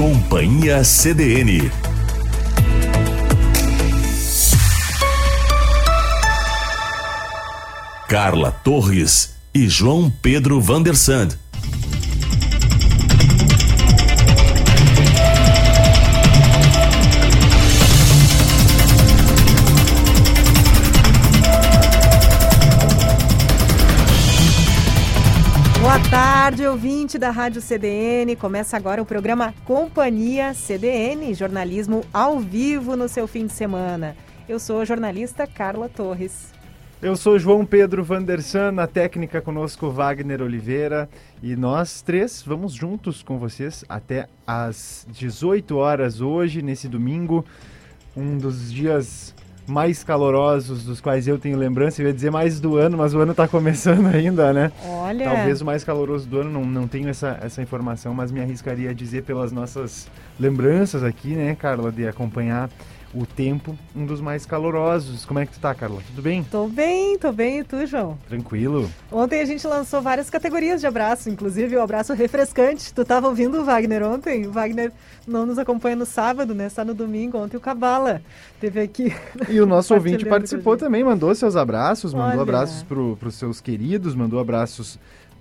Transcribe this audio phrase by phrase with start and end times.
[0.00, 1.70] Companhia CDN.
[8.08, 11.36] Carla Torres e João Pedro Vandersand.
[27.00, 28.36] Ouvinte da Rádio CDN.
[28.36, 34.14] Começa agora o programa Companhia CDN, jornalismo ao vivo no seu fim de semana.
[34.46, 36.52] Eu sou a jornalista Carla Torres.
[37.00, 41.08] Eu sou João Pedro Vandersan, na técnica conosco Wagner Oliveira
[41.42, 47.46] e nós três vamos juntos com vocês até às 18 horas hoje, nesse domingo,
[48.14, 49.34] um dos dias
[49.70, 52.02] mais calorosos dos quais eu tenho lembrança.
[52.02, 54.72] Eu ia dizer mais do ano, mas o ano está começando ainda, né?
[54.84, 55.24] Olha.
[55.24, 58.90] Talvez o mais caloroso do ano, não, não tenho essa, essa informação, mas me arriscaria
[58.90, 60.08] a dizer pelas nossas
[60.38, 62.68] lembranças aqui, né, Carla, de acompanhar
[63.12, 65.24] o tempo, um dos mais calorosos.
[65.24, 66.00] Como é que tu tá, Carla?
[66.06, 66.44] Tudo bem?
[66.44, 67.60] Tô bem, tô bem.
[67.60, 68.16] E tu, João?
[68.28, 68.88] Tranquilo.
[69.10, 72.92] Ontem a gente lançou várias categorias de abraço, inclusive o abraço refrescante.
[72.94, 74.46] Tu tava ouvindo o Wagner ontem?
[74.46, 74.92] O Wagner
[75.26, 76.68] não nos acompanha no sábado, né?
[76.68, 77.38] Só no domingo.
[77.38, 78.22] Ontem o Cabala
[78.60, 79.12] teve aqui.
[79.48, 82.42] E o nosso ouvinte participou também, mandou seus abraços, mandou Olha.
[82.42, 84.98] abraços para os seus queridos, mandou abraços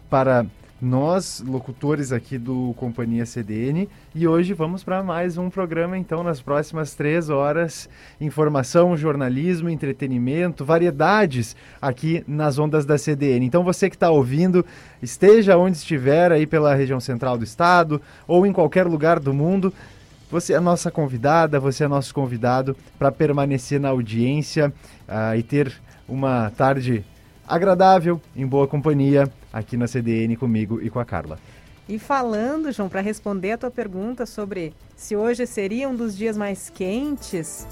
[0.10, 0.46] para
[0.82, 6.42] nós, locutores aqui do Companhia CDN, e hoje vamos para mais um programa, então, nas
[6.42, 7.90] próximas três horas.
[8.20, 13.46] Informação, jornalismo, entretenimento, variedades aqui nas ondas da CDN.
[13.46, 14.66] Então, você que está ouvindo,
[15.02, 19.74] esteja onde estiver, aí pela região central do estado ou em qualquer lugar do mundo.
[20.32, 24.72] Você é nossa convidada, você é nosso convidado para permanecer na audiência
[25.08, 25.74] ah, e ter
[26.08, 27.04] uma tarde
[27.50, 31.40] agradável, em boa companhia, aqui na CDN comigo e com a Carla.
[31.88, 36.38] E falando, João, para responder a tua pergunta sobre se hoje seria um dos dias
[36.38, 37.68] mais quentes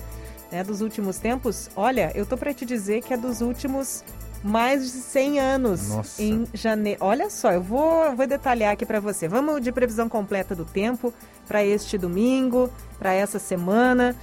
[0.51, 4.03] né, dos últimos tempos, olha, eu tô para te dizer que é dos últimos
[4.43, 6.21] mais de 100 anos Nossa.
[6.21, 6.99] em janeiro.
[7.03, 9.27] Olha só, eu vou, vou detalhar aqui para você.
[9.27, 11.13] Vamos de previsão completa do tempo
[11.47, 14.15] para este domingo, para essa semana.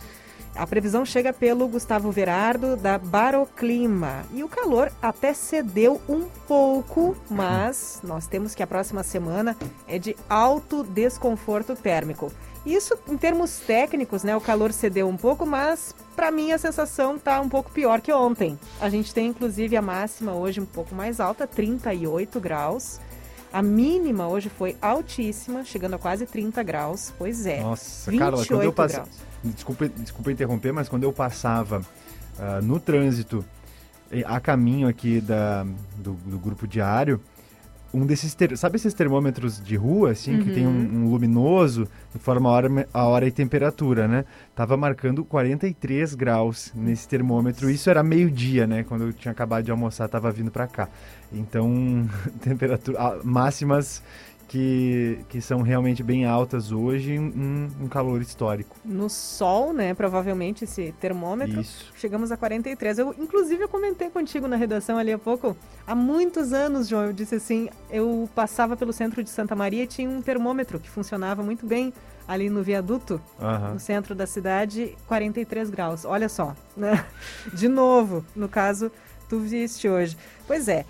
[0.56, 4.25] A previsão chega pelo Gustavo Verardo, da Baroclima.
[4.32, 9.56] E o calor até cedeu um pouco, mas nós temos que a próxima semana
[9.88, 12.32] é de alto desconforto térmico.
[12.64, 17.19] Isso, em termos técnicos, né, o calor cedeu um pouco, mas para mim a sensação
[17.19, 18.59] tá um pouco pior que ontem.
[18.81, 23.00] A gente tem inclusive a máxima hoje um pouco mais alta, 38 graus.
[23.53, 27.12] A mínima hoje foi altíssima, chegando a quase 30 graus.
[27.19, 27.60] Pois é.
[27.60, 29.00] Nossa, 28 Carla, quando eu passei.
[29.00, 29.34] graus.
[29.44, 31.82] Desculpa, desculpa interromper, mas quando eu passava
[32.38, 33.44] ah, no trânsito
[34.10, 35.65] eh, a caminho aqui da,
[35.99, 37.21] do, do grupo diário,
[37.93, 38.34] um desses.
[38.34, 40.71] ter- Sabe esses termômetros de rua, assim, que tem um,
[41.05, 44.25] um luminoso, informa a hora, a hora e temperatura, né?
[44.55, 47.71] Tava marcando 43 graus nesse termômetro.
[47.71, 48.82] Isso era meio-dia, né?
[48.82, 50.88] Quando eu tinha acabado de almoçar, tava vindo para cá.
[51.32, 52.09] Então,
[52.43, 54.03] temperatura máximas
[54.54, 58.76] que, que são realmente bem altas hoje, um, um calor histórico.
[58.84, 59.92] No sol, né?
[59.94, 61.60] Provavelmente esse termômetro.
[61.60, 61.92] Isso.
[61.97, 63.00] Chegamos a 43.
[63.00, 65.56] Eu, inclusive, eu comentei contigo na redação ali há pouco.
[65.84, 69.87] Há muitos anos, João, eu disse assim: eu passava pelo centro de Santa Maria e
[69.88, 71.93] tinha um termômetro que funcionava muito bem
[72.28, 73.75] ali no viaduto, Aham.
[73.75, 76.04] no centro da cidade, 43 graus.
[76.04, 77.04] Olha só, né?
[77.53, 78.88] De novo, no caso,
[79.28, 80.16] tu viste hoje.
[80.47, 80.87] Pois é.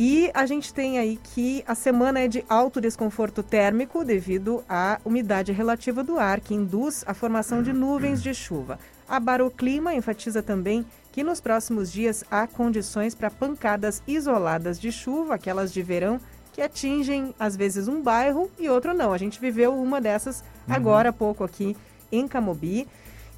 [0.00, 5.00] E a gente tem aí que a semana é de alto desconforto térmico devido à
[5.04, 8.78] umidade relativa do ar, que induz a formação de nuvens de chuva.
[9.08, 15.34] A Baroclima enfatiza também que nos próximos dias há condições para pancadas isoladas de chuva,
[15.34, 16.20] aquelas de verão,
[16.52, 19.12] que atingem às vezes um bairro e outro não.
[19.12, 21.76] A gente viveu uma dessas agora há pouco aqui
[22.12, 22.86] em Camobi.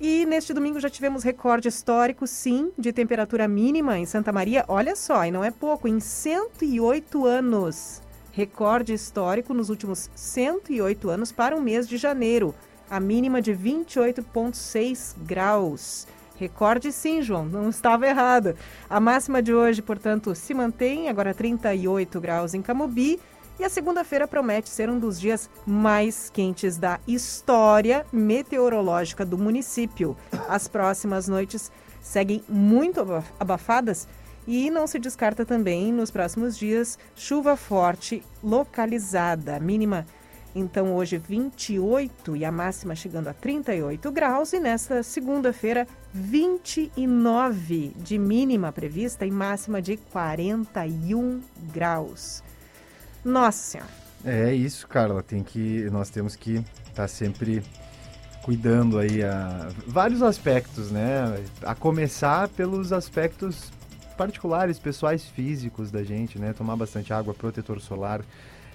[0.01, 4.65] E neste domingo já tivemos recorde histórico, sim, de temperatura mínima em Santa Maria.
[4.67, 8.01] Olha só, e não é pouco, em 108 anos.
[8.33, 12.55] Recorde histórico nos últimos 108 anos para o mês de janeiro.
[12.89, 16.07] A mínima de 28,6 graus.
[16.35, 18.57] Recorde sim, João, não estava errado.
[18.89, 23.21] A máxima de hoje, portanto, se mantém, agora 38 graus em Camobi.
[23.61, 30.17] E a segunda-feira promete ser um dos dias mais quentes da história meteorológica do município.
[30.49, 31.71] As próximas noites
[32.01, 34.09] seguem muito aba- abafadas
[34.49, 39.61] e não se descarta também nos próximos dias chuva forte localizada.
[39.61, 40.07] Mínima
[40.55, 48.19] então hoje 28 e a máxima chegando a 38 graus e nesta segunda-feira 29 de
[48.19, 51.43] mínima prevista e máxima de 41
[51.75, 52.43] graus.
[53.25, 53.91] Nossa Senhora.
[54.25, 55.23] É isso, Carla.
[55.23, 56.63] Tem que, nós temos que
[56.95, 57.63] tá sempre
[58.43, 61.43] cuidando aí a vários aspectos, né?
[61.63, 63.73] A começar pelos aspectos
[64.17, 66.53] particulares, pessoais, físicos da gente, né?
[66.53, 68.23] Tomar bastante água, protetor solar,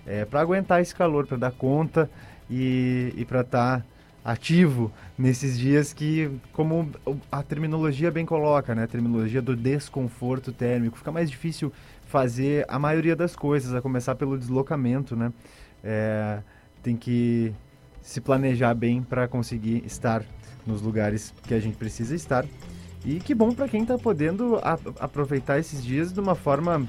[0.06, 2.10] é, para aguentar esse calor, para dar conta
[2.50, 3.86] e, e para estar tá
[4.24, 6.92] ativo nesses dias que, como
[7.32, 8.84] a terminologia bem coloca, né?
[8.84, 11.72] A terminologia do desconforto térmico, fica mais difícil
[12.16, 15.34] fazer a maioria das coisas, a começar pelo deslocamento, né?
[15.84, 16.40] É,
[16.82, 17.54] tem que
[18.02, 20.24] se planejar bem para conseguir estar
[20.66, 22.46] nos lugares que a gente precisa estar.
[23.04, 26.88] E que bom para quem está podendo a, aproveitar esses dias de uma forma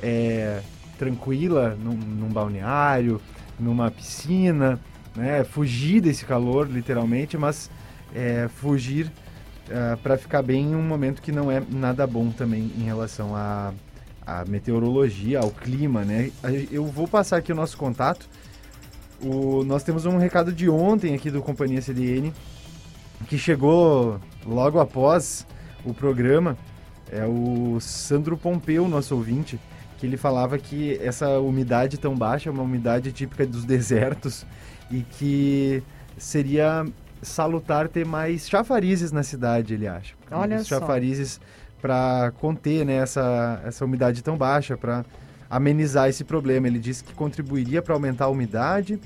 [0.00, 0.60] é,
[0.96, 3.20] tranquila, num, num, balneário,
[3.58, 4.78] numa piscina,
[5.16, 5.42] né?
[5.42, 7.68] Fugir desse calor, literalmente, mas
[8.14, 9.10] é, fugir
[9.68, 13.34] é, para ficar bem em um momento que não é nada bom também em relação
[13.34, 13.72] a,
[14.28, 16.30] a, meteorologia, ao clima, né?
[16.70, 18.28] Eu vou passar aqui o nosso contato.
[19.22, 22.32] O, nós temos um recado de ontem aqui do Companhia CDN
[23.26, 25.44] que chegou logo após
[25.84, 26.56] o programa
[27.10, 29.58] é o Sandro Pompeu, nosso ouvinte,
[29.96, 34.46] que ele falava que essa umidade tão baixa é uma umidade típica dos desertos
[34.90, 35.82] e que
[36.16, 36.86] seria
[37.22, 40.14] salutar ter mais chafarizes na cidade, ele acha.
[40.30, 41.40] Olha Os chafarizes
[41.80, 45.04] para conter né, essa, essa umidade tão baixa, para
[45.48, 46.66] amenizar esse problema.
[46.66, 48.98] Ele disse que contribuiria para aumentar a umidade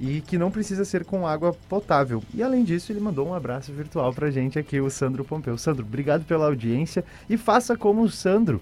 [0.00, 2.22] e que não precisa ser com água potável.
[2.34, 5.56] E além disso, ele mandou um abraço virtual para gente aqui, o Sandro Pompeu.
[5.56, 8.60] Sandro, obrigado pela audiência e faça como o Sandro.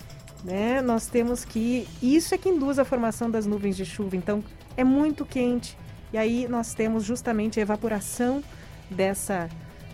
[0.45, 0.83] Né?
[0.83, 1.89] Nós temos que.
[2.03, 4.17] Isso é que induz a formação das nuvens de chuva.
[4.17, 4.45] Então,
[4.77, 5.79] é muito quente.
[6.13, 8.43] E aí nós temos justamente a evaporação
[8.91, 9.49] dessa,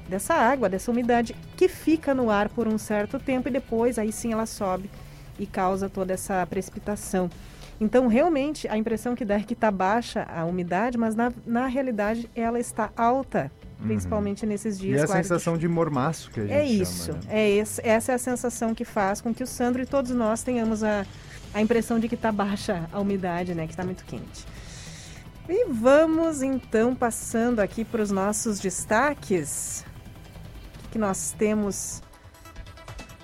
[0.09, 4.11] dessa água, dessa umidade, que fica no ar por um certo tempo e depois aí
[4.11, 4.91] sim ela sobe
[5.39, 7.29] e causa toda essa precipitação.
[7.81, 11.67] Então, realmente, a impressão que dá é que está baixa a umidade, mas na, na
[11.67, 13.51] realidade ela está alta
[13.83, 14.49] principalmente uhum.
[14.49, 15.03] nesses dias.
[15.03, 15.61] E a sensação de...
[15.61, 17.25] de mormaço que a gente É isso, chama, né?
[17.29, 20.43] é esse, essa é a sensação que faz com que o Sandro e todos nós
[20.43, 21.05] tenhamos a,
[21.53, 24.47] a impressão de que está baixa a umidade, né, que está muito quente.
[25.49, 29.85] E vamos então passando aqui para os nossos destaques.
[30.87, 32.03] O que nós temos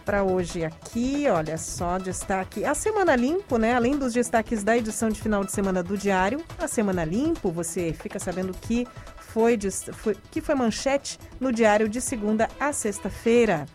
[0.02, 1.26] para hoje aqui?
[1.28, 2.64] Olha só, destaque.
[2.64, 3.74] A Semana Limpo, né?
[3.74, 7.92] Além dos destaques da edição de final de semana do Diário, a Semana Limpo, você
[7.92, 9.58] fica sabendo que foi,
[9.92, 13.66] foi, que foi manchete no diário de segunda a sexta-feira.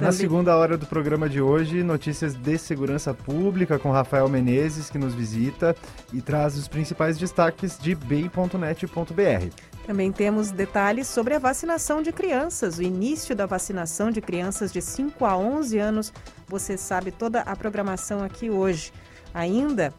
[0.00, 4.96] Na segunda hora do programa de hoje, notícias de segurança pública com Rafael Menezes, que
[4.96, 5.74] nos visita
[6.12, 9.67] e traz os principais destaques de bem.net.br.
[9.88, 14.82] Também temos detalhes sobre a vacinação de crianças, o início da vacinação de crianças de
[14.82, 16.12] 5 a 11 anos.
[16.46, 18.92] Você sabe toda a programação aqui hoje.
[19.32, 19.94] Ainda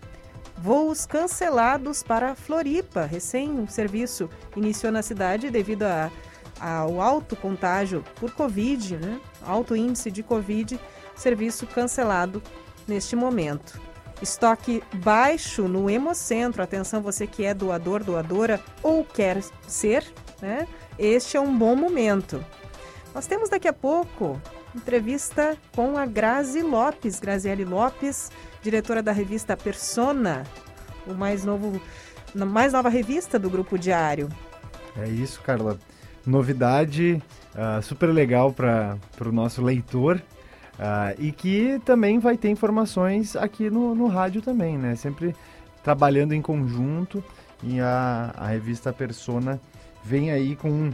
[0.61, 3.03] Voos cancelados para Floripa.
[3.03, 6.11] Recém o serviço iniciou na cidade devido a,
[6.59, 9.19] ao alto contágio por Covid, né?
[9.41, 10.79] alto índice de Covid,
[11.15, 12.43] serviço cancelado
[12.87, 13.88] neste momento.
[14.21, 16.61] Estoque baixo no Hemocentro.
[16.61, 20.05] Atenção, você que é doador, doadora ou quer ser,
[20.41, 20.67] né?
[20.97, 22.43] Este é um bom momento.
[23.13, 24.39] Nós temos daqui a pouco
[24.75, 28.29] entrevista com a Grazi Lopes, Graziele Lopes,
[28.61, 30.43] diretora da revista Persona,
[31.07, 31.81] o mais novo,
[32.35, 34.29] mais nova revista do Grupo Diário.
[34.97, 35.79] É isso, Carla.
[36.25, 37.23] Novidade
[37.55, 40.21] uh, super legal para o nosso leitor
[40.79, 44.95] uh, e que também vai ter informações aqui no, no rádio também, né?
[44.95, 45.35] Sempre
[45.83, 47.23] trabalhando em conjunto
[47.61, 49.59] e a, a revista Persona
[50.03, 50.91] vem aí com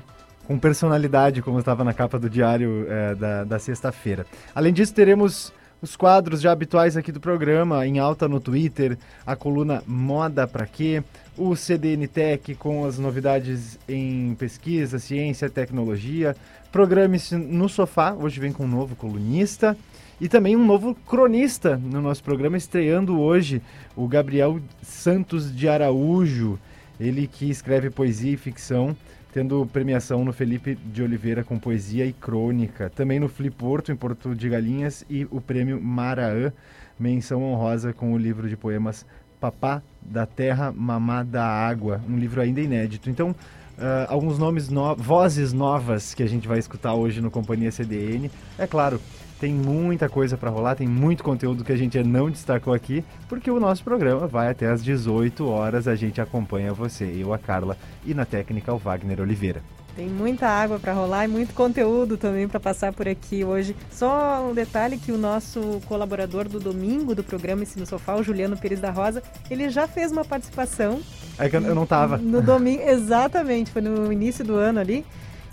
[0.48, 4.26] com personalidade, como estava na capa do diário é, da, da sexta-feira.
[4.54, 5.52] Além disso, teremos
[5.82, 10.66] os quadros já habituais aqui do programa, em alta no Twitter, a coluna Moda Pra
[10.66, 11.04] Quê,
[11.38, 16.36] o CDN Tech com as novidades em pesquisa, ciência, tecnologia,
[16.72, 19.78] programe-se no sofá, hoje vem com um novo colunista,
[20.20, 23.62] e também um novo cronista no nosso programa, estreando hoje
[23.96, 26.58] o Gabriel Santos de Araújo,
[26.98, 28.96] ele que escreve poesia e ficção,
[29.36, 32.90] tendo premiação no Felipe de Oliveira com poesia e crônica.
[32.90, 36.54] Também no Flip Porto, em Porto de Galinhas, e o prêmio Maraã,
[36.98, 39.06] menção honrosa com o livro de poemas
[39.38, 43.10] Papá da Terra, Mamá da Água, um livro ainda inédito.
[43.10, 47.74] Então, uh, alguns nomes, no vozes novas que a gente vai escutar hoje no Companhia
[47.74, 48.32] CDN.
[48.58, 49.02] É claro,
[49.40, 53.52] tem muita coisa para rolar, tem muito conteúdo que a gente não destacou aqui, porque
[53.52, 55.88] o nosso programa vai até às 18 horas.
[55.88, 59.62] A gente acompanha você, eu, a Carla, e na técnica o Wagner Oliveira.
[59.96, 63.74] Tem muita água para rolar e muito conteúdo também para passar por aqui hoje.
[63.90, 68.58] Só um detalhe que o nosso colaborador do domingo do programa Ensino Sofá, o Juliano
[68.58, 71.00] Pires da Rosa, ele já fez uma participação.
[71.40, 72.18] É que eu não tava.
[72.18, 75.06] No domingo, exatamente, foi no início do ano ali.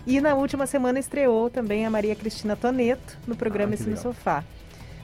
[0.06, 4.44] E na última semana estreou também a Maria Cristina Toneto no programa ah, Ensino Sofá.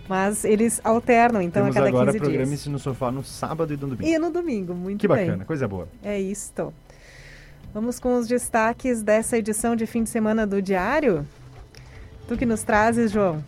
[0.08, 2.60] Mas eles alternam, então, Temos a cada agora 15 programa dias.
[2.60, 4.06] Ensino Sofá no sábado e no domingo.
[4.06, 5.16] E no domingo, muito que bem.
[5.18, 5.88] Que bacana, coisa boa.
[6.02, 6.72] É isto.
[7.72, 11.26] Vamos com os destaques dessa edição de fim de semana do Diário.
[12.26, 13.44] Tu que nos trazes, João?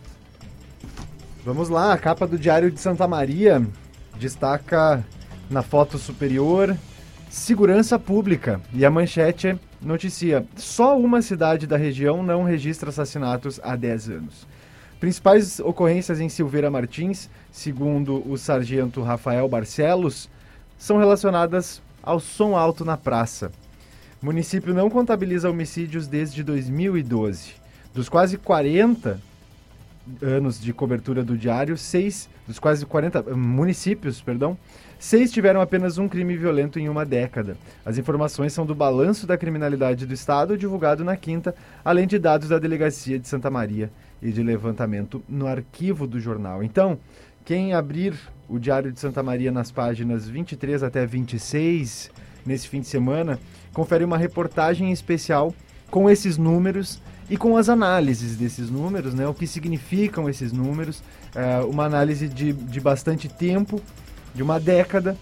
[1.43, 3.65] Vamos lá, a capa do Diário de Santa Maria
[4.19, 5.03] destaca
[5.49, 6.77] na foto superior
[7.31, 13.75] segurança pública e a manchete noticia: só uma cidade da região não registra assassinatos há
[13.75, 14.47] 10 anos.
[14.99, 20.29] Principais ocorrências em Silveira Martins, segundo o sargento Rafael Barcelos,
[20.77, 23.51] são relacionadas ao som alto na praça.
[24.21, 27.53] O município não contabiliza homicídios desde 2012.
[27.93, 29.19] Dos quase 40
[30.21, 34.57] anos de cobertura do diário, seis dos quase 40 municípios, perdão,
[35.01, 37.57] seis tiveram apenas um crime violento em uma década.
[37.83, 42.49] As informações são do balanço da criminalidade do estado divulgado na quinta, além de dados
[42.49, 43.91] da delegacia de Santa Maria
[44.21, 46.63] e de levantamento no arquivo do jornal.
[46.63, 46.99] Então,
[47.43, 48.13] quem abrir
[48.47, 52.11] o Diário de Santa Maria nas páginas 23 até 26
[52.45, 53.39] nesse fim de semana,
[53.73, 55.53] confere uma reportagem especial
[55.89, 59.27] com esses números e com as análises desses números, né?
[59.27, 61.01] O que significam esses números,
[61.33, 63.81] é, uma análise de, de bastante tempo,
[64.33, 65.17] de uma década,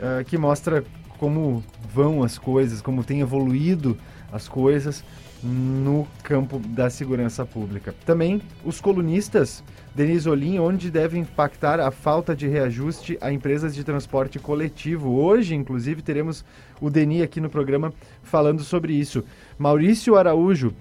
[0.00, 0.84] é, que mostra
[1.18, 3.96] como vão as coisas, como tem evoluído
[4.32, 5.04] as coisas
[5.42, 7.94] no campo da segurança pública.
[8.04, 9.62] Também os colunistas
[9.94, 15.12] Denise Olim, onde deve impactar a falta de reajuste a empresas de transporte coletivo.
[15.12, 16.44] Hoje, inclusive, teremos
[16.80, 17.92] o Deni aqui no programa
[18.22, 19.22] falando sobre isso.
[19.56, 20.74] Maurício Araújo,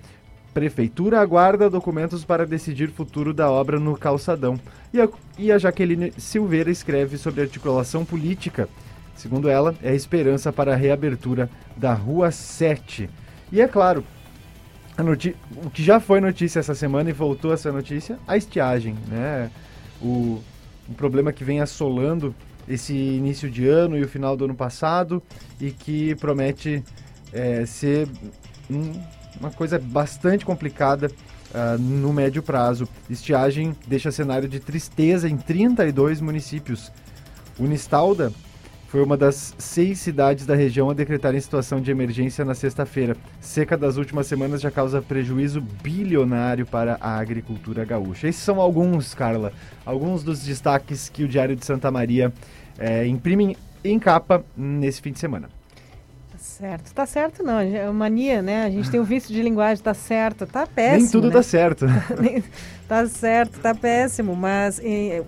[0.53, 4.59] Prefeitura aguarda documentos para decidir futuro da obra no calçadão.
[4.93, 8.69] E a, e a Jaqueline Silveira escreve sobre articulação política.
[9.15, 13.09] Segundo ela, é esperança para a reabertura da Rua 7.
[13.51, 14.03] E é claro,
[15.63, 19.49] o que já foi notícia essa semana e voltou a ser notícia, a estiagem, né?
[20.01, 20.41] O,
[20.97, 22.35] problema que vem assolando
[22.67, 25.23] esse início de ano e o final do ano passado
[25.59, 26.83] e que promete
[27.31, 28.07] é, ser
[28.69, 28.91] um,
[29.39, 31.11] uma coisa bastante complicada
[31.53, 32.87] uh, no médio prazo.
[33.09, 36.91] Estiagem deixa cenário de tristeza em 32 municípios.
[37.59, 38.31] Unistalda
[38.93, 43.17] foi uma das seis cidades da região a decretarem situação de emergência na sexta-feira.
[43.41, 48.27] Seca das últimas semanas já causa prejuízo bilionário para a agricultura gaúcha.
[48.27, 49.51] Esses são alguns, Carla,
[49.83, 52.31] alguns dos destaques que o Diário de Santa Maria
[52.77, 55.49] é, imprime em capa nesse fim de semana.
[56.43, 58.65] Certo, tá certo não, é mania, né?
[58.65, 61.01] A gente tem o vício de linguagem, tá certo, tá péssimo.
[61.03, 61.33] Nem tudo né?
[61.35, 61.85] tá certo.
[62.85, 64.77] tá certo, tá péssimo, mas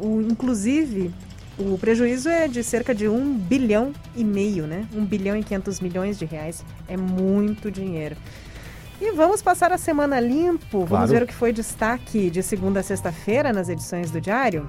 [0.01, 1.13] o, inclusive
[1.57, 4.85] o prejuízo é de cerca de um bilhão e meio, né?
[4.93, 6.65] Um bilhão e quinhentos milhões de reais.
[6.85, 8.17] É muito dinheiro.
[8.99, 10.79] E vamos passar a semana limpo.
[10.79, 11.07] Vamos claro.
[11.07, 14.67] ver o que foi destaque de segunda a sexta-feira nas edições do Diário.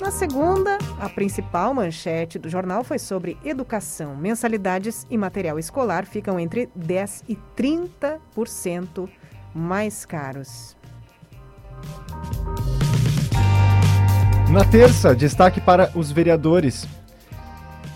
[0.00, 4.16] Na segunda, a principal manchete do jornal foi sobre educação.
[4.16, 9.08] Mensalidades e material escolar ficam entre 10% e 30%
[9.54, 10.76] mais caros.
[14.50, 16.86] Na terça, destaque para os vereadores.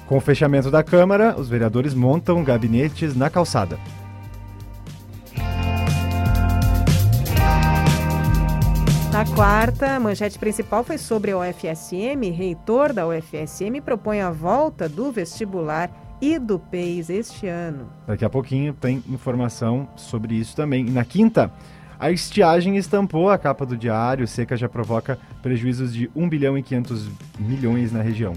[0.06, 3.78] Com o fechamento da Câmara, os vereadores montam gabinetes na calçada.
[9.16, 12.30] Na quarta, a manchete principal foi sobre a UFSM.
[12.36, 17.88] Reitor da UFSM propõe a volta do vestibular e do PEIS este ano.
[18.06, 20.84] Daqui a pouquinho tem informação sobre isso também.
[20.84, 21.50] Na quinta,
[21.98, 26.62] A estiagem estampou a capa do diário, seca já provoca prejuízos de 1 bilhão e
[26.62, 27.08] 500
[27.38, 28.34] milhões na região.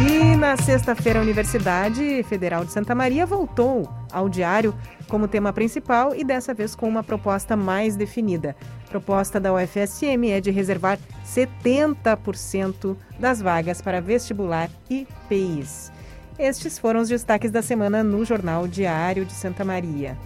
[0.00, 4.74] E na sexta-feira, a Universidade Federal de Santa Maria voltou ao diário
[5.08, 8.56] como tema principal e dessa vez com uma proposta mais definida.
[8.88, 15.92] Proposta da UFSM é de reservar 70% das vagas para vestibular e PIs.
[16.38, 20.16] Estes foram os destaques da semana no Jornal Diário de Santa Maria.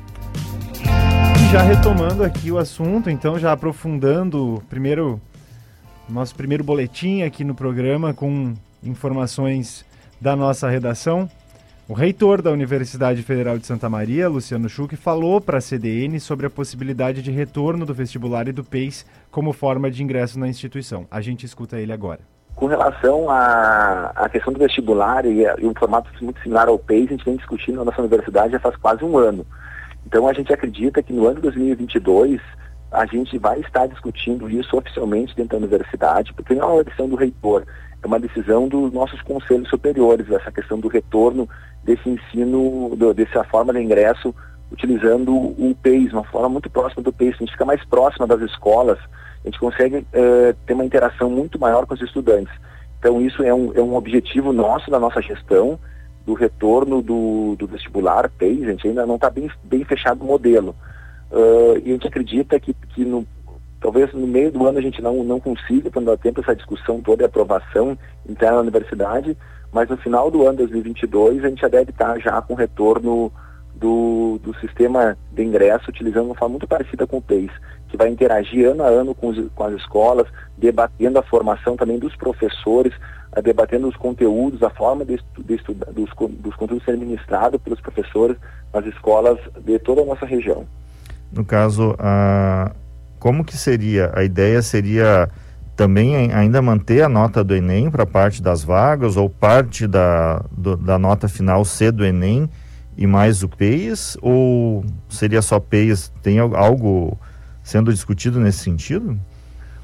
[1.51, 5.21] Já retomando aqui o assunto, então já aprofundando primeiro
[6.09, 8.55] nosso primeiro boletim aqui no programa com
[8.85, 9.85] informações
[10.21, 11.29] da nossa redação.
[11.87, 16.47] O reitor da Universidade Federal de Santa Maria, Luciano Schuch, falou para a CDN sobre
[16.47, 21.07] a possibilidade de retorno do vestibular e do PEIS como forma de ingresso na instituição.
[21.11, 22.21] A gente escuta ele agora.
[22.57, 27.09] Com relação à, à questão do vestibular e, e, um formato muito similar ao PEIS,
[27.09, 29.45] a gente vem discutindo na nossa universidade já faz quase um ano.
[30.07, 32.41] Então a gente acredita que no ano de 2022
[32.91, 37.09] a gente vai estar discutindo isso oficialmente dentro da universidade, porque não é uma decisão
[37.09, 37.67] do reitor,
[38.05, 41.49] é uma decisão dos nossos conselhos superiores, essa questão do retorno
[41.83, 44.35] desse ensino, do, dessa forma de ingresso,
[44.71, 47.35] utilizando o PEIS, uma forma muito próxima do PEIS.
[47.35, 48.99] A gente fica mais próxima das escolas,
[49.43, 52.53] a gente consegue uh, ter uma interação muito maior com os estudantes.
[52.99, 55.79] Então isso é um, é um objetivo nosso, da nossa gestão,
[56.27, 60.27] do retorno do, do vestibular, PEIS, a gente ainda não está bem, bem fechado o
[60.27, 60.75] modelo.
[61.31, 63.27] Uh, e a gente acredita que, que no,
[63.85, 67.03] talvez no meio do ano a gente não, não consiga, quando dá tempo, essa discussão
[67.03, 69.37] toda e aprovação interna da universidade,
[69.71, 73.31] mas no final do ano 2022 a gente já deve estar já com retorno
[73.75, 77.51] do, do sistema de ingresso utilizando uma forma muito parecida com o PEIS,
[77.91, 80.27] que vai interagir ano a ano com, os, com as escolas,
[80.57, 82.95] debatendo a formação também dos professores,
[83.33, 87.83] a, debatendo os conteúdos, a forma de, de estudar, dos, dos conteúdos serem ministrados pelos
[87.83, 88.39] professores
[88.73, 90.65] nas escolas de toda a nossa região.
[91.31, 92.73] No caso, a,
[93.25, 94.13] como que seria?
[94.15, 95.31] A ideia seria
[95.75, 100.77] também ainda manter a nota do Enem para parte das vagas ou parte da, do,
[100.77, 102.51] da nota final ser do Enem
[102.99, 104.19] e mais o PEIS?
[104.21, 106.13] Ou seria só PEIS?
[106.23, 107.19] Tem algo
[107.63, 109.19] sendo discutido nesse sentido?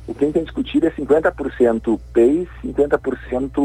[0.06, 3.58] O que tem discutido é 50% PEIS, 50%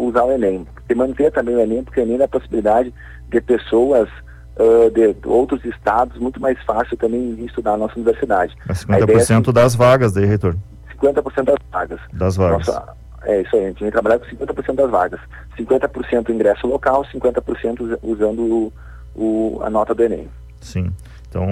[0.00, 0.66] usar o Enem.
[0.90, 2.92] E manter também o Enem, porque o Enem dá a possibilidade
[3.30, 4.08] de pessoas
[4.56, 8.56] uh, de, outros estados muito mais fácil também estudar na nossa universidade.
[8.66, 10.56] Mas 50% é das vagas daí, reitor?
[11.00, 12.00] 50% das vagas.
[12.12, 12.66] Das vagas.
[12.66, 15.20] Nossa, é isso aí, a gente vem trabalhar com 50% das vagas.
[15.58, 18.72] 50% ingresso local, 50% usando o,
[19.14, 20.28] o, a nota do Enem.
[20.60, 20.90] Sim.
[21.28, 21.46] Então,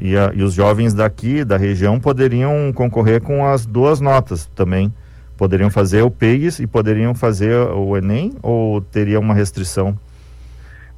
[0.00, 4.92] e, a, e os jovens daqui, da região, poderiam concorrer com as duas notas também.
[5.36, 9.98] Poderiam fazer o PEIS e poderiam fazer o Enem ou teria uma restrição?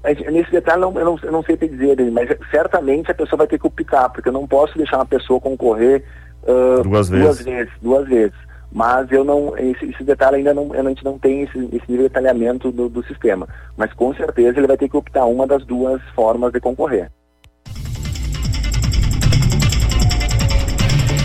[0.05, 3.59] Nesse detalhe eu não, eu não sei te dizer, mas certamente a pessoa vai ter
[3.59, 6.05] que optar, porque eu não posso deixar uma pessoa concorrer
[6.45, 7.25] uh, duas, vezes.
[7.25, 7.73] duas vezes.
[7.83, 8.49] Duas vezes.
[8.71, 12.05] Mas eu não, esse, esse, detalhe ainda não, a gente não tem esse, esse nível
[12.07, 13.49] de detalhamento do, do sistema.
[13.77, 17.11] Mas com certeza ele vai ter que optar uma das duas formas de concorrer.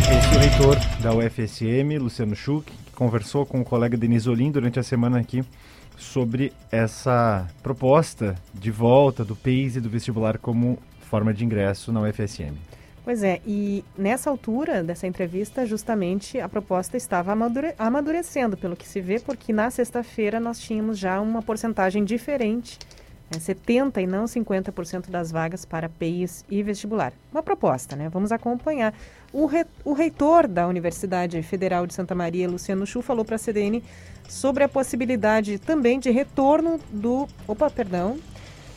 [0.10, 4.52] Esse é o reitor da UFSM, Luciano Schuch, que conversou com o colega Denis Olim
[4.52, 5.44] durante a semana aqui
[5.98, 12.02] sobre essa proposta de volta do PEIS e do vestibular como forma de ingresso na
[12.02, 12.54] UFSM.
[13.04, 18.88] Pois é, e nessa altura dessa entrevista, justamente a proposta estava amadure amadurecendo, pelo que
[18.88, 22.80] se vê, porque na sexta-feira nós tínhamos já uma porcentagem diferente,
[23.30, 27.12] né, 70% e não 50% das vagas para PEIs e vestibular.
[27.30, 28.08] Uma proposta, né?
[28.08, 28.94] Vamos acompanhar.
[29.34, 33.40] O, re o reitor da Universidade Federal de Santa Maria, Luciano Chu, falou para a
[33.40, 33.84] CDN
[34.28, 37.28] sobre a possibilidade também de retorno do.
[37.48, 38.18] Opa, perdão,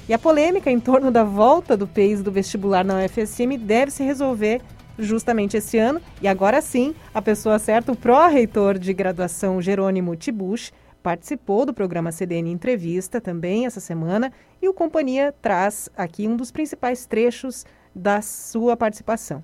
[0.09, 4.05] e a polêmica em torno da volta do PEIS do vestibular na UFSM deve se
[4.05, 4.61] resolver
[4.99, 6.01] justamente esse ano.
[6.23, 10.71] E agora sim, a pessoa certa, o pró-reitor de graduação Jerônimo Tibuch,
[11.03, 16.51] participou do programa CDN Entrevista também essa semana e o Companhia traz aqui um dos
[16.51, 19.43] principais trechos da sua participação.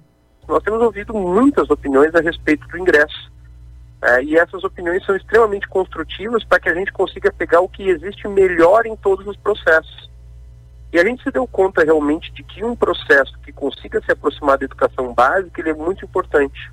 [0.48, 3.31] Nós temos ouvido muitas opiniões a respeito do ingresso.
[4.02, 7.88] É, e essas opiniões são extremamente construtivas para que a gente consiga pegar o que
[7.88, 10.10] existe melhor em todos os processos.
[10.92, 14.58] E a gente se deu conta realmente de que um processo que consiga se aproximar
[14.58, 16.72] da educação básica ele é muito importante.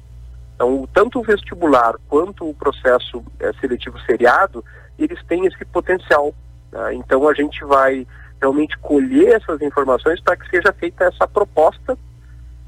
[0.55, 4.65] Então, tanto o vestibular quanto o processo é, seletivo seriado,
[4.97, 6.33] eles têm esse potencial.
[6.71, 6.95] Né?
[6.95, 8.05] Então, a gente vai
[8.41, 11.97] realmente colher essas informações para que seja feita essa proposta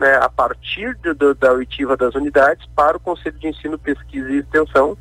[0.01, 4.31] né, a partir de, de, da oitiva das unidades para o Conselho de Ensino, Pesquisa
[4.31, 4.97] e Extensão,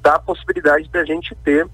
[0.00, 1.68] da possibilidade da gente ter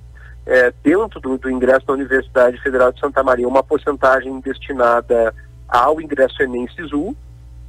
[0.44, 5.32] é, dentro do, do, ingresso da Universidade Federal de Santa Maria, uma porcentagem destinada
[5.68, 7.16] ao ingresso Enem Sisu,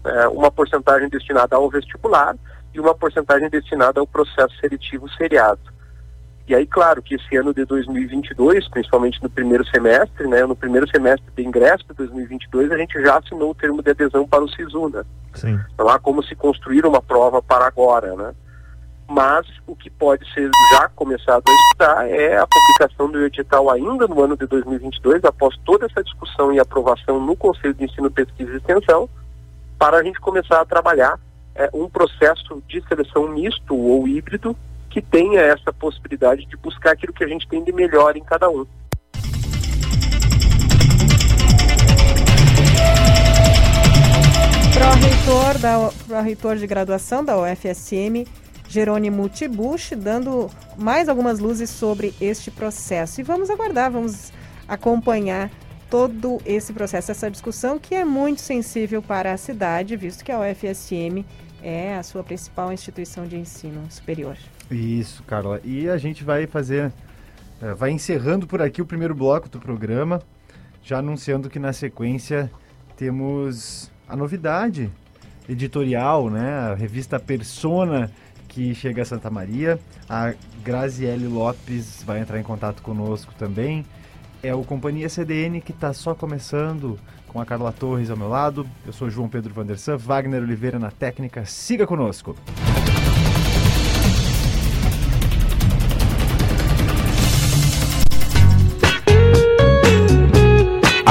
[0.03, 2.35] é, uma porcentagem destinada ao vestibular
[2.73, 5.74] e uma porcentagem destinada ao processo seletivo seriado.
[6.47, 10.87] E aí, claro, que esse ano de 2022, principalmente no primeiro semestre, né, no primeiro
[10.87, 14.49] semestre de ingresso de 2022, a gente já assinou o termo de adesão para o
[14.49, 15.03] SISU, né?
[15.33, 15.59] Sim.
[15.77, 18.33] Não há como se construir uma prova para agora, né?
[19.07, 24.07] Mas o que pode ser já começado a estudar é a publicação do edital ainda
[24.07, 28.51] no ano de 2022, após toda essa discussão e aprovação no Conselho de Ensino, Pesquisa
[28.51, 29.09] e Extensão,
[29.79, 31.19] para a gente começar a trabalhar
[31.55, 34.55] é, um processo de seleção misto ou híbrido
[34.95, 38.49] que tenha essa possibilidade de buscar aquilo que a gente tem de melhor em cada
[38.49, 38.65] um.
[44.73, 48.25] Pró-reitor, da, pró-reitor de graduação da UFSM,
[48.69, 53.19] Jerônimo Tibuch, dando mais algumas luzes sobre este processo.
[53.19, 54.31] E vamos aguardar, vamos
[54.65, 55.51] acompanhar
[55.89, 60.39] todo esse processo, essa discussão que é muito sensível para a cidade, visto que a
[60.39, 61.25] UFSM
[61.61, 64.37] é a sua principal instituição de ensino superior.
[64.69, 65.59] Isso, Carla.
[65.63, 66.91] E a gente vai fazer,
[67.61, 70.21] eh, vai encerrando por aqui o primeiro bloco do programa,
[70.83, 72.51] já anunciando que na sequência
[72.97, 74.89] temos a novidade
[75.47, 76.53] editorial, né?
[76.53, 78.11] A revista Persona
[78.47, 79.79] que chega a Santa Maria.
[80.09, 83.85] A Graziele Lopes vai entrar em contato conosco também.
[84.41, 88.65] É o Companhia CDN que está só começando com a Carla Torres ao meu lado.
[88.85, 91.45] Eu sou João Pedro Vandersan, Wagner Oliveira na técnica.
[91.45, 92.35] Siga conosco.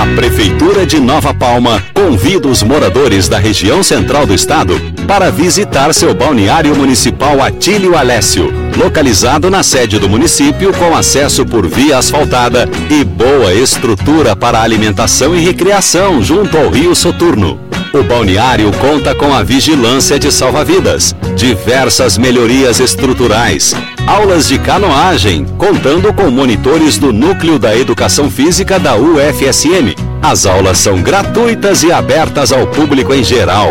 [0.04, 5.94] A Prefeitura de Nova Palma convida os moradores da região central do estado para visitar
[5.94, 12.68] seu balneário municipal Atílio Alessio, localizado na sede do município com acesso por via asfaltada
[12.90, 17.58] e boa estrutura para alimentação e recreação junto ao Rio Soturno.
[17.94, 23.72] O balneário conta com a vigilância de salva-vidas, diversas melhorias estruturais,
[24.04, 29.94] aulas de canoagem, contando com monitores do Núcleo da Educação Física da UFSM.
[30.20, 33.70] As aulas são gratuitas e abertas ao público em geral.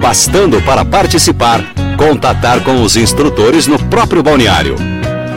[0.00, 1.60] Bastando para participar,
[1.96, 4.76] contatar com os instrutores no próprio balneário.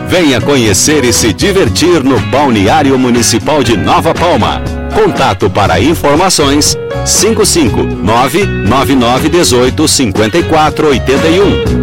[0.08, 4.76] Venha conhecer e se divertir no Balneário Municipal de Nova Palma.
[4.97, 11.77] Contato para informações 559 9918 5481.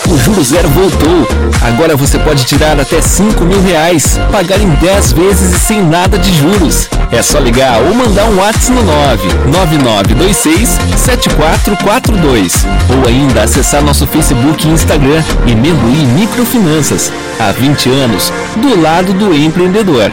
[0.09, 1.27] O Juro Zero voltou.
[1.63, 6.19] Agora você pode tirar até 5 mil reais, pagar em 10 vezes e sem nada
[6.19, 6.89] de juros.
[7.11, 8.83] É só ligar ou mandar um WhatsApp no
[9.53, 17.13] 99926 7442 ou ainda acessar nosso Facebook e Instagram Imeluí Microfinanças.
[17.39, 20.11] Há 20 anos, do lado do empreendedor.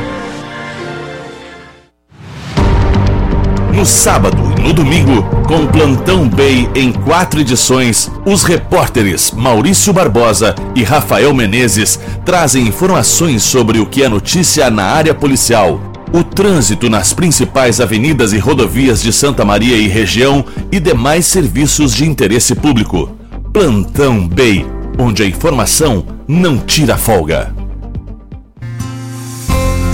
[3.80, 10.54] No sábado e no domingo, com Plantão Bay em quatro edições, os repórteres Maurício Barbosa
[10.76, 15.80] e Rafael Menezes trazem informações sobre o que é notícia na área policial,
[16.12, 21.96] o trânsito nas principais avenidas e rodovias de Santa Maria e região e demais serviços
[21.96, 23.10] de interesse público.
[23.54, 24.66] Plantão Bay,
[24.98, 27.59] onde a informação não tira folga.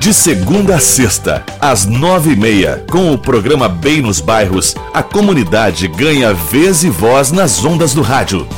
[0.00, 5.02] De segunda a sexta, às nove e meia, com o programa Bem nos Bairros, a
[5.02, 8.48] comunidade ganha vez e voz nas ondas do rádio.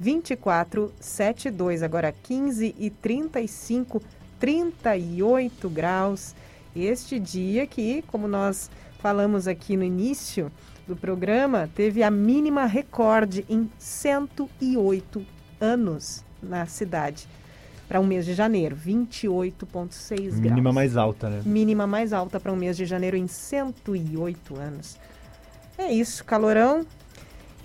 [0.00, 1.82] 991362472.
[1.82, 4.00] Agora 15 e 35,
[4.40, 6.34] 38 graus.
[6.74, 10.50] Este dia que, como nós falamos aqui no início
[10.86, 15.24] do programa, teve a mínima recorde em 108
[15.60, 17.26] anos na cidade
[17.88, 20.40] para um mês de janeiro, 28,6 graus.
[20.40, 21.42] Mínima mais alta, né?
[21.44, 24.98] Mínima mais alta para um mês de janeiro em 108 anos.
[25.76, 26.86] É isso, calorão.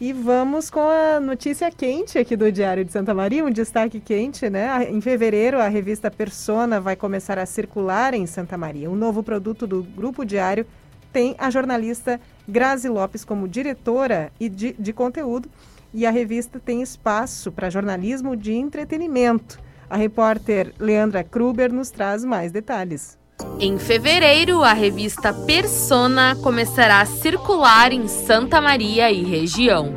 [0.02, 4.50] E vamos com a notícia quente aqui do Diário de Santa Maria, um destaque quente,
[4.50, 4.90] né?
[4.90, 8.90] Em fevereiro, a revista Persona vai começar a circular em Santa Maria.
[8.90, 10.66] Um novo produto do Grupo Diário
[11.12, 12.20] tem a jornalista
[12.50, 15.48] Grazi Lopes como diretora e de, de conteúdo,
[15.94, 19.60] e a revista tem espaço para jornalismo de entretenimento.
[19.90, 23.18] A repórter Leandra Kruber nos traz mais detalhes.
[23.60, 29.94] Em fevereiro, a revista Persona começará a circular em Santa Maria e região.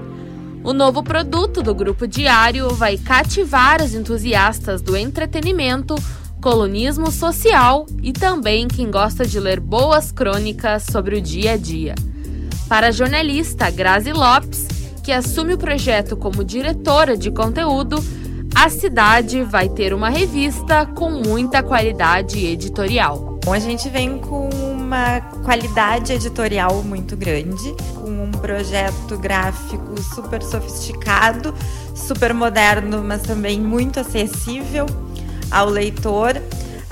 [0.64, 5.96] O novo produto do Grupo Diário vai cativar os entusiastas do entretenimento,
[6.40, 11.94] colunismo social e também quem gosta de ler boas crônicas sobre o dia a dia.
[12.72, 14.66] Para a jornalista Grazi Lopes,
[15.04, 18.02] que assume o projeto como diretora de conteúdo,
[18.54, 23.38] a cidade vai ter uma revista com muita qualidade editorial.
[23.46, 31.54] A gente vem com uma qualidade editorial muito grande, com um projeto gráfico super sofisticado,
[31.94, 34.86] super moderno, mas também muito acessível
[35.50, 36.40] ao leitor,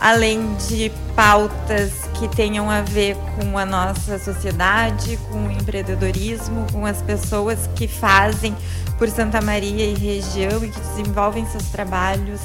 [0.00, 6.86] além de pautas que tenham a ver com a nossa sociedade, com o empreendedorismo, com
[6.86, 8.56] as pessoas que fazem
[8.98, 12.40] por Santa Maria e região e que desenvolvem seus trabalhos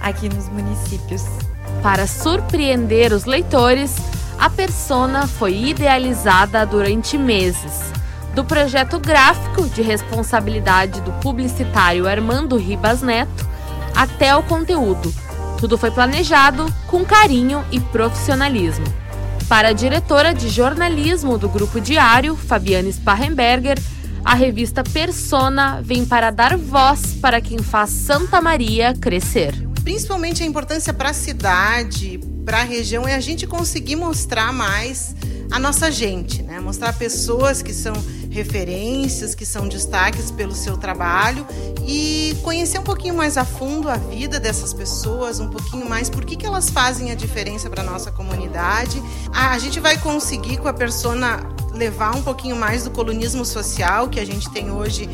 [0.00, 1.24] aqui nos municípios.
[1.82, 3.96] Para surpreender os leitores,
[4.38, 7.92] a persona foi idealizada durante meses.
[8.34, 13.48] Do projeto gráfico de responsabilidade do publicitário Armando Ribas Neto
[13.94, 15.12] até o conteúdo.
[15.58, 18.86] Tudo foi planejado com carinho e profissionalismo.
[19.48, 23.78] Para a diretora de jornalismo do Grupo Diário, Fabiane Sparrenberger,
[24.24, 29.54] a revista Persona vem para dar voz para quem faz Santa Maria crescer.
[29.82, 35.16] Principalmente a importância para a cidade, para a região, é a gente conseguir mostrar mais
[35.50, 36.60] a nossa gente, né?
[36.60, 37.94] Mostrar pessoas que são
[38.30, 41.46] referências, que são destaques pelo seu trabalho
[41.86, 46.24] e conhecer um pouquinho mais a fundo a vida dessas pessoas, um pouquinho mais por
[46.24, 49.02] que, que elas fazem a diferença para nossa comunidade.
[49.32, 54.08] A, a gente vai conseguir com a persona levar um pouquinho mais do colunismo social
[54.08, 55.08] que a gente tem hoje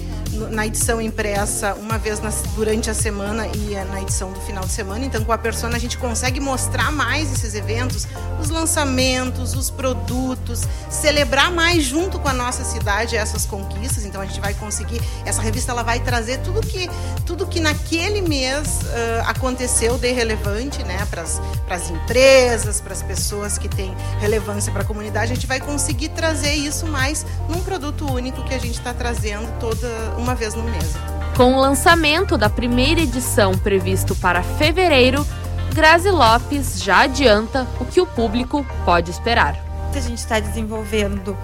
[0.51, 2.21] na edição impressa uma vez
[2.55, 5.05] durante a semana e na edição do final de semana.
[5.05, 8.07] Então, com a Persona, a gente consegue mostrar mais esses eventos,
[8.41, 14.05] os lançamentos, os produtos, celebrar mais junto com a nossa cidade essas conquistas.
[14.05, 15.01] Então, a gente vai conseguir.
[15.25, 16.89] Essa revista ela vai trazer tudo que,
[17.25, 23.59] tudo que naquele mês uh, aconteceu de relevante né, para as empresas, para as pessoas
[23.59, 25.33] que têm relevância para a comunidade.
[25.33, 29.49] A gente vai conseguir trazer isso mais num produto único que a gente está trazendo
[29.59, 30.95] toda uma vez no mês.
[31.37, 35.27] Com o lançamento da primeira edição previsto para fevereiro,
[35.73, 39.57] Grazi Lopes já adianta o que o público pode esperar.
[39.93, 41.37] A gente está desenvolvendo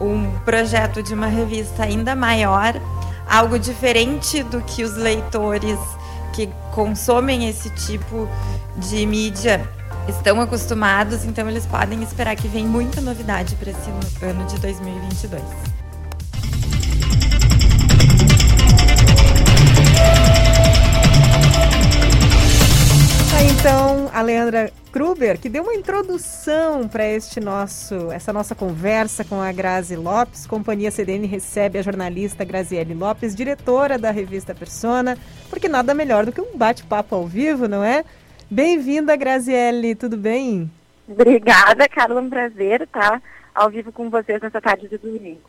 [0.00, 2.74] um projeto de uma revista ainda maior,
[3.28, 5.78] algo diferente do que os leitores
[6.32, 8.28] que consomem esse tipo
[8.76, 9.68] de mídia
[10.08, 13.90] estão acostumados, então eles podem esperar que vem muita novidade para esse
[14.22, 15.76] ano de 2022.
[23.66, 29.40] então a Leandra Kruber, que deu uma introdução para este nosso, essa nossa conversa com
[29.40, 30.46] a Grazi Lopes.
[30.46, 35.18] Companhia CDN recebe a jornalista Graziele Lopes, diretora da revista Persona,
[35.50, 38.04] porque nada melhor do que um bate-papo ao vivo, não é?
[38.48, 40.70] Bem-vinda, Graziele, tudo bem?
[41.08, 43.20] Obrigada, Carla, um prazer estar
[43.52, 45.40] ao vivo com vocês nessa tarde de domingo.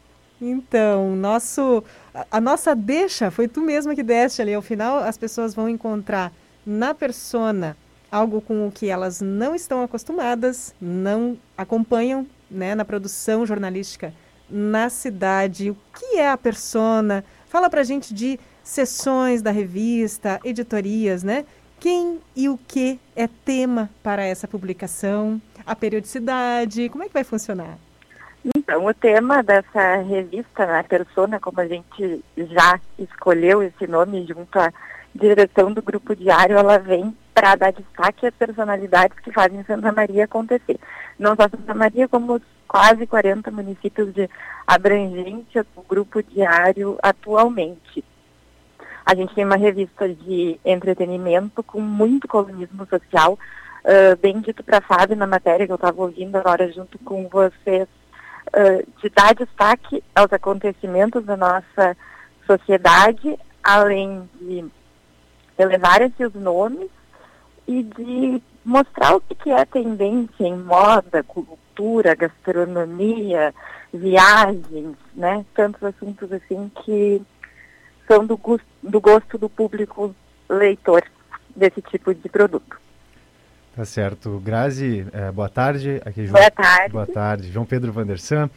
[0.42, 4.52] Então, nosso, a, a nossa deixa foi tu mesma que deste ali.
[4.52, 6.34] Ao final, as pessoas vão encontrar
[6.66, 7.78] na persona
[8.12, 14.12] algo com o que elas não estão acostumadas, não acompanham né, na produção jornalística
[14.50, 15.70] na cidade.
[15.70, 17.24] O que é a persona?
[17.48, 21.46] Fala pra gente de sessões da revista, editorias, né?
[21.80, 25.40] Quem e o que é tema para essa publicação?
[25.66, 26.90] A periodicidade?
[26.90, 27.78] Como é que vai funcionar?
[28.56, 34.58] Então, o tema dessa revista, a Persona, como a gente já escolheu esse nome junto
[34.58, 34.74] à
[35.14, 40.26] direção do Grupo Diário, ela vem para dar destaque às personalidades que fazem Santa Maria
[40.26, 40.80] acontecer.
[41.20, 44.28] Não só Santa Maria, como quase 40 municípios de
[44.66, 48.04] abrangência do Grupo Diário atualmente.
[49.08, 53.40] A gente tem uma revista de entretenimento com muito colunismo social,
[53.86, 57.26] uh, bem dito para a Fábio na matéria que eu estava ouvindo agora junto com
[57.30, 57.88] vocês,
[58.48, 61.96] uh, de dar destaque aos acontecimentos da nossa
[62.46, 64.66] sociedade, além de
[65.58, 66.90] elevar esses nomes
[67.66, 73.56] e de mostrar o que é tendência em moda, cultura, gastronomia,
[73.94, 75.46] viagens, né?
[75.56, 77.22] Tantos assuntos assim que
[78.08, 80.16] são do, gosto, do gosto do público
[80.50, 81.04] leitor
[81.56, 82.80] desse tipo de produto.
[83.76, 84.42] Tá certo.
[84.44, 86.02] Grazi, é, boa tarde.
[86.04, 86.94] Aqui, João, boa tarde.
[86.94, 87.52] Boa tarde.
[87.52, 88.50] João Pedro Vandersan.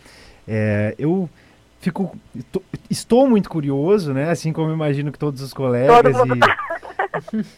[0.49, 1.29] É, eu
[1.81, 2.17] fico,
[2.89, 4.31] estou muito curioso, né?
[4.31, 6.17] Assim como imagino que todos os colegas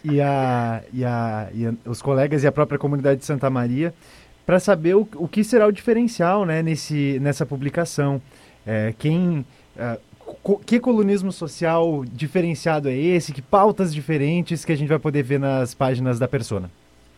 [0.05, 3.48] e, e, a, e, a, e a, os colegas e a própria comunidade de Santa
[3.48, 3.94] Maria,
[4.44, 6.62] para saber o, o que será o diferencial, né?
[6.62, 8.20] Nesse, nessa publicação.
[8.66, 9.44] É, quem
[9.76, 9.98] é,
[10.66, 13.32] que colunismo social diferenciado é esse?
[13.32, 16.70] Que pautas diferentes que a gente vai poder ver nas páginas da Persona?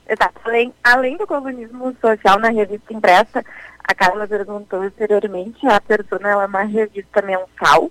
[0.08, 0.40] Exato.
[0.44, 3.44] Além, além do colunismo social na revista impressa,
[3.82, 7.90] a Carla perguntou anteriormente, a Persona é uma revista mensal.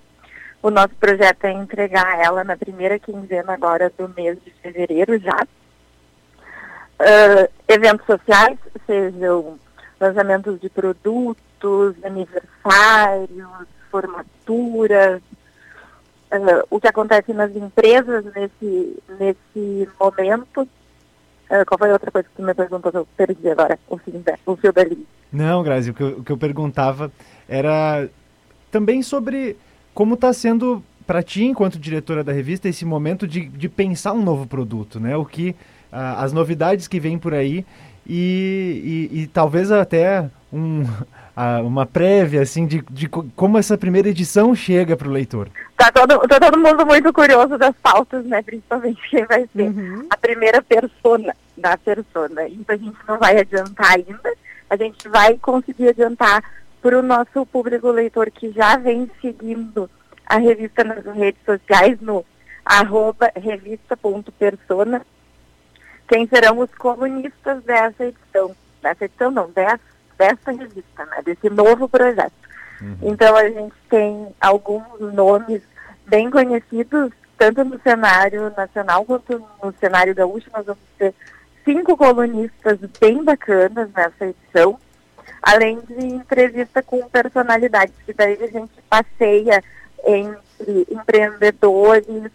[0.62, 5.46] O nosso projeto é entregar ela na primeira quinzena agora do mês de fevereiro já.
[7.00, 9.60] Uh, eventos sociais, sejam
[10.00, 15.22] lançamentos de produtos, aniversários, formaturas,
[16.32, 20.62] uh, o que acontece nas empresas nesse, nesse momento.
[20.62, 22.92] Uh, qual foi a outra coisa que me perguntou?
[22.92, 23.98] Eu perdi agora o,
[24.56, 25.06] fio da linha.
[25.32, 27.12] Não, Grazi, o que, eu, o que eu perguntava
[27.48, 28.10] era
[28.72, 29.56] também sobre
[29.94, 34.24] como está sendo para ti, enquanto diretora da revista, esse momento de, de pensar um
[34.24, 35.16] novo produto, né?
[35.16, 35.52] O que,
[35.92, 37.64] uh, as novidades que vêm por aí
[38.08, 40.84] e, e, e talvez até um,
[41.64, 45.50] uma prévia assim de, de como essa primeira edição chega para o leitor.
[45.76, 48.42] Tá todo, tá todo mundo muito curioso das pautas, né?
[48.42, 50.08] Principalmente quem vai ser uhum.
[50.10, 52.48] a primeira persona da persona.
[52.48, 54.34] Então a gente não vai adiantar ainda,
[54.70, 56.44] a gente vai conseguir adiantar
[56.82, 59.90] para o nosso público leitor que já vem seguindo
[60.26, 62.24] a revista nas redes sociais no
[62.66, 65.02] arroba revista.persona
[66.08, 68.56] quem serão os colunistas dessa edição.
[68.82, 72.34] Dessa edição não, dessa dessa revista, né, desse novo projeto.
[72.82, 72.98] Uhum.
[73.04, 75.62] Então a gente tem alguns nomes
[76.06, 80.50] bem conhecidos, tanto no cenário nacional quanto no cenário gaúcho.
[80.54, 81.14] Nós vamos ter
[81.64, 84.78] cinco colunistas bem bacanas nessa edição,
[85.42, 89.64] além de entrevista com personalidades, que daí a gente passeia
[90.06, 92.32] entre empreendedores,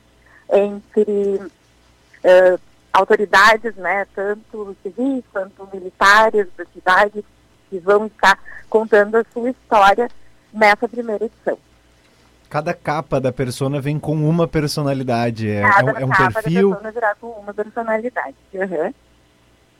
[0.50, 2.60] entre uh,
[2.92, 7.24] autoridades, né, tanto civis quanto militares da cidade,
[7.68, 10.08] que vão estar contando a sua história
[10.52, 11.58] nessa primeira edição.
[12.48, 16.42] Cada capa da persona vem com uma personalidade, é, Cada é, um, é um capa
[16.42, 16.70] perfil.
[16.70, 18.36] Da persona virá com uma personalidade.
[18.54, 18.94] Uhum.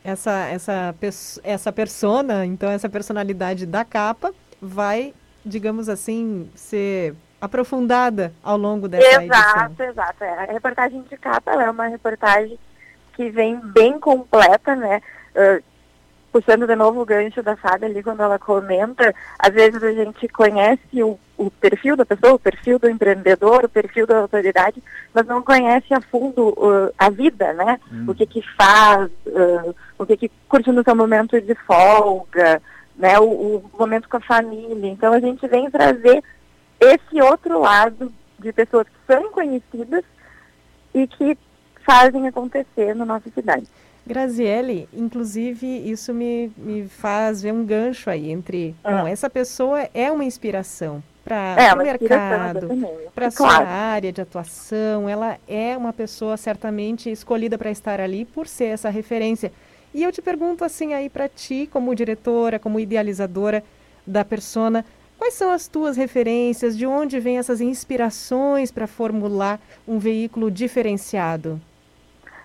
[0.05, 0.94] Essa, essa,
[1.42, 9.22] essa persona, então essa personalidade da capa vai, digamos assim, ser aprofundada ao longo dessa
[9.22, 9.55] exato, edição.
[9.55, 10.24] Exato, exato.
[10.24, 12.59] É, a reportagem de capa é uma reportagem
[13.14, 15.01] que vem bem completa, né?
[15.35, 15.62] Uh,
[16.33, 20.29] puxando de novo o gancho da Fábio ali quando ela comenta, às vezes a gente
[20.29, 24.83] conhece o, o, perfil da pessoa, o perfil do empreendedor, o perfil da autoridade,
[25.14, 27.81] mas não conhece a fundo uh, a vida, né?
[27.91, 28.07] Hum.
[28.09, 32.61] O que que faz, uh, o que que curte no seu momento de folga,
[32.97, 33.19] né?
[33.19, 34.91] O, o momento com a família.
[34.91, 36.23] Então a gente vem trazer
[36.81, 40.05] esse outro lado de pessoas que são conhecidas
[40.95, 41.37] e que
[41.85, 43.67] fazem acontecer na nossa cidade.
[44.09, 48.75] Graziele, inclusive, isso me, me faz ver um gancho aí entre.
[48.83, 49.03] Ah.
[49.03, 52.68] Bom, essa pessoa é uma inspiração para é, o mercado,
[53.14, 53.57] para a claro.
[53.57, 55.07] sua área de atuação.
[55.07, 59.53] Ela é uma pessoa certamente escolhida para estar ali por ser essa referência.
[59.93, 63.62] E eu te pergunto assim aí para ti, como diretora, como idealizadora
[64.07, 64.87] da persona,
[65.18, 66.78] quais são as tuas referências?
[66.78, 71.61] De onde vêm essas inspirações para formular um veículo diferenciado?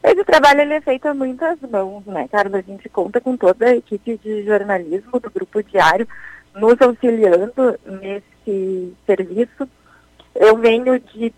[0.03, 2.55] Esse trabalho ele é feito a muitas mãos, né, Carlos?
[2.55, 6.05] A gente conta com toda a equipe de jornalismo do Grupo Diário
[6.53, 9.67] nos auxiliando nesse serviço.
[10.35, 11.33] Eu venho de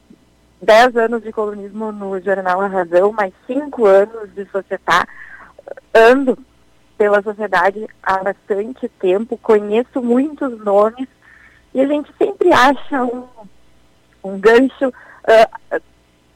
[0.62, 5.08] 10 anos de colunismo no jornal A Razão, mais 5 anos de societar.
[5.94, 6.36] Ando
[6.98, 11.08] pela sociedade há bastante tempo, conheço muitos nomes
[11.72, 13.28] e a gente sempre acha um,
[14.24, 15.82] um gancho uh,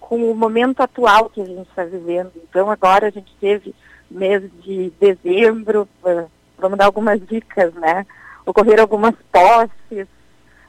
[0.09, 2.31] com o momento atual que a gente está vivendo.
[2.49, 3.75] Então agora a gente teve
[4.09, 8.07] mês de dezembro, uh, vamos dar algumas dicas, né?
[8.43, 10.07] Ocorreram algumas posses,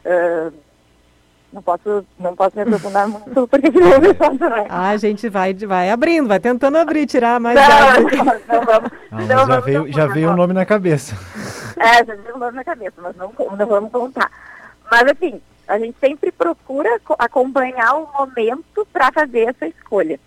[0.04, 0.52] uh,
[1.50, 4.66] não posso, não posso me aprofundar muito, porque posso, né?
[4.68, 8.24] Ah, a gente vai, vai abrindo, vai tentando abrir, tirar mais não.
[8.24, 8.90] Não, não vamos.
[9.10, 11.16] Ah, não mas já vamos veio, já veio um nome na cabeça.
[11.78, 14.30] É, já veio um nome na cabeça, mas não, não vamos contar.
[14.90, 20.18] Mas assim, a gente sempre procura acompanhar o momento para fazer essa escolha.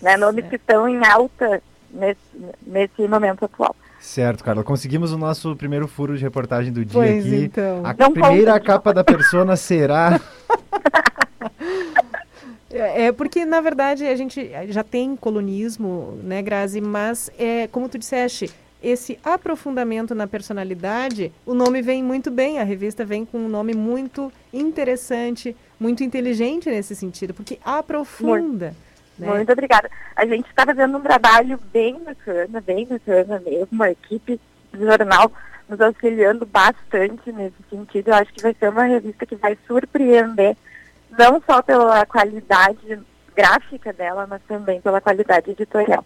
[0.00, 0.16] Né?
[0.16, 2.20] Nomes que estão em alta nesse,
[2.66, 3.76] nesse momento atual.
[4.00, 4.64] Certo, Carla.
[4.64, 7.44] Conseguimos o nosso primeiro furo de reportagem do dia pois aqui.
[7.44, 7.82] Então.
[7.84, 8.64] A Não primeira conta.
[8.64, 10.18] capa da persona será.
[12.68, 16.78] É é porque, na verdade, a gente já tem colunismo, né, Grazi?
[16.78, 18.50] Mas, é, como tu disseste,
[18.86, 23.74] esse aprofundamento na personalidade, o nome vem muito bem, a revista vem com um nome
[23.74, 28.76] muito interessante, muito inteligente nesse sentido, porque aprofunda.
[29.18, 29.26] né?
[29.26, 29.90] Muito obrigada.
[30.14, 33.82] A gente está fazendo um trabalho bem bacana, bem bacana mesmo.
[33.82, 34.40] A equipe
[34.72, 35.32] do jornal
[35.68, 38.08] nos auxiliando bastante nesse sentido.
[38.08, 40.56] Eu acho que vai ser uma revista que vai surpreender,
[41.18, 43.00] não só pela qualidade
[43.34, 46.04] gráfica dela, mas também pela qualidade editorial.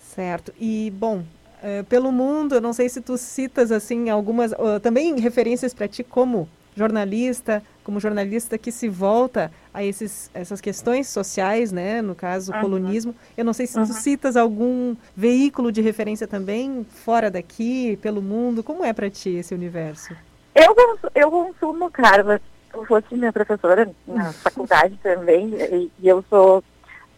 [0.00, 0.54] Certo.
[0.58, 1.22] E, bom,
[1.62, 5.88] eh, pelo mundo, eu não sei se tu citas, assim, algumas, ah, também referências para
[5.88, 12.14] ti como jornalista, como jornalista que se volta a esses, essas questões sociais, né, no
[12.14, 12.60] caso, Uhum.
[12.60, 13.14] colunismo.
[13.36, 13.86] Eu não sei se tu Uhum.
[13.86, 18.62] citas algum veículo de referência também, fora daqui, pelo mundo.
[18.62, 20.14] Como é para ti esse universo?
[20.54, 20.74] Eu,
[21.14, 22.40] eu consumo, Carla,
[22.72, 26.62] eu fosse minha professora na faculdade também, e, e eu sou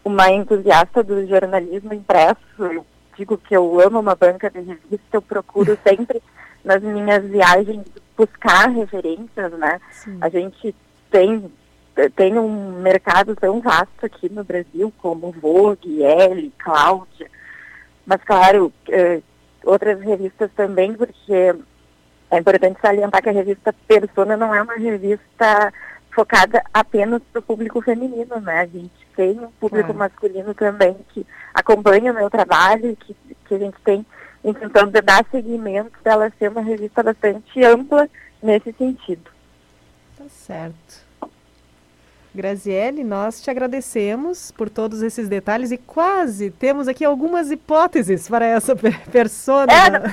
[0.03, 2.39] uma entusiasta do jornalismo impresso.
[2.59, 2.87] Eu
[3.21, 6.23] digo que eu amo uma banca de revista, eu procuro sempre
[6.65, 7.85] nas minhas viagens
[8.17, 9.81] buscar referências, né?
[10.21, 10.75] A gente
[11.11, 11.51] tem
[12.17, 17.31] tem um mercado tão vasto aqui no Brasil como Vogue, Elle, Cláudia,
[18.07, 19.21] mas claro, eh,
[19.65, 21.55] outras revistas também, porque
[22.31, 25.75] é importante salientar que a revista Persona não é uma revista
[26.11, 28.61] focada apenas para o público feminino, né?
[28.61, 33.15] A gente tem um público masculino também que acompanha o meu trabalho, que,
[33.47, 34.05] que a gente tem
[34.45, 38.09] intentando dar seguimento dela ser uma revista bastante ampla
[38.43, 39.31] nesse sentido.
[40.17, 41.10] Tá certo.
[42.33, 48.45] Graziele, nós te agradecemos por todos esses detalhes e quase temos aqui algumas hipóteses para
[48.47, 49.73] essa pe- persona.
[49.73, 50.11] É, dá pra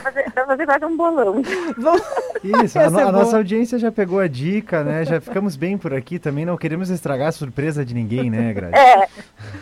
[0.47, 1.41] fazer, quase um bolão.
[1.77, 2.01] Vamos...
[2.43, 5.05] Isso, a, no- é a nossa audiência já pegou a dica, né?
[5.05, 6.43] Já ficamos bem por aqui também.
[6.45, 8.75] Não queremos estragar a surpresa de ninguém, né, Grazi?
[8.75, 9.07] É,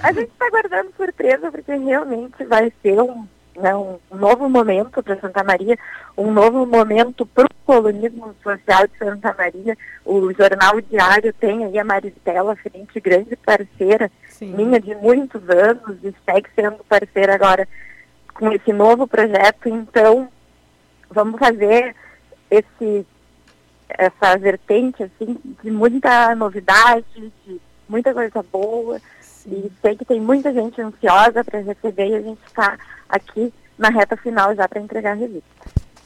[0.01, 3.25] a gente está guardando surpresa porque realmente vai ser um,
[3.55, 5.77] né, um novo momento para Santa Maria,
[6.17, 9.77] um novo momento para o colonismo social de Santa Maria.
[10.05, 14.53] O Jornal Diário tem aí a Maristela frente, grande parceira Sim.
[14.53, 17.67] minha de muitos anos e segue sendo parceira agora
[18.33, 19.69] com esse novo projeto.
[19.69, 20.27] Então,
[21.09, 21.95] vamos fazer
[22.49, 23.05] esse
[23.87, 28.99] essa vertente assim de muita novidade, de muita coisa boa.
[29.45, 32.77] E sei que tem muita gente ansiosa para receber e a gente está
[33.09, 35.43] aqui na reta final já para entregar a revista.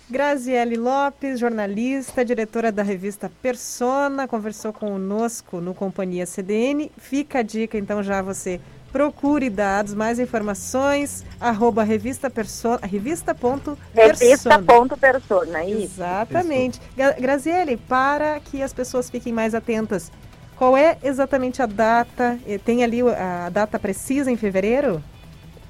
[0.09, 6.91] Graziele Lopes, jornalista, diretora da revista Persona, conversou conosco no Companhia CDN.
[6.97, 8.59] Fica a dica, então, já você
[8.91, 13.77] procure dados, mais informações, arroba revista persona, revista.persona.
[13.93, 15.83] Revista.persona, isso.
[15.83, 16.81] Exatamente.
[16.97, 20.11] Gra- Graziele, para que as pessoas fiquem mais atentas,
[20.55, 22.39] qual é exatamente a data?
[22.65, 25.03] Tem ali a data precisa em fevereiro?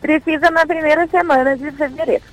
[0.02, 2.24] Precisa na primeira semana de fevereiro.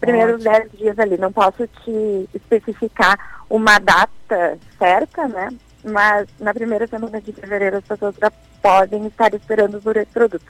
[0.00, 1.18] Primeiros dez dias ali.
[1.18, 3.18] Não posso te especificar
[3.48, 5.50] uma data certa, né?
[5.84, 8.30] Mas na primeira semana de fevereiro as pessoas já
[8.62, 10.44] podem estar esperando por esse produto.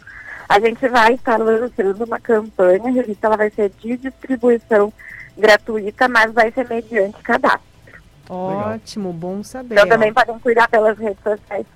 [0.49, 4.93] A gente vai estar lançando uma campanha, a revista ela vai ser de distribuição
[5.39, 7.71] gratuita, mas vai ser mediante cadastro.
[8.29, 9.75] Ótimo, bom saber.
[9.75, 11.67] Então também podem cuidar pelas redes sociais,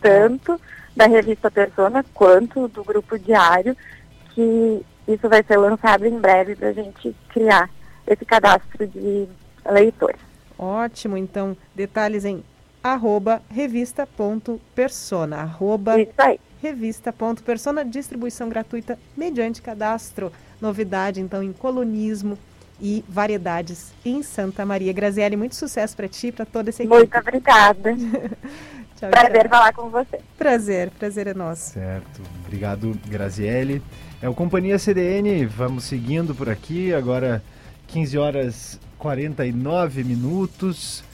[0.00, 0.60] tanto
[0.96, 3.76] da revista Persona quanto do grupo diário,
[4.34, 7.70] que isso vai ser lançado em breve para a gente criar
[8.06, 9.26] esse cadastro de
[9.70, 10.20] leitores.
[10.58, 12.42] Ótimo, então, detalhes em
[12.82, 16.38] arroba revista.persona, arroba Isso aí.
[16.60, 20.30] revista.persona, distribuição gratuita mediante cadastro.
[20.60, 22.38] Novidade, então, em colonismo
[22.80, 24.92] e variedades em Santa Maria.
[24.92, 26.94] Graziele, muito sucesso para ti, para toda essa equipe.
[26.96, 27.94] Muito obrigada.
[28.96, 29.48] Tchau, Tchau, Prazer tchau.
[29.50, 30.20] falar com você.
[30.38, 31.72] Prazer, prazer é nosso.
[31.72, 32.22] Certo.
[32.44, 33.82] Obrigado, Graziele.
[34.24, 36.94] É o Companhia CDN, vamos seguindo por aqui.
[36.94, 37.42] Agora,
[37.88, 41.04] 15 horas 49 minutos.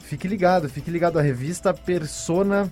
[0.00, 1.18] Fique ligado, fique ligado.
[1.18, 2.70] A revista Persona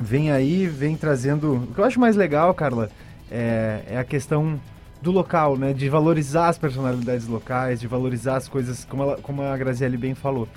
[0.00, 1.54] vem aí, vem trazendo.
[1.54, 2.90] O que eu acho mais legal, Carla,
[3.30, 4.60] é, é a questão
[5.00, 5.72] do local, né?
[5.72, 10.16] De valorizar as personalidades locais, de valorizar as coisas, como, ela, como a Graziele bem
[10.16, 10.48] falou.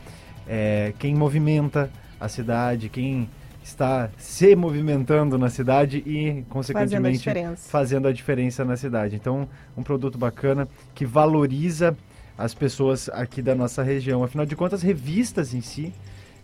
[0.48, 3.30] É, quem movimenta a cidade, quem
[3.70, 7.70] está se movimentando na cidade e, consequentemente, diferença.
[7.70, 9.16] fazendo a diferença na cidade.
[9.16, 9.48] Então,
[9.78, 11.96] um produto bacana que valoriza
[12.38, 14.24] as pessoas aqui da nossa região.
[14.24, 15.94] Afinal de contas, revistas em si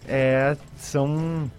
[0.07, 1.49] é, são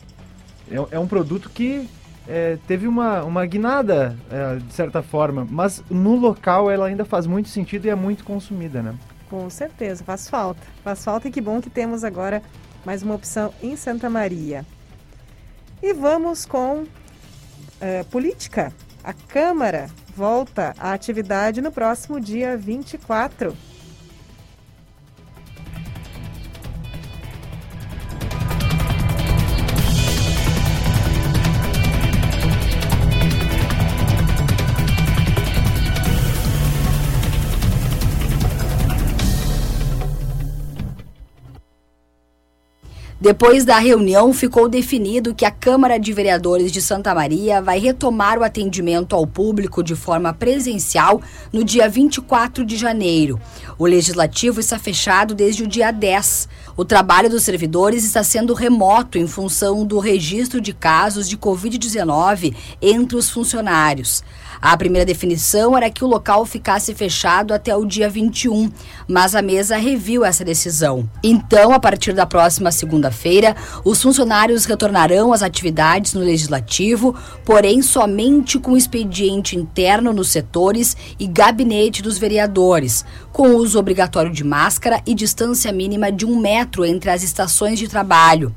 [0.71, 1.89] é, é um produto que
[2.29, 7.27] é, teve uma, uma guinada, é, de certa forma, mas no local ela ainda faz
[7.27, 8.95] muito sentido e é muito consumida, né?
[9.31, 10.61] Com certeza, faz falta.
[10.85, 12.43] Faz falta e que bom que temos agora
[12.85, 14.65] mais uma opção em Santa Maria.
[15.83, 16.87] E vamos com
[17.81, 18.73] eh, política.
[19.05, 23.55] A Câmara volta à atividade no próximo dia 24.
[43.27, 48.39] Depois da reunião, ficou definido que a Câmara de Vereadores de Santa Maria vai retomar
[48.39, 51.21] o atendimento ao público de forma presencial
[51.53, 53.41] no dia 24 de janeiro.
[53.77, 56.49] O legislativo está fechado desde o dia 10.
[56.77, 62.55] O trabalho dos servidores está sendo remoto em função do registro de casos de Covid-19
[62.81, 64.23] entre os funcionários.
[64.61, 68.71] A primeira definição era que o local ficasse fechado até o dia 21,
[69.07, 71.09] mas a mesa reviu essa decisão.
[71.23, 73.55] Então, a partir da próxima segunda-feira,
[73.85, 81.27] os funcionários retornarão às atividades no legislativo, porém somente com expediente interno nos setores e
[81.27, 87.11] gabinete dos vereadores, com uso obrigatório de máscara e distância mínima de um metro entre
[87.11, 88.55] as estações de trabalho.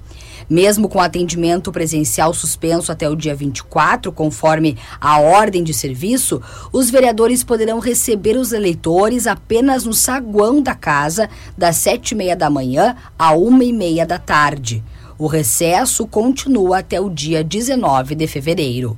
[0.49, 6.41] Mesmo com atendimento presencial suspenso até o dia 24, conforme a ordem de serviço,
[6.73, 12.35] os vereadores poderão receber os eleitores apenas no saguão da casa, das sete e meia
[12.35, 14.83] da manhã à uma e meia da tarde.
[15.19, 18.97] O recesso continua até o dia 19 de fevereiro.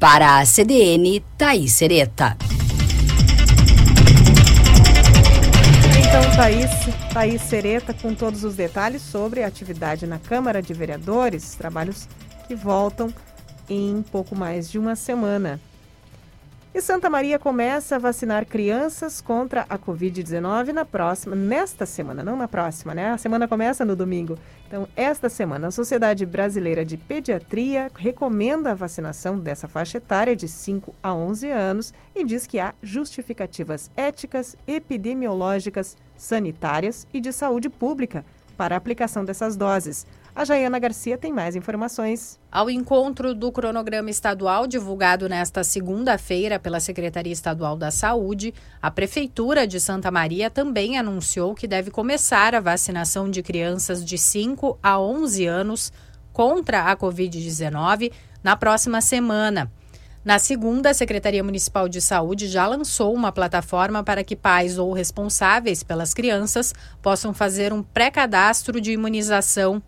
[0.00, 2.36] Para a CDN, Thaís Sereta.
[6.08, 6.70] Então, Thaís,
[7.12, 12.08] Thaís Sereta com todos os detalhes sobre a atividade na Câmara de Vereadores, trabalhos
[12.46, 13.12] que voltam
[13.68, 15.60] em pouco mais de uma semana.
[16.76, 22.36] E Santa Maria começa a vacinar crianças contra a Covid-19 na próxima, nesta semana, não
[22.36, 23.12] na próxima, né?
[23.12, 24.38] A semana começa no domingo.
[24.68, 30.46] Então, esta semana, a Sociedade Brasileira de Pediatria recomenda a vacinação dessa faixa etária de
[30.48, 37.70] 5 a 11 anos e diz que há justificativas éticas, epidemiológicas, sanitárias e de saúde
[37.70, 38.22] pública
[38.54, 40.06] para a aplicação dessas doses.
[40.36, 42.38] A Jaiana Garcia tem mais informações.
[42.52, 49.66] Ao encontro do cronograma estadual divulgado nesta segunda-feira pela Secretaria Estadual da Saúde, a Prefeitura
[49.66, 55.00] de Santa Maria também anunciou que deve começar a vacinação de crianças de 5 a
[55.00, 55.90] 11 anos
[56.34, 58.12] contra a Covid-19
[58.44, 59.72] na próxima semana.
[60.22, 64.92] Na segunda, a Secretaria Municipal de Saúde já lançou uma plataforma para que pais ou
[64.92, 69.82] responsáveis pelas crianças possam fazer um pré-cadastro de imunização.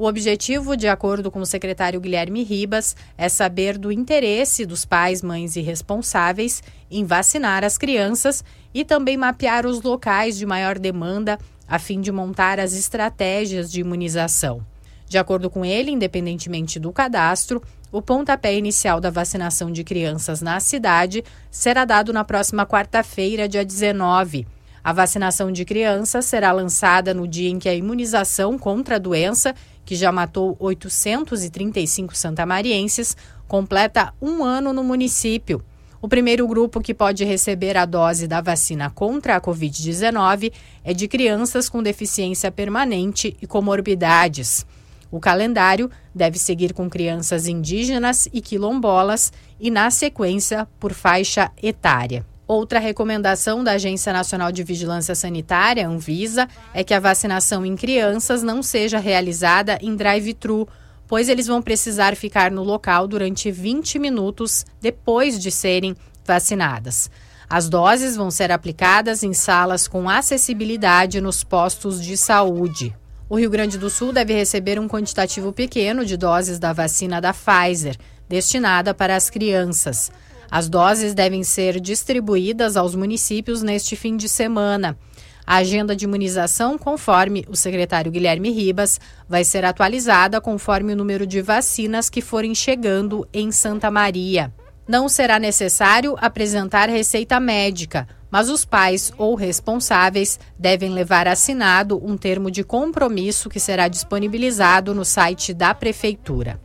[0.00, 5.20] O objetivo, de acordo com o secretário Guilherme Ribas, é saber do interesse dos pais,
[5.20, 8.42] mães e responsáveis em vacinar as crianças
[8.72, 11.38] e também mapear os locais de maior demanda
[11.68, 14.64] a fim de montar as estratégias de imunização.
[15.06, 20.60] De acordo com ele, independentemente do cadastro, o pontapé inicial da vacinação de crianças na
[20.60, 24.46] cidade será dado na próxima quarta-feira, dia 19.
[24.82, 29.54] A vacinação de crianças será lançada no dia em que a imunização contra a doença,
[29.84, 33.16] que já matou 835 santamarienses,
[33.48, 35.62] completa um ano no município.
[36.02, 40.52] O primeiro grupo que pode receber a dose da vacina contra a Covid-19
[40.82, 44.64] é de crianças com deficiência permanente e comorbidades.
[45.10, 52.29] O calendário deve seguir com crianças indígenas e quilombolas e, na sequência, por faixa etária.
[52.52, 58.42] Outra recomendação da Agência Nacional de Vigilância Sanitária, Anvisa, é que a vacinação em crianças
[58.42, 60.66] não seja realizada em drive-thru,
[61.06, 65.94] pois eles vão precisar ficar no local durante 20 minutos depois de serem
[66.26, 67.08] vacinadas.
[67.48, 72.92] As doses vão ser aplicadas em salas com acessibilidade nos postos de saúde.
[73.28, 77.32] O Rio Grande do Sul deve receber um quantitativo pequeno de doses da vacina da
[77.32, 77.96] Pfizer,
[78.28, 80.10] destinada para as crianças.
[80.50, 84.98] As doses devem ser distribuídas aos municípios neste fim de semana.
[85.46, 91.26] A agenda de imunização, conforme o secretário Guilherme Ribas, vai ser atualizada conforme o número
[91.26, 94.52] de vacinas que forem chegando em Santa Maria.
[94.88, 102.16] Não será necessário apresentar receita médica, mas os pais ou responsáveis devem levar assinado um
[102.16, 106.60] termo de compromisso que será disponibilizado no site da Prefeitura.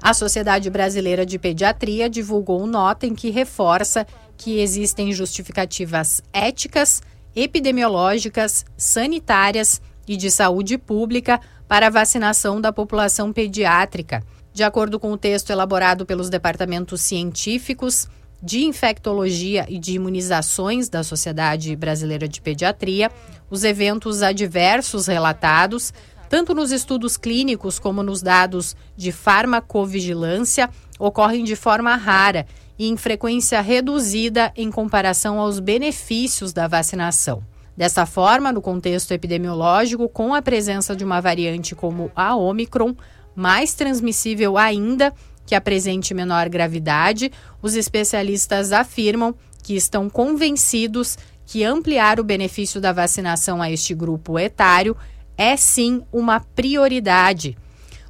[0.00, 7.02] A Sociedade Brasileira de Pediatria divulgou nota em que reforça que existem justificativas éticas,
[7.34, 14.22] epidemiológicas, sanitárias e de saúde pública para a vacinação da população pediátrica.
[14.52, 18.08] De acordo com o texto elaborado pelos departamentos científicos,
[18.40, 23.10] de infectologia e de imunizações da Sociedade Brasileira de Pediatria,
[23.50, 25.92] os eventos adversos relatados
[26.28, 30.68] tanto nos estudos clínicos como nos dados de farmacovigilância,
[30.98, 32.46] ocorrem de forma rara
[32.78, 37.42] e em frequência reduzida em comparação aos benefícios da vacinação.
[37.76, 42.94] Dessa forma, no contexto epidemiológico, com a presença de uma variante como a Omicron,
[43.34, 45.14] mais transmissível ainda,
[45.46, 51.16] que apresente menor gravidade, os especialistas afirmam que estão convencidos
[51.46, 54.96] que ampliar o benefício da vacinação a este grupo etário
[55.38, 57.56] é sim uma prioridade.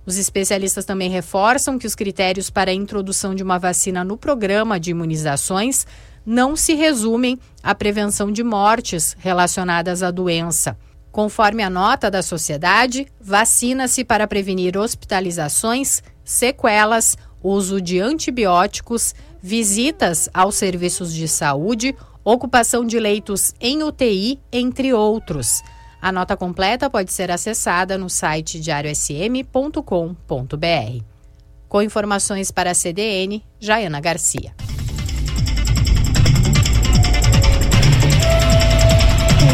[0.06, 4.80] Os especialistas também reforçam que os critérios para a introdução de uma vacina no programa
[4.80, 5.86] de imunizações
[6.24, 10.78] não se resumem à prevenção de mortes relacionadas à doença.
[11.12, 20.54] Conforme a nota da sociedade, vacina-se para prevenir hospitalizações, sequelas, uso de antibióticos, visitas aos
[20.54, 25.62] serviços de saúde, ocupação de leitos em UTI, entre outros.
[26.00, 31.04] A nota completa pode ser acessada no site diariosm.com.br.
[31.68, 34.54] Com informações para a CDN, Jaiana Garcia.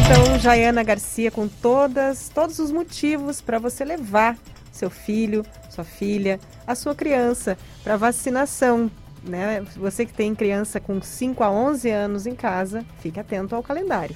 [0.04, 4.36] Então, Jaiana Garcia, com todas, todos os motivos para você levar
[4.70, 8.90] seu filho, sua filha, a sua criança para vacinação.
[9.22, 9.64] Né?
[9.76, 14.14] Você que tem criança com 5 a 11 anos em casa, fique atento ao calendário.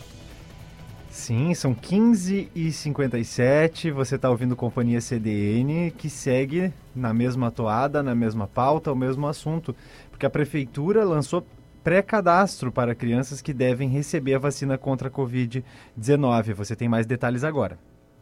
[1.18, 8.04] Sim, são 15 e 57 Você está ouvindo Companhia CDN, que segue na mesma toada,
[8.04, 9.74] na mesma pauta, o mesmo assunto.
[10.12, 11.44] Porque a Prefeitura lançou
[11.82, 16.54] pré-cadastro para crianças que devem receber a vacina contra a Covid-19.
[16.54, 17.80] Você tem mais detalhes agora.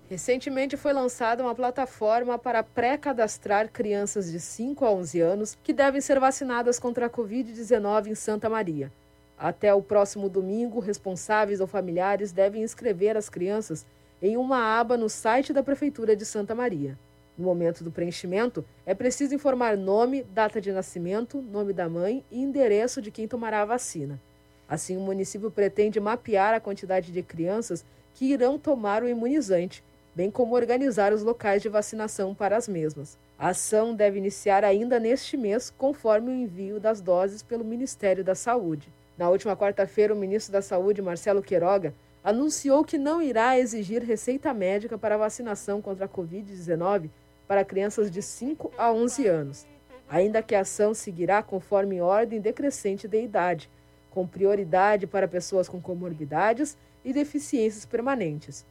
[0.09, 6.01] Recentemente foi lançada uma plataforma para pré-cadastrar crianças de 5 a 11 anos que devem
[6.01, 8.91] ser vacinadas contra a Covid-19 em Santa Maria.
[9.39, 13.85] Até o próximo domingo, responsáveis ou familiares devem inscrever as crianças
[14.23, 16.99] em uma aba no site da Prefeitura de Santa Maria.
[17.37, 22.41] No momento do preenchimento, é preciso informar nome, data de nascimento, nome da mãe e
[22.41, 24.19] endereço de quem tomará a vacina.
[24.67, 27.85] Assim, o município pretende mapear a quantidade de crianças
[28.15, 29.85] que irão tomar o imunizante,
[30.15, 33.19] bem como organizar os locais de vacinação para as mesmas.
[33.39, 38.35] A ação deve iniciar ainda neste mês, conforme o envio das doses pelo Ministério da
[38.35, 38.91] Saúde.
[39.17, 44.53] Na última quarta-feira, o ministro da Saúde, Marcelo Queiroga, anunciou que não irá exigir receita
[44.53, 47.09] médica para vacinação contra a Covid-19
[47.49, 49.67] para crianças de 5 a 11 anos,
[50.09, 53.71] ainda que a ação seguirá conforme ordem decrescente de idade,
[54.11, 58.67] com prioridade para pessoas com comorbidades e deficiências permanentes.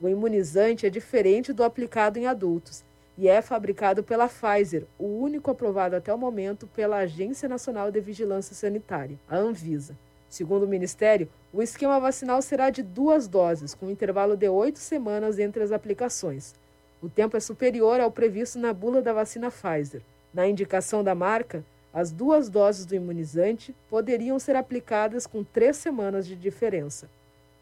[0.00, 2.84] O imunizante é diferente do aplicado em adultos
[3.18, 8.00] e é fabricado pela Pfizer, o único aprovado até o momento pela Agência Nacional de
[8.00, 9.98] Vigilância Sanitária, a Anvisa.
[10.28, 14.78] Segundo o Ministério, o esquema vacinal será de duas doses, com um intervalo de oito
[14.78, 16.54] semanas entre as aplicações.
[17.02, 20.02] O tempo é superior ao previsto na bula da vacina Pfizer.
[20.32, 26.24] Na indicação da marca, as duas doses do imunizante poderiam ser aplicadas com três semanas
[26.24, 27.10] de diferença.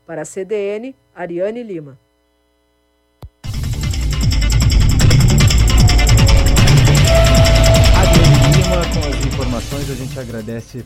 [0.05, 1.99] Para a CDN, Ariane Lima.
[8.77, 9.91] Com as informações.
[9.91, 10.85] A gente agradece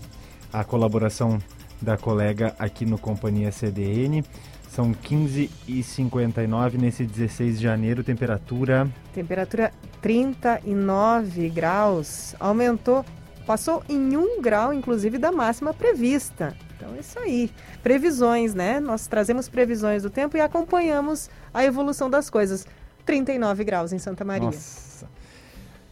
[0.53, 1.38] a colaboração
[1.82, 4.24] da colega aqui no Companhia CDN.
[4.68, 8.88] São 15 e 59 nesse 16 de janeiro, temperatura...
[9.12, 13.05] Temperatura 39 graus, aumentou,
[13.45, 16.57] passou em 1 grau, inclusive, da máxima prevista.
[16.76, 17.51] Então, é isso aí.
[17.82, 18.78] Previsões, né?
[18.78, 22.64] Nós trazemos previsões do tempo e acompanhamos a evolução das coisas.
[23.05, 24.47] 39 graus em Santa Maria.
[24.47, 24.89] Nossa.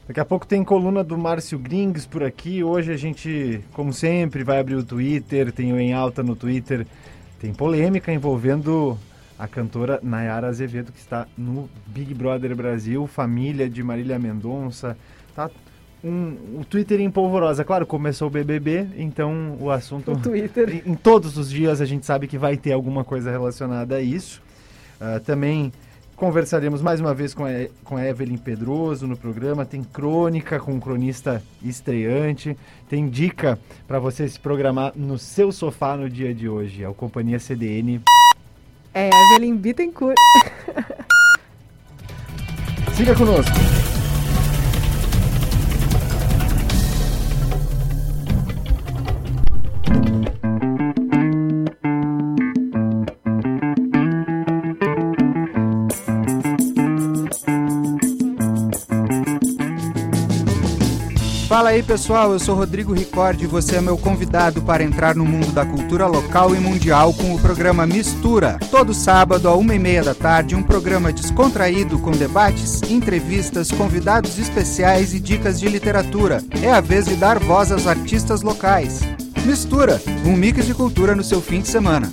[0.08, 2.64] Daqui a pouco tem coluna do Márcio Grings por aqui.
[2.64, 6.86] Hoje a gente, como sempre, vai abrir o Twitter, tem o Em Alta no Twitter.
[7.38, 8.98] Tem polêmica envolvendo
[9.38, 14.96] a cantora Nayara Azevedo, que está no Big Brother Brasil, família de Marília Mendonça.
[15.36, 15.50] Tá
[16.02, 17.62] um, o Twitter em polvorosa.
[17.62, 20.12] Claro, começou o BBB, então o assunto.
[20.12, 20.82] O Twitter.
[20.86, 24.00] Em, em todos os dias a gente sabe que vai ter alguma coisa relacionada a
[24.00, 24.40] isso.
[24.98, 25.70] Uh, também
[26.18, 27.50] conversaremos mais uma vez com a,
[27.84, 29.64] com a Evelyn Pedroso no programa.
[29.64, 32.56] Tem crônica com um cronista estreante.
[32.88, 36.82] Tem dica para você se programar no seu sofá no dia de hoje.
[36.82, 38.00] É o Companhia CDN.
[38.92, 40.16] É, Evelyn Bittencourt.
[42.94, 43.87] Siga conosco.
[61.58, 65.24] Fala aí pessoal, eu sou Rodrigo Ricordi e você é meu convidado para entrar no
[65.24, 68.60] mundo da cultura local e mundial com o programa Mistura.
[68.70, 74.38] Todo sábado, a uma e meia da tarde, um programa descontraído com debates, entrevistas, convidados
[74.38, 76.44] especiais e dicas de literatura.
[76.62, 79.00] É a vez de dar voz aos artistas locais.
[79.44, 82.12] Mistura, um mix de cultura no seu fim de semana.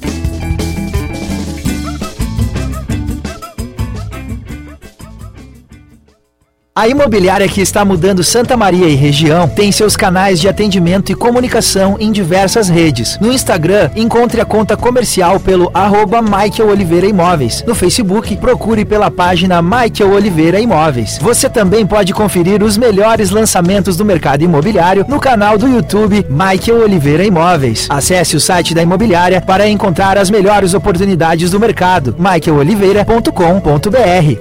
[6.77, 11.15] A imobiliária que está mudando Santa Maria e região tem seus canais de atendimento e
[11.15, 13.17] comunicação em diversas redes.
[13.21, 17.63] No Instagram, encontre a conta comercial pelo arroba Michael Oliveira Imóveis.
[17.65, 21.17] No Facebook, procure pela página Michael Oliveira Imóveis.
[21.21, 26.83] Você também pode conferir os melhores lançamentos do mercado imobiliário no canal do YouTube Michael
[26.83, 27.87] Oliveira Imóveis.
[27.89, 32.17] Acesse o site da imobiliária para encontrar as melhores oportunidades do mercado.
[32.19, 33.31] michaeloliveira.com.br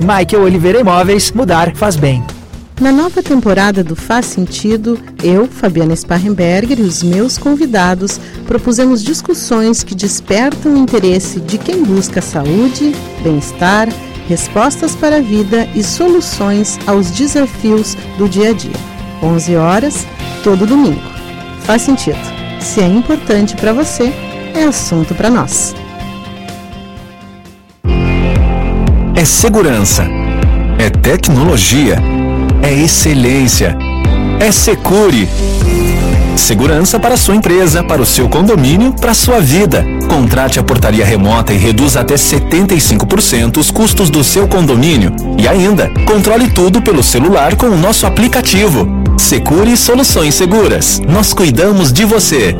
[0.00, 2.23] Michael Oliveira Imóveis, mudar faz bem.
[2.80, 9.84] Na nova temporada do Faz Sentido, eu, Fabiana Sparrenberger e os meus convidados propusemos discussões
[9.84, 13.88] que despertam o interesse de quem busca saúde, bem-estar,
[14.28, 18.76] respostas para a vida e soluções aos desafios do dia a dia.
[19.22, 20.04] 11 horas,
[20.42, 21.00] todo domingo.
[21.60, 22.18] Faz sentido.
[22.58, 24.12] Se é importante para você,
[24.52, 25.76] é assunto para nós.
[29.14, 30.04] É segurança.
[30.76, 31.98] É tecnologia
[32.74, 33.76] excelência.
[34.40, 35.28] É Secure.
[36.36, 39.86] Segurança para sua empresa, para o seu condomínio, para sua vida.
[40.08, 45.14] Contrate a portaria remota e reduza até 75% os custos do seu condomínio.
[45.38, 48.86] E ainda, controle tudo pelo celular com o nosso aplicativo.
[49.16, 51.00] Secure Soluções Seguras.
[51.08, 52.54] Nós cuidamos de você.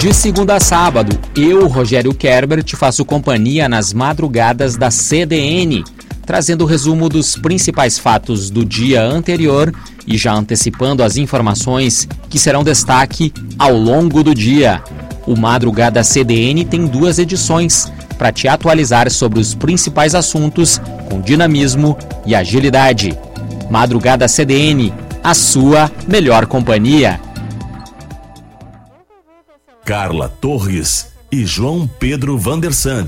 [0.00, 5.84] De segunda a sábado, eu, Rogério Kerber, te faço companhia nas madrugadas da CDN,
[6.24, 9.70] trazendo o resumo dos principais fatos do dia anterior
[10.06, 14.82] e já antecipando as informações que serão destaque ao longo do dia.
[15.26, 20.80] O Madrugada CDN tem duas edições para te atualizar sobre os principais assuntos
[21.10, 21.94] com dinamismo
[22.24, 23.18] e agilidade.
[23.70, 27.20] Madrugada CDN, a sua melhor companhia.
[29.90, 33.06] Carla Torres e João Pedro Vandersand.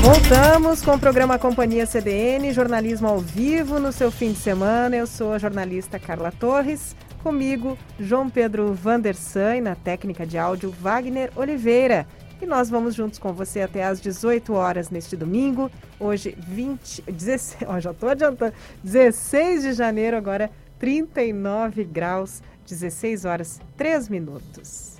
[0.00, 4.96] Voltamos com o programa Companhia CDN, jornalismo ao vivo no seu fim de semana.
[4.96, 6.96] Eu sou a jornalista Carla Torres.
[7.22, 12.06] Comigo, João Pedro Vandersan e na técnica de áudio, Wagner Oliveira.
[12.40, 15.70] E nós vamos juntos com você até às 18 horas neste domingo.
[15.98, 23.60] Hoje, 20, 16, ó, já estou adiantando, 16 de janeiro, agora 39 graus, 16 horas,
[23.76, 24.98] 3 minutos.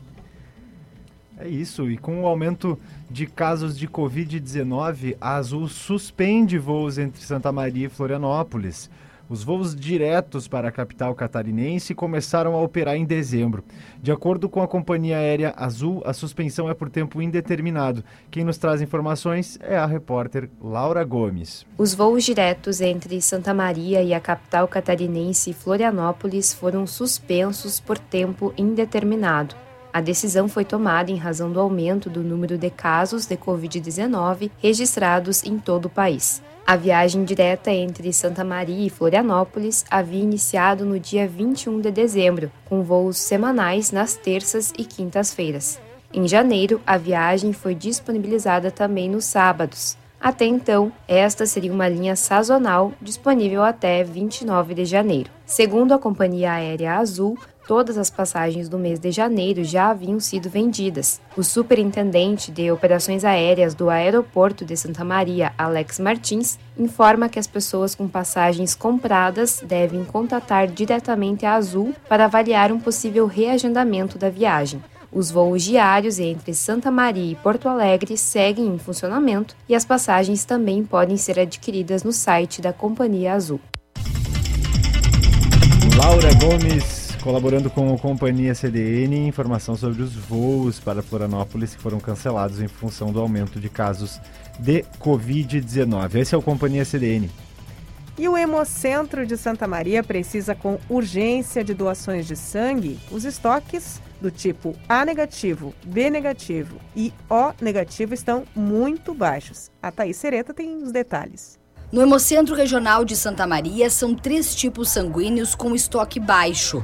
[1.39, 2.77] É isso, e com o aumento
[3.09, 8.91] de casos de Covid-19, a Azul suspende voos entre Santa Maria e Florianópolis.
[9.29, 13.63] Os voos diretos para a capital catarinense começaram a operar em dezembro.
[14.03, 18.03] De acordo com a companhia aérea Azul, a suspensão é por tempo indeterminado.
[18.31, 21.67] Quem nos traz informações é a repórter Laura Gomes.
[21.77, 28.55] Os voos diretos entre Santa Maria e a capital catarinense Florianópolis foram suspensos por tempo
[28.57, 29.68] indeterminado.
[29.93, 35.43] A decisão foi tomada em razão do aumento do número de casos de Covid-19 registrados
[35.45, 36.43] em todo o país.
[36.67, 42.53] A viagem direta entre Santa Maria e Florianópolis havia iniciado no dia 21 de dezembro,
[42.67, 45.81] com voos semanais nas terças e quintas-feiras.
[46.13, 49.97] Em janeiro, a viagem foi disponibilizada também nos sábados.
[50.21, 55.31] Até então, esta seria uma linha sazonal disponível até 29 de janeiro.
[55.47, 60.49] Segundo a companhia aérea Azul, todas as passagens do mês de janeiro já haviam sido
[60.49, 61.21] vendidas.
[61.37, 67.47] O superintendente de operações aéreas do aeroporto de Santa Maria, Alex Martins, informa que as
[67.47, 74.31] pessoas com passagens compradas devem contatar diretamente a Azul para avaliar um possível reagendamento da
[74.31, 74.83] viagem.
[75.13, 80.43] Os voos diários entre Santa Maria e Porto Alegre seguem em funcionamento e as passagens
[80.43, 83.61] também podem ser adquiridas no site da Companhia Azul.
[85.99, 92.01] Laura Gomes colaborando com a Companhia CDN, informação sobre os voos para Florianópolis que foram
[92.01, 94.19] cancelados em função do aumento de casos
[94.59, 96.15] de Covid-19.
[96.15, 97.31] Esse é o Companhia CDN.
[98.17, 102.99] E o Hemocentro de Santa Maria precisa com urgência de doações de sangue.
[103.11, 109.71] Os estoques do tipo A negativo, B negativo e O negativo estão muito baixos.
[109.83, 111.59] A Thaís Sereta tem os detalhes.
[111.93, 116.83] No Hemocentro Regional de Santa Maria são três tipos sanguíneos com estoque baixo: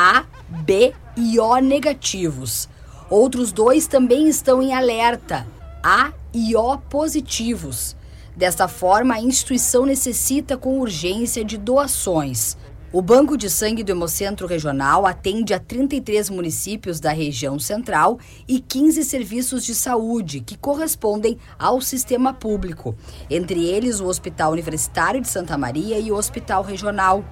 [0.00, 2.68] A, B e O negativos.
[3.10, 5.44] Outros dois também estão em alerta:
[5.82, 7.96] A e O positivos.
[8.36, 12.56] Desta forma, a instituição necessita com urgência de doações.
[12.92, 18.60] O Banco de Sangue do Hemocentro Regional atende a 33 municípios da região central e
[18.60, 22.94] 15 serviços de saúde que correspondem ao sistema público,
[23.28, 27.24] entre eles o Hospital Universitário de Santa Maria e o Hospital Regional.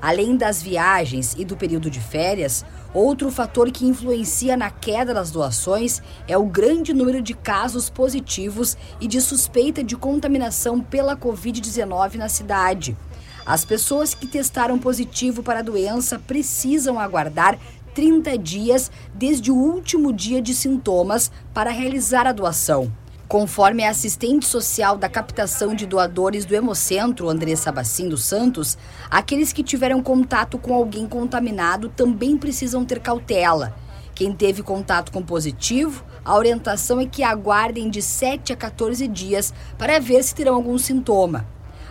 [0.00, 5.30] Além das viagens e do período de férias, outro fator que influencia na queda das
[5.30, 12.14] doações é o grande número de casos positivos e de suspeita de contaminação pela Covid-19
[12.14, 12.96] na cidade.
[13.44, 17.58] As pessoas que testaram positivo para a doença precisam aguardar
[17.94, 22.92] 30 dias desde o último dia de sintomas para realizar a doação.
[23.28, 28.78] Conforme a assistente social da captação de doadores do Hemocentro, Andressa Bacim dos Santos,
[29.10, 33.76] aqueles que tiveram contato com alguém contaminado também precisam ter cautela.
[34.14, 39.52] Quem teve contato com positivo, a orientação é que aguardem de 7 a 14 dias
[39.76, 41.46] para ver se terão algum sintoma.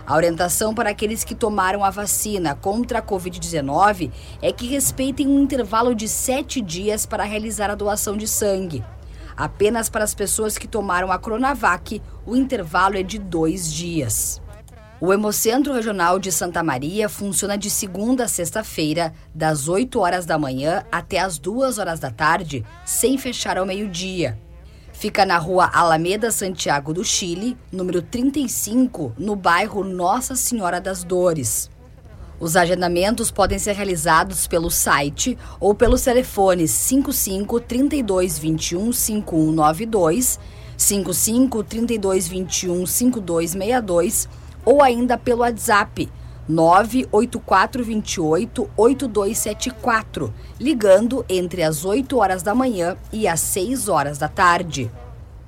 [0.07, 4.11] A orientação para aqueles que tomaram a vacina contra a Covid-19
[4.41, 8.83] é que respeitem um intervalo de sete dias para realizar a doação de sangue.
[9.37, 14.41] Apenas para as pessoas que tomaram a Coronavac, o intervalo é de dois dias.
[14.99, 20.39] O Hemocentro Regional de Santa Maria funciona de segunda a sexta-feira, das 8 horas da
[20.39, 24.39] manhã até as 2 horas da tarde, sem fechar ao meio-dia.
[24.91, 31.69] Fica na rua Alameda Santiago do Chile, número 35, no bairro Nossa Senhora das Dores.
[32.39, 40.39] Os agendamentos podem ser realizados pelo site ou pelos telefones 55 32 21 5192,
[40.77, 44.29] 55 32 21 5262
[44.63, 46.07] ou ainda pelo WhatsApp
[46.47, 54.91] 98428 8274, ligando entre as 8 horas da manhã e as 6 horas da tarde.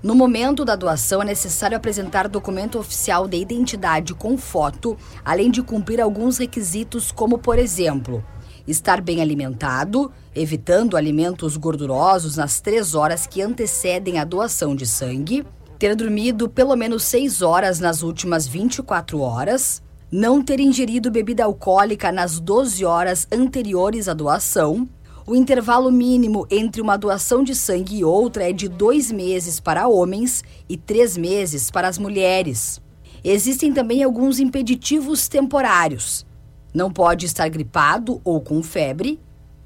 [0.02, 5.62] No momento da doação, é necessário apresentar documento oficial de identidade com foto, além de
[5.62, 8.24] cumprir alguns requisitos, como, por exemplo,
[8.66, 15.46] estar bem alimentado, evitando alimentos gordurosos nas três horas que antecedem a doação de sangue,
[15.78, 22.10] ter dormido pelo menos seis horas nas últimas 24 horas, não ter ingerido bebida alcoólica
[22.10, 24.88] nas 12 horas anteriores à doação.
[25.30, 29.88] O intervalo mínimo entre uma doação de sangue e outra é de dois meses para
[29.88, 32.82] homens e três meses para as mulheres.
[33.24, 36.26] Existem também alguns impeditivos temporários.
[36.74, 39.20] Não pode estar gripado ou com febre,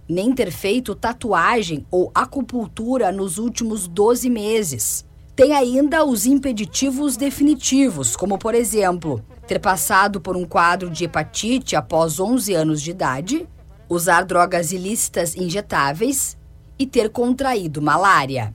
[0.06, 5.06] nem ter feito tatuagem ou acupuntura nos últimos 12 meses.
[5.34, 11.74] Tem ainda os impeditivos definitivos, como por exemplo, ter passado por um quadro de hepatite
[11.78, 13.48] após 11 anos de idade,
[13.94, 16.38] usar drogas ilícitas injetáveis
[16.78, 18.54] e ter contraído malária.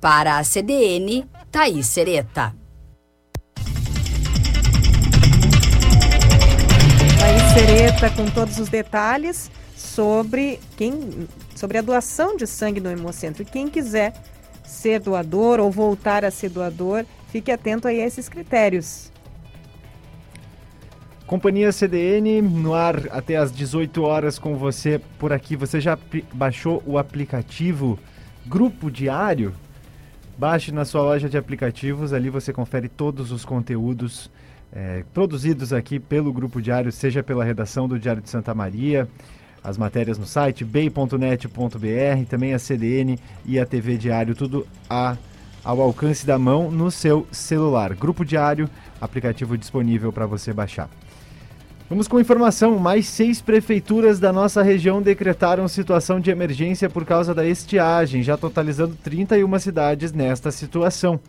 [0.00, 2.54] Para a CDN, Thaís Sereta.
[7.18, 13.44] Thaís Sereta com todos os detalhes sobre quem sobre a doação de sangue no Hemocentro.
[13.44, 14.12] Quem quiser
[14.62, 19.10] ser doador ou voltar a ser doador, fique atento aí a esses critérios.
[21.26, 25.56] Companhia CDN no ar até às 18 horas com você por aqui.
[25.56, 25.98] Você já
[26.32, 27.98] baixou o aplicativo
[28.46, 29.52] Grupo Diário?
[30.38, 34.30] Baixe na sua loja de aplicativos, ali você confere todos os conteúdos
[34.72, 39.08] é, produzidos aqui pelo Grupo Diário, seja pela redação do Diário de Santa Maria,
[39.64, 45.16] as matérias no site bay.net.br, também a CDN e a TV Diário, tudo a,
[45.64, 47.96] ao alcance da mão no seu celular.
[47.96, 48.70] Grupo Diário,
[49.00, 50.88] aplicativo disponível para você baixar.
[51.88, 52.80] Vamos com informação.
[52.80, 58.36] Mais seis prefeituras da nossa região decretaram situação de emergência por causa da estiagem, já
[58.36, 61.20] totalizando 31 cidades nesta situação.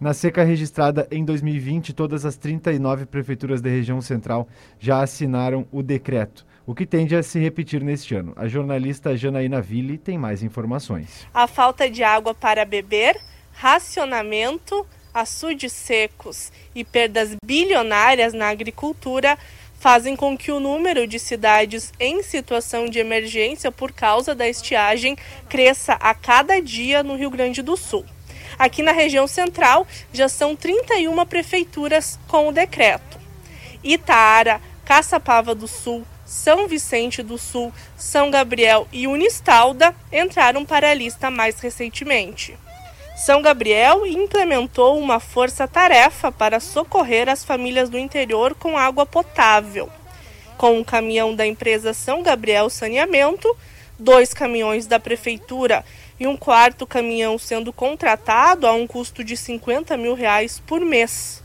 [0.00, 4.46] Na seca registrada em 2020, todas as 39 prefeituras da região central
[4.78, 8.32] já assinaram o decreto, o que tende a se repetir neste ano.
[8.36, 11.26] A jornalista Janaína Ville tem mais informações.
[11.34, 13.18] A falta de água para beber,
[13.54, 19.36] racionamento, açudes secos e perdas bilionárias na agricultura
[19.86, 25.16] fazem com que o número de cidades em situação de emergência por causa da estiagem
[25.48, 28.04] cresça a cada dia no Rio Grande do Sul.
[28.58, 33.16] Aqui na região central já são 31 prefeituras com o decreto.
[33.84, 40.94] Itaara, Caçapava do Sul, São Vicente do Sul, São Gabriel e Unistalda entraram para a
[40.94, 42.58] lista mais recentemente.
[43.16, 49.88] São Gabriel implementou uma força-tarefa para socorrer as famílias do interior com água potável.
[50.58, 53.56] Com um caminhão da empresa São Gabriel Saneamento,
[53.98, 55.82] dois caminhões da prefeitura
[56.20, 61.42] e um quarto caminhão sendo contratado a um custo de 50 mil reais por mês.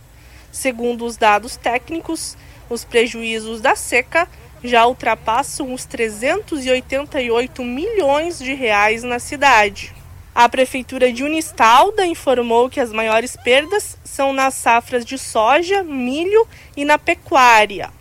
[0.51, 2.35] Segundo os dados técnicos,
[2.69, 4.27] os prejuízos da seca
[4.61, 10.00] já ultrapassam os 388 milhões de reais na cidade.
[10.33, 16.47] A Prefeitura de Unistalda informou que as maiores perdas são nas safras de soja, milho
[16.75, 17.91] e na pecuária.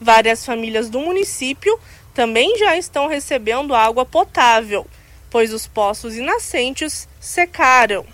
[0.00, 1.78] Várias famílias do município
[2.14, 4.86] também já estão recebendo água potável,
[5.28, 8.06] pois os poços e nascentes secaram.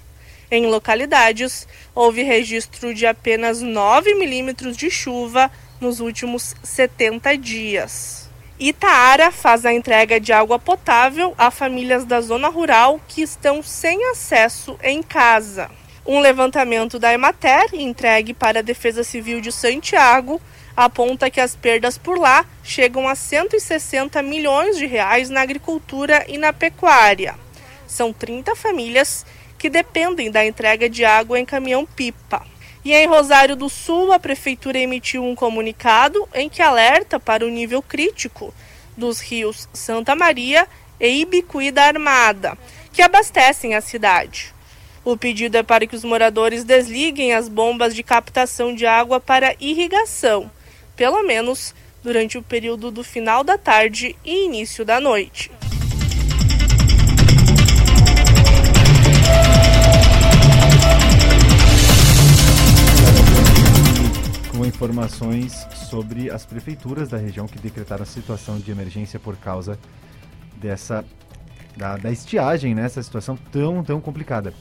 [0.50, 8.27] Em localidades, houve registro de apenas 9 milímetros de chuva nos últimos 70 dias.
[8.60, 14.04] Itaara faz a entrega de água potável a famílias da zona rural que estão sem
[14.10, 15.70] acesso em casa.
[16.04, 20.40] Um levantamento da Emater, entregue para a Defesa Civil de Santiago,
[20.76, 26.36] aponta que as perdas por lá chegam a 160 milhões de reais na agricultura e
[26.36, 27.36] na pecuária.
[27.86, 29.24] São 30 famílias
[29.56, 32.44] que dependem da entrega de água em caminhão-pipa.
[32.88, 37.50] E em Rosário do Sul, a prefeitura emitiu um comunicado em que alerta para o
[37.50, 38.54] nível crítico
[38.96, 40.66] dos rios Santa Maria
[40.98, 42.56] e Ibicuí da Armada,
[42.90, 44.54] que abastecem a cidade.
[45.04, 49.54] O pedido é para que os moradores desliguem as bombas de captação de água para
[49.60, 50.50] irrigação,
[50.96, 55.50] pelo menos durante o período do final da tarde e início da noite.
[64.58, 69.78] Com informações sobre as prefeituras da região que decretaram a situação de emergência por causa
[70.56, 71.04] dessa
[71.76, 72.84] da, da estiagem, né?
[72.84, 74.52] Essa situação tão, tão complicada.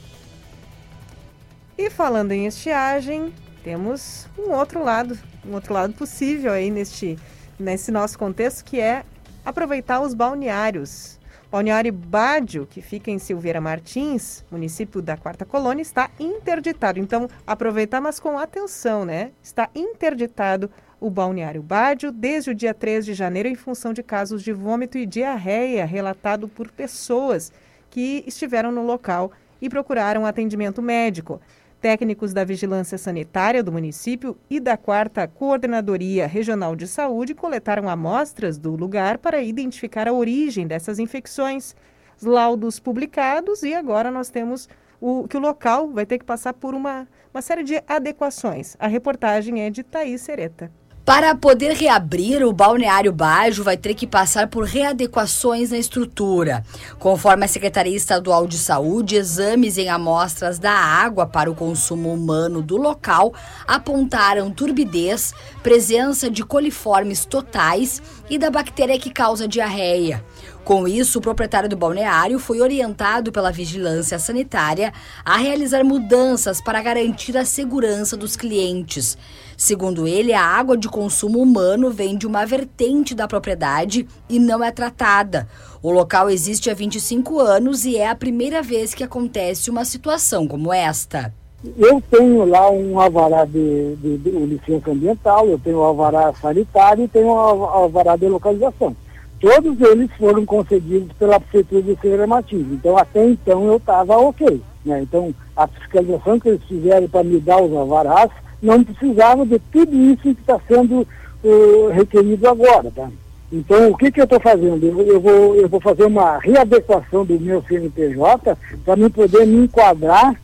[1.76, 3.34] E falando em estiagem,
[3.64, 7.18] temos um outro lado, um outro lado possível aí neste,
[7.58, 9.04] nesse nosso contexto, que é
[9.44, 11.17] aproveitar os balneários.
[11.50, 17.00] Balneário Bádio, que fica em Silveira Martins, município da Quarta Colônia, está interditado.
[17.00, 19.32] Então, aproveitar, mas com atenção, né?
[19.42, 20.70] Está interditado
[21.00, 24.98] o Balneário Bádio desde o dia 3 de janeiro em função de casos de vômito
[24.98, 27.50] e diarreia relatado por pessoas
[27.88, 31.40] que estiveram no local e procuraram atendimento médico.
[31.80, 38.58] Técnicos da Vigilância Sanitária do município e da 4 Coordenadoria Regional de Saúde coletaram amostras
[38.58, 41.76] do lugar para identificar a origem dessas infecções.
[42.20, 44.68] Os laudos publicados e agora nós temos
[45.00, 48.76] o, que o local vai ter que passar por uma, uma série de adequações.
[48.80, 50.72] A reportagem é de Thaís Sereta.
[51.08, 56.62] Para poder reabrir, o balneário Bajo vai ter que passar por readequações na estrutura.
[56.98, 62.60] Conforme a Secretaria Estadual de Saúde, exames em amostras da água para o consumo humano
[62.60, 63.32] do local
[63.66, 65.32] apontaram turbidez,
[65.62, 70.22] presença de coliformes totais e da bactéria que causa diarreia.
[70.62, 74.92] Com isso, o proprietário do balneário foi orientado pela vigilância sanitária
[75.24, 79.16] a realizar mudanças para garantir a segurança dos clientes.
[79.60, 84.62] Segundo ele, a água de consumo humano vem de uma vertente da propriedade e não
[84.62, 85.48] é tratada.
[85.82, 90.46] O local existe há 25 anos e é a primeira vez que acontece uma situação
[90.46, 91.34] como esta.
[91.76, 97.02] Eu tenho lá um alvará de, de, de licença ambiental, eu tenho um alvará sanitário
[97.02, 98.94] e tenho um alvará de localização.
[99.40, 102.66] Todos eles foram concedidos pela Prefeitura de Martins.
[102.70, 104.62] Então, até então, eu estava ok.
[104.84, 105.02] Né?
[105.02, 108.30] Então, a fiscalização que eles fizeram para me dar os alvarás
[108.62, 111.06] não precisava de tudo isso que está sendo
[111.44, 113.08] uh, requerido agora, tá?
[113.50, 114.84] Então, o que, que eu estou fazendo?
[114.84, 119.64] Eu, eu, vou, eu vou fazer uma readequação do meu CNPJ para me poder me
[119.64, 120.34] enquadrar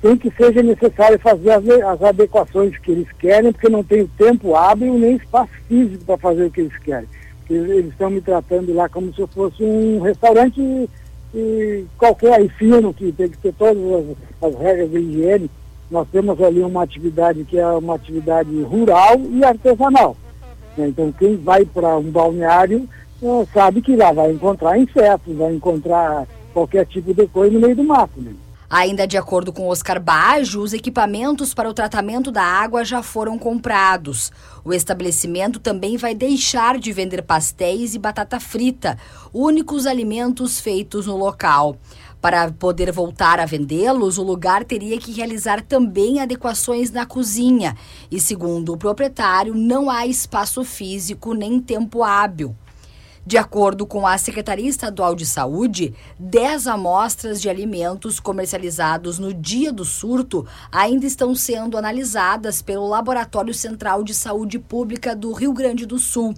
[0.00, 4.54] tem que seja necessário fazer as, as adequações que eles querem, porque não tem tempo
[4.54, 7.08] hábil nem espaço físico para fazer o que eles querem.
[7.48, 10.88] Eles, eles estão me tratando lá como se eu fosse um restaurante
[11.34, 13.76] e qualquer aí fino, que tem que ter todas
[14.42, 15.50] as, as regras de higiene.
[15.90, 20.16] Nós temos ali uma atividade que é uma atividade rural e artesanal.
[20.78, 22.88] Então quem vai para um balneário
[23.20, 27.76] uh, sabe que lá vai encontrar insetos, vai encontrar qualquer tipo de coisa no meio
[27.76, 28.20] do mato.
[28.20, 28.32] Né?
[28.72, 33.36] Ainda de acordo com Oscar Baggio, os equipamentos para o tratamento da água já foram
[33.36, 34.30] comprados.
[34.64, 38.96] O estabelecimento também vai deixar de vender pastéis e batata frita,
[39.34, 41.76] únicos alimentos feitos no local.
[42.20, 47.74] Para poder voltar a vendê-los, o lugar teria que realizar também adequações na cozinha.
[48.10, 52.54] E, segundo o proprietário, não há espaço físico nem tempo hábil.
[53.24, 59.72] De acordo com a Secretaria Estadual de Saúde, 10 amostras de alimentos comercializados no dia
[59.72, 65.84] do surto ainda estão sendo analisadas pelo Laboratório Central de Saúde Pública do Rio Grande
[65.84, 66.34] do Sul.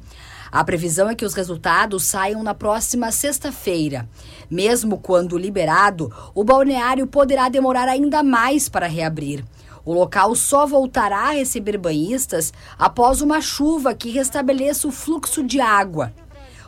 [0.53, 4.07] A previsão é que os resultados saiam na próxima sexta-feira.
[4.51, 9.43] Mesmo quando liberado, o balneário poderá demorar ainda mais para reabrir.
[9.83, 15.59] O local só voltará a receber banhistas após uma chuva que restabeleça o fluxo de
[15.59, 16.13] água.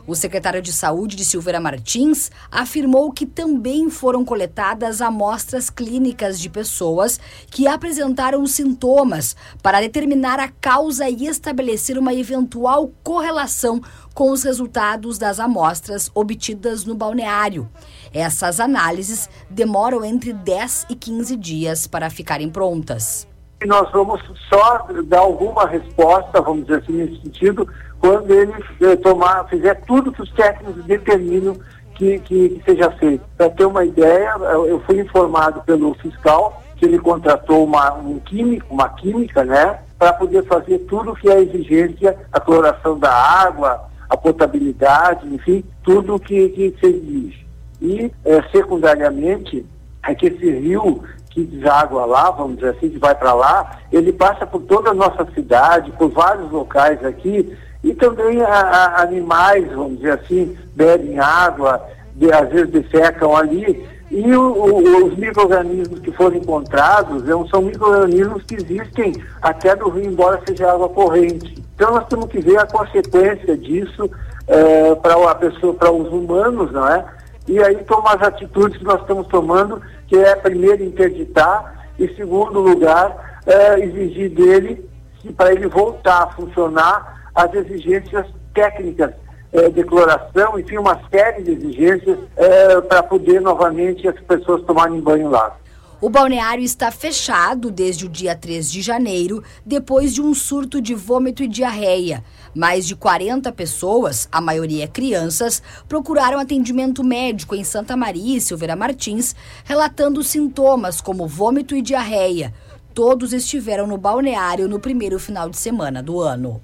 [0.07, 6.47] O secretário de Saúde de Silveira Martins afirmou que também foram coletadas amostras clínicas de
[6.47, 13.81] pessoas que apresentaram sintomas para determinar a causa e estabelecer uma eventual correlação
[14.13, 17.67] com os resultados das amostras obtidas no balneário.
[18.13, 23.27] Essas análises demoram entre 10 e 15 dias para ficarem prontas.
[23.65, 27.67] Nós vamos só dar alguma resposta, vamos dizer assim, nesse sentido,
[27.99, 31.55] quando ele eh, tomar, fizer tudo que os técnicos determinam
[31.95, 33.23] que, que, que seja feito.
[33.37, 34.35] Para ter uma ideia,
[34.67, 40.13] eu fui informado pelo fiscal que ele contratou uma, um químico, uma química, né, para
[40.13, 46.49] poder fazer tudo que é exigência, a cloração da água, a potabilidade, enfim, tudo que,
[46.49, 47.47] que se exige.
[47.81, 49.65] E, eh, secundariamente,
[50.05, 54.13] é que esse rio que deságua lá, vamos dizer assim, que vai para lá, ele
[54.13, 59.71] passa por toda a nossa cidade, por vários locais aqui, e também a, a, animais,
[59.71, 61.79] vamos dizer assim, bebem água,
[62.15, 67.61] de, às vezes defecam ali, e o, o, os micro-organismos que foram encontrados é são
[67.61, 71.63] micro-organismos que existem até do rio, embora seja água corrente.
[71.75, 74.09] Então nós temos que ver a consequência disso
[74.47, 77.05] é, para a pessoa, para os humanos, não é?
[77.47, 82.59] E aí tomar as atitudes que nós estamos tomando, que é primeiro interditar e segundo
[82.59, 84.89] lugar é, exigir dele
[85.37, 89.13] para ele voltar a funcionar as exigências técnicas,
[89.51, 95.29] é, declaração, enfim, uma série de exigências é, para poder novamente as pessoas tomarem banho
[95.29, 95.57] lá.
[96.01, 100.93] O balneário está fechado desde o dia 3 de janeiro, depois de um surto de
[100.93, 102.23] vômito e diarreia.
[102.53, 108.75] Mais de 40 pessoas, a maioria crianças, procuraram atendimento médico em Santa Maria e Silveira
[108.75, 112.53] Martins, relatando sintomas como vômito e diarreia.
[112.93, 116.61] Todos estiveram no balneário no primeiro final de semana do ano.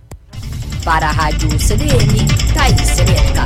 [0.84, 2.26] Para a Rádio CDN,
[2.56, 3.44] Thaís Sereta.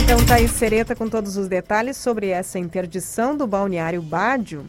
[0.00, 4.64] Então, Thaís Sereta com todos os detalhes sobre essa interdição do balneário Bádio.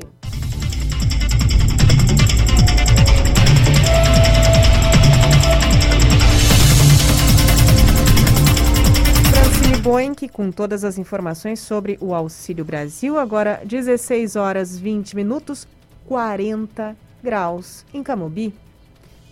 [9.81, 13.17] Boink com todas as informações sobre o Auxílio Brasil.
[13.17, 15.65] Agora, 16 horas 20 minutos,
[16.05, 18.53] 40 graus em Camobi.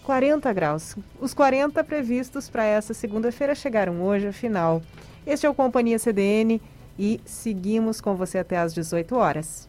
[0.03, 0.95] 40 graus.
[1.19, 4.81] Os 40 previstos para essa segunda-feira chegaram hoje, afinal.
[5.25, 6.61] Este é o Companhia CDN
[6.97, 9.67] e seguimos com você até às 18 horas.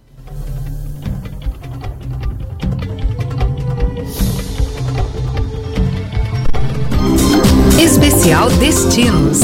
[7.81, 9.41] Especial Destinos.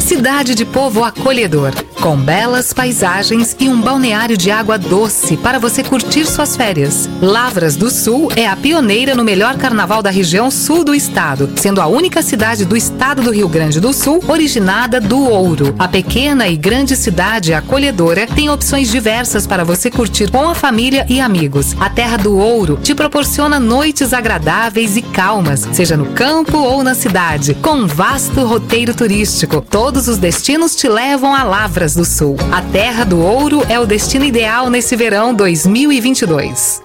[0.00, 5.84] Cidade de povo acolhedor, com belas paisagens e um balneário de água doce para você
[5.84, 7.08] curtir suas férias.
[7.22, 11.80] Lavras do Sul é a pioneira no melhor carnaval da região sul do estado, sendo
[11.80, 15.74] a única cidade do estado do Rio Grande do Sul originada do ouro.
[15.78, 21.06] A pequena e grande cidade acolhedora tem opções diversas para você curtir com a família
[21.08, 21.76] e amigos.
[21.78, 26.94] A Terra do Ouro te proporciona noites agradáveis e calmas, seja no campo ou na
[26.94, 29.64] cidade, com um vasto roteiro turístico.
[29.90, 32.36] Todos os destinos te levam a Lavras do Sul.
[32.52, 36.80] A Terra do Ouro é o destino ideal nesse verão 2022.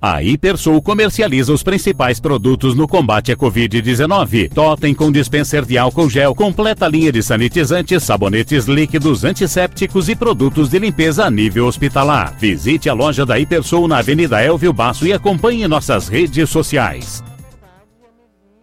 [0.00, 4.50] A Hipersul comercializa os principais produtos no combate à Covid-19.
[4.50, 10.70] Totem com dispenser de álcool gel, completa linha de sanitizantes, sabonetes líquidos, antissépticos e produtos
[10.70, 12.34] de limpeza a nível hospitalar.
[12.40, 17.22] Visite a loja da Hipersul na Avenida Elvio Basso e acompanhe nossas redes sociais.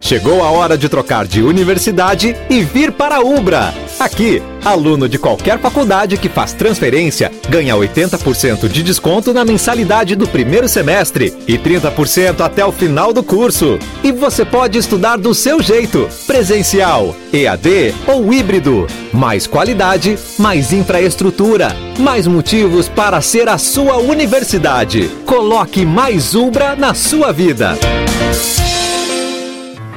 [0.00, 3.74] Chegou a hora de trocar de universidade e vir para a Ubra.
[3.98, 10.26] Aqui, aluno de qualquer faculdade que faz transferência ganha 80% de desconto na mensalidade do
[10.26, 13.78] primeiro semestre e 30% até o final do curso.
[14.02, 18.86] E você pode estudar do seu jeito, presencial, EAD ou híbrido.
[19.12, 25.10] Mais qualidade, mais infraestrutura, mais motivos para ser a sua universidade.
[25.26, 27.76] Coloque mais Ubra na sua vida.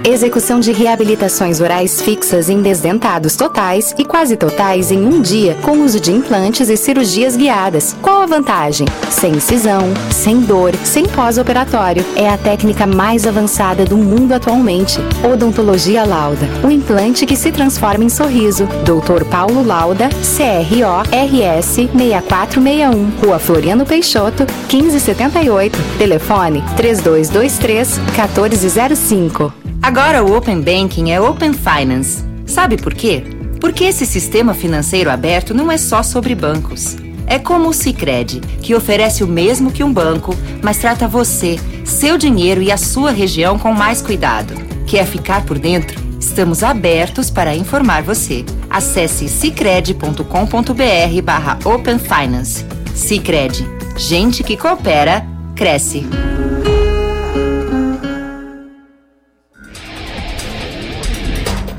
[0.03, 5.84] Execução de reabilitações orais fixas em desdentados totais e quase totais em um dia, com
[5.84, 7.95] uso de implantes e cirurgias guiadas.
[8.02, 8.88] Qual a vantagem?
[9.11, 12.03] Sem incisão, sem dor, sem pós-operatório.
[12.15, 14.99] É a técnica mais avançada do mundo atualmente.
[15.32, 18.65] Odontologia Lauda, o implante que se transforma em sorriso.
[18.84, 19.23] Dr.
[19.26, 25.78] Paulo Lauda, CRO RS 6461, Rua Floriano Peixoto, 1578.
[25.99, 29.60] Telefone 3223 1405.
[29.82, 32.24] Agora o Open Banking é Open Finance.
[32.45, 33.24] Sabe por quê?
[33.60, 36.95] Porque esse sistema financeiro aberto não é só sobre bancos.
[37.26, 42.18] É como o Sicredi, que oferece o mesmo que um banco, mas trata você, seu
[42.18, 44.53] dinheiro e a sua região com mais cuidado.
[44.86, 45.99] Quer ficar por dentro?
[46.20, 48.45] Estamos abertos para informar você.
[48.70, 52.66] Acesse cicred.com.br barra Open Finance.
[52.94, 53.66] Cicred.
[53.98, 55.26] Gente que coopera,
[55.56, 56.06] cresce.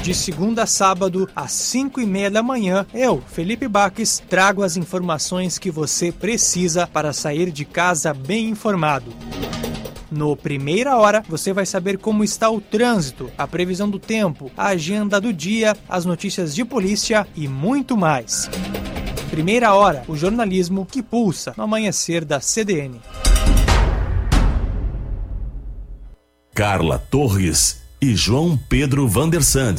[0.03, 4.77] De segunda a sábado, às 5 e meia da manhã, eu, Felipe Baques, trago as
[4.77, 9.13] informações que você precisa para sair de casa bem informado.
[10.11, 14.71] No Primeira Hora, você vai saber como está o trânsito, a previsão do tempo, a
[14.71, 18.51] agenda do dia, as notícias de polícia e muito mais.
[19.31, 23.01] Primeira Hora, o jornalismo que pulsa no amanhecer da CDN.
[26.53, 29.77] Carla Torres e João Pedro Vandersand.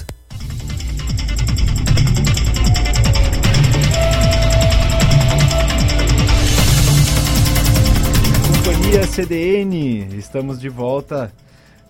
[8.48, 11.34] Companhia CDN, estamos de volta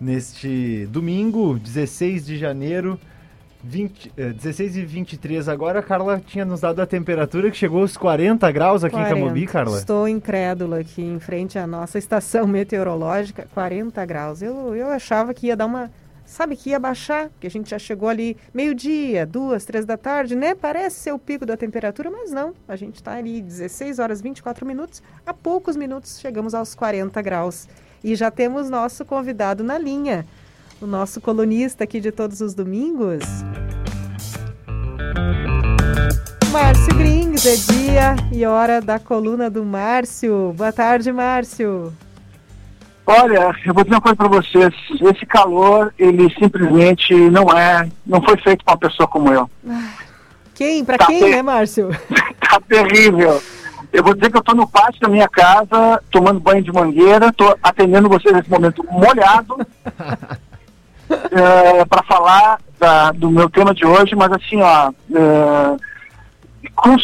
[0.01, 2.99] neste domingo, 16 de janeiro.
[3.63, 7.81] 20, eh, 16 e 23 agora, a Carla tinha nos dado a temperatura que chegou
[7.81, 9.15] aos 40 graus aqui 40.
[9.15, 9.77] em Camobi, Carla.
[9.77, 14.41] Estou incrédula aqui em frente à nossa estação meteorológica, 40 graus.
[14.41, 15.89] Eu, eu achava que ia dar uma
[16.25, 20.35] sabe que ia baixar, que a gente já chegou ali meio-dia, duas, três da tarde,
[20.35, 20.55] né?
[20.55, 22.53] Parece ser o pico da temperatura, mas não.
[22.67, 27.67] A gente está ali 16 horas 24 minutos, a poucos minutos chegamos aos 40 graus.
[28.03, 30.25] E já temos nosso convidado na linha,
[30.81, 33.23] o nosso colunista aqui de todos os domingos.
[36.51, 40.53] Márcio Grings, é dia e hora da coluna do Márcio.
[40.55, 41.91] Boa tarde, Márcio.
[43.05, 44.73] Olha, eu vou dizer uma coisa para vocês.
[45.01, 49.49] Esse calor, ele simplesmente não é, não foi feito para uma pessoa como eu.
[50.53, 50.85] Quem?
[50.85, 51.31] Para tá quem, ter...
[51.31, 51.89] né, Márcio?
[52.39, 53.41] tá terrível.
[53.91, 57.27] Eu vou dizer que eu estou no pátio da minha casa, tomando banho de mangueira,
[57.27, 59.55] estou atendendo vocês nesse momento molhado,
[61.31, 65.77] é, eh, para falar da, do meu tema de hoje, mas assim, ó, é,
[66.75, 66.97] com,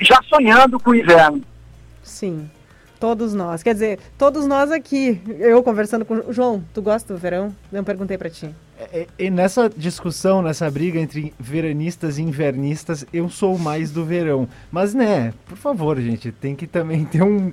[0.00, 1.42] já sonhando com o inverno.
[2.04, 2.48] Sim,
[2.98, 3.62] todos nós.
[3.62, 5.20] Quer dizer, todos nós aqui.
[5.38, 7.54] Eu conversando com o João, tu gosta do verão?
[7.70, 8.48] Não perguntei para ti.
[8.78, 14.04] É, é, e nessa discussão, nessa briga entre veranistas e invernistas, eu sou mais do
[14.04, 14.48] verão.
[14.70, 17.52] Mas, né, por favor, gente, tem que também ter um.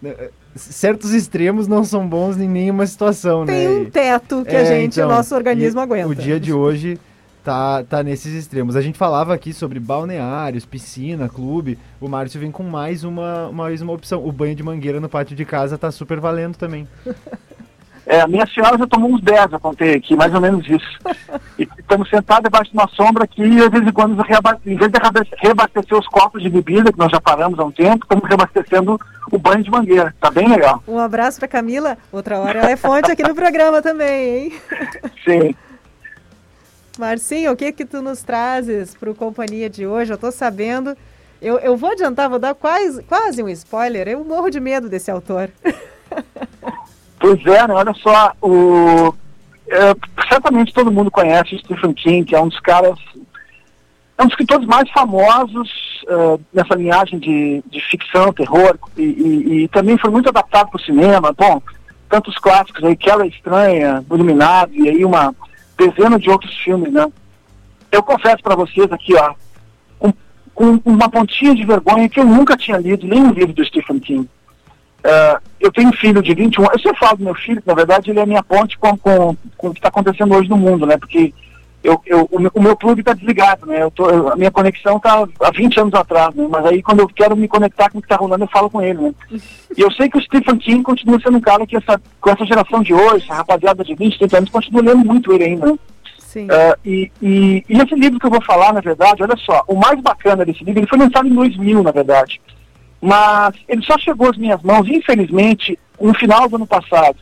[0.00, 0.14] Né,
[0.54, 3.74] certos extremos não são bons em nenhuma situação, tem né?
[3.74, 6.08] Tem um teto que é, a gente, então, o nosso organismo aguenta.
[6.08, 6.98] O dia de hoje
[7.44, 8.76] tá, tá nesses extremos.
[8.76, 11.78] A gente falava aqui sobre balneários, piscina, clube.
[12.00, 14.24] O Márcio vem com mais uma, mais uma opção.
[14.26, 16.86] O banho de mangueira no pátio de casa tá super valendo também.
[18.06, 20.98] É, a minha senhora já tomou uns 10, eu contei aqui, mais ou menos isso.
[21.56, 24.20] E estamos sentados debaixo de uma sombra aqui e, de vez em quando,
[24.66, 24.98] em vez de
[25.40, 28.98] reabastecer os copos de bebida, que nós já paramos há um tempo, estamos reabastecendo
[29.30, 30.12] o banho de mangueira.
[30.20, 30.82] Tá bem legal.
[30.88, 31.96] Um abraço para Camila.
[32.10, 34.52] Outra hora ela é fonte aqui no programa também, hein?
[35.24, 35.54] Sim.
[37.00, 40.12] Marcinho, o que que tu nos trazes para o Companhia de hoje?
[40.12, 40.94] Eu estou sabendo,
[41.40, 45.10] eu, eu vou adiantar, vou dar quase, quase um spoiler, eu morro de medo desse
[45.10, 45.50] autor.
[47.22, 47.74] Pois é, né?
[47.74, 49.14] olha só, o,
[49.68, 49.94] é,
[50.26, 52.98] certamente todo mundo conhece Stephen King, que é um dos caras,
[54.16, 55.70] é um dos escritores mais famosos
[56.04, 60.80] uh, nessa linhagem de, de ficção, terror, e, e, e também foi muito adaptado para
[60.80, 61.34] o cinema.
[61.36, 61.60] Bom,
[62.08, 65.34] tantos clássicos aí, Queda Estranha, Iluminado, e aí uma
[65.80, 67.10] dezenas de outros filmes, né?
[67.90, 69.34] Eu confesso para vocês aqui, ó,
[69.98, 70.12] com,
[70.54, 74.28] com, uma pontinha de vergonha que eu nunca tinha lido nenhum livro do Stephen King.
[75.00, 77.72] Uh, eu tenho um filho de 21 anos, eu sempre falo do meu filho, na
[77.72, 80.58] verdade ele é a minha ponte com, com, com o que está acontecendo hoje no
[80.58, 80.98] mundo, né?
[80.98, 81.32] Porque
[81.82, 83.82] eu, eu, o, meu, o meu plug está desligado, né?
[83.82, 86.46] Eu tô, a minha conexão está há 20 anos atrás, né?
[86.48, 88.82] Mas aí quando eu quero me conectar com o que está rolando, eu falo com
[88.82, 89.14] ele, né?
[89.76, 92.44] E eu sei que o Stephen King continua sendo um cara que essa, com essa
[92.44, 95.78] geração de hoje, essa rapaziada de 20, 30 anos, continua lendo muito ele ainda, né?
[96.18, 96.46] Sim.
[96.46, 99.76] Uh, e, e, e, esse livro que eu vou falar, na verdade, olha só, o
[99.76, 102.40] mais bacana desse livro, ele foi lançado em 2000, na verdade.
[103.00, 107.16] Mas ele só chegou às minhas mãos, infelizmente, no final do ano passado.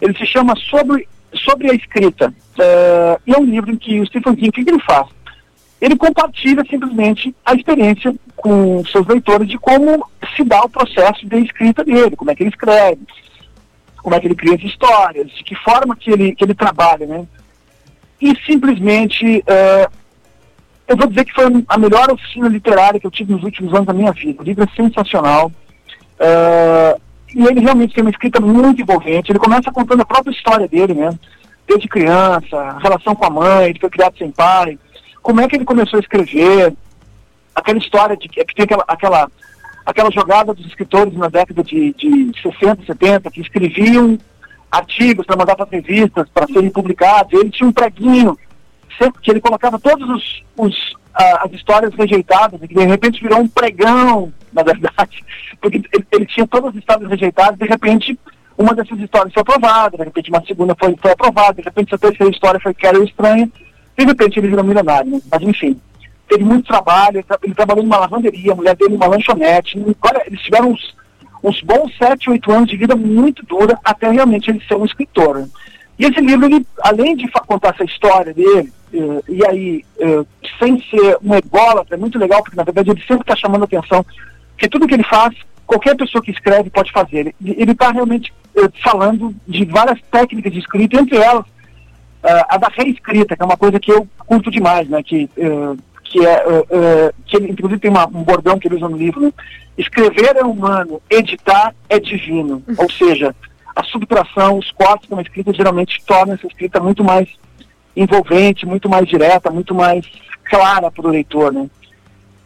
[0.00, 1.06] Ele se chama Sobre
[1.36, 2.32] sobre a escrita.
[2.54, 5.08] Uh, e é um livro em que o Stephen King, o que, ele faz?
[5.80, 10.06] Ele compartilha simplesmente a experiência com seus leitores de como
[10.36, 13.00] se dá o processo de escrita dele, como é que ele escreve,
[14.02, 17.06] como é que ele cria as histórias, de que forma que ele, que ele trabalha,
[17.06, 17.26] né?
[18.20, 19.92] E simplesmente, uh,
[20.86, 23.86] eu vou dizer que foi a melhor oficina literária que eu tive nos últimos anos
[23.86, 24.40] da minha vida.
[24.40, 25.50] O livro é sensacional.
[26.20, 27.00] Uh,
[27.34, 29.32] e ele realmente tem uma escrita muito envolvente.
[29.32, 31.18] Ele começa contando a própria história dele mesmo,
[31.66, 34.78] desde criança, a relação com a mãe, ele foi criado sem pai,
[35.22, 36.74] como é que ele começou a escrever,
[37.54, 39.30] aquela história de que tem aquela, aquela,
[39.86, 44.18] aquela jogada dos escritores na década de, de 60, 70, que escreviam
[44.70, 47.32] artigos para mandar para revistas, para serem publicados.
[47.32, 48.36] Ele tinha um preguinho
[49.22, 54.32] que ele colocava todos os, os as histórias rejeitadas, que de repente virou um pregão,
[54.52, 55.24] na verdade,
[55.60, 58.18] porque ele, ele tinha todas as histórias rejeitadas, de repente
[58.56, 61.98] uma dessas histórias foi aprovada, de repente uma segunda foi, foi aprovada, de repente a
[61.98, 63.50] terceira história foi era estranha,
[63.96, 65.20] de repente ele virou milionário, né?
[65.30, 65.80] mas enfim,
[66.28, 70.70] teve muito trabalho, ele, trabalhou numa lavanderia, a mulher dele numa lanchonete, olha, eles tiveram
[70.70, 70.94] uns,
[71.42, 75.38] uns bons sete, oito anos de vida muito dura até realmente ele ser um escritor.
[75.38, 75.48] Né?
[75.98, 80.24] E esse livro, ele, além de contar essa história dele, eh, e aí, eh,
[80.58, 84.04] sem ser um ególatra, é muito legal, porque na verdade ele sempre está chamando atenção,
[84.58, 85.34] que tudo que ele faz,
[85.66, 87.34] qualquer pessoa que escreve pode fazer.
[87.44, 88.32] Ele está realmente
[88.82, 91.44] falando de várias técnicas de escrita, entre elas
[92.48, 95.02] a da reescrita, que é uma coisa que eu curto demais, né?
[95.02, 95.28] Que,
[96.04, 99.32] que é, que ele, inclusive tem uma, um bordão que ele usa no livro, né?
[99.76, 102.62] escrever é humano, editar é divino.
[102.78, 103.34] Ou seja,
[103.74, 107.28] a subtração, os cortes de uma escrita geralmente tornam essa escrita muito mais
[107.96, 110.06] envolvente, muito mais direta, muito mais
[110.44, 111.68] clara para o leitor, né?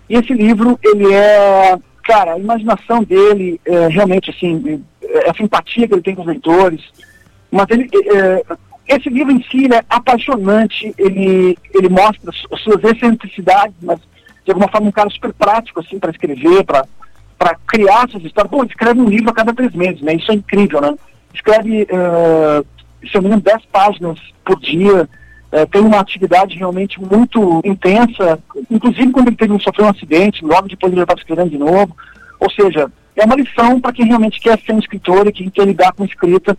[0.09, 4.83] E esse livro, ele é, cara, a imaginação dele, é, realmente, assim,
[5.27, 6.83] é a simpatia que ele tem com os leitores,
[7.51, 8.45] mas ele, é,
[8.87, 13.99] esse livro em si é apaixonante, ele, ele mostra as suas excentricidades, mas
[14.45, 18.51] de alguma forma um cara super prático assim para escrever, para criar essas histórias.
[18.51, 20.15] Bom, escreve um livro a cada três meses, né?
[20.15, 20.95] Isso é incrível, né?
[21.35, 22.67] Escreve, uh,
[23.07, 25.09] se eu me engano, dez páginas por dia,
[25.71, 28.39] tem uma atividade realmente muito intensa,
[28.71, 31.97] inclusive quando ele teve, sofreu um acidente, logo depois ele estava escrevendo de novo.
[32.39, 35.67] Ou seja, é uma lição para quem realmente quer ser um escritor e quem quer
[35.67, 36.57] lidar com escrita.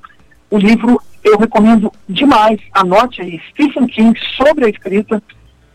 [0.50, 2.60] O livro eu recomendo demais.
[2.74, 5.22] Anote aí, Stephen King sobre a escrita.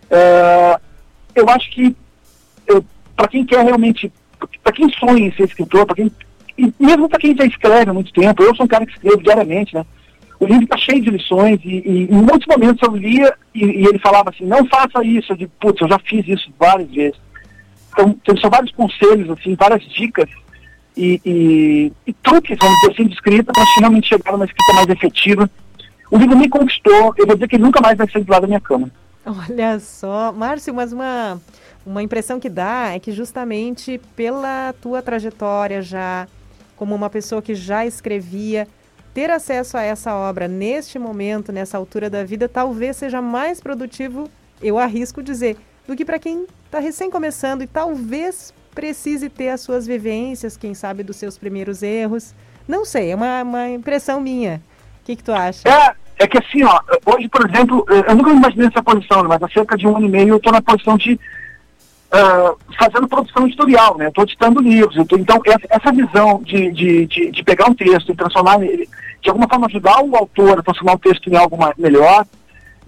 [0.05, 0.81] Uh,
[1.35, 1.97] eu acho que
[3.17, 4.13] para quem quer realmente,
[4.63, 6.11] para quem sonha em ser escritor, para quem
[6.57, 9.23] e mesmo para quem já escreve há muito tempo, eu sou um cara que escreve
[9.23, 9.85] diariamente, né?
[10.39, 13.87] O livro está cheio de lições e, e, em muitos momentos eu lia e, e,
[13.87, 15.33] ele falava assim, não faça isso.
[15.33, 17.19] Eu digo, putz, eu já fiz isso várias vezes.
[17.99, 20.29] Então, são vários conselhos, assim, várias dicas
[20.97, 24.89] e, e, e truques, vamos dizer assim, de escrita para finalmente chegar numa escrita mais
[24.89, 25.51] efetiva.
[26.11, 28.43] O livro me conquistou, eu vou dizer que ele nunca mais vai sair do lado
[28.43, 28.91] da minha cama.
[29.27, 31.41] Olha só, Márcio, mas uma,
[31.85, 36.29] uma impressão que dá é que justamente pela tua trajetória já,
[36.77, 38.69] como uma pessoa que já escrevia,
[39.15, 44.29] ter acesso a essa obra neste momento, nessa altura da vida, talvez seja mais produtivo,
[44.61, 49.61] eu arrisco dizer, do que para quem está recém começando e talvez precise ter as
[49.61, 52.35] suas vivências, quem sabe dos seus primeiros erros.
[52.66, 54.61] Não sei, é uma, uma impressão minha.
[55.02, 55.69] O que, que tu acha?
[55.69, 55.94] É,
[56.24, 59.48] é que assim, ó, hoje, por exemplo, eu nunca me imaginei nessa posição, mas há
[59.48, 61.12] cerca de um ano e meio eu estou na posição de
[62.15, 64.09] uh, fazendo produção editorial, né?
[64.09, 65.06] Estou editando livros.
[65.06, 68.89] Tô, então, essa, essa visão de, de, de, de, pegar um texto e transformar ele,
[69.20, 72.24] de alguma forma ajudar o autor a transformar o texto em algo mais, melhor,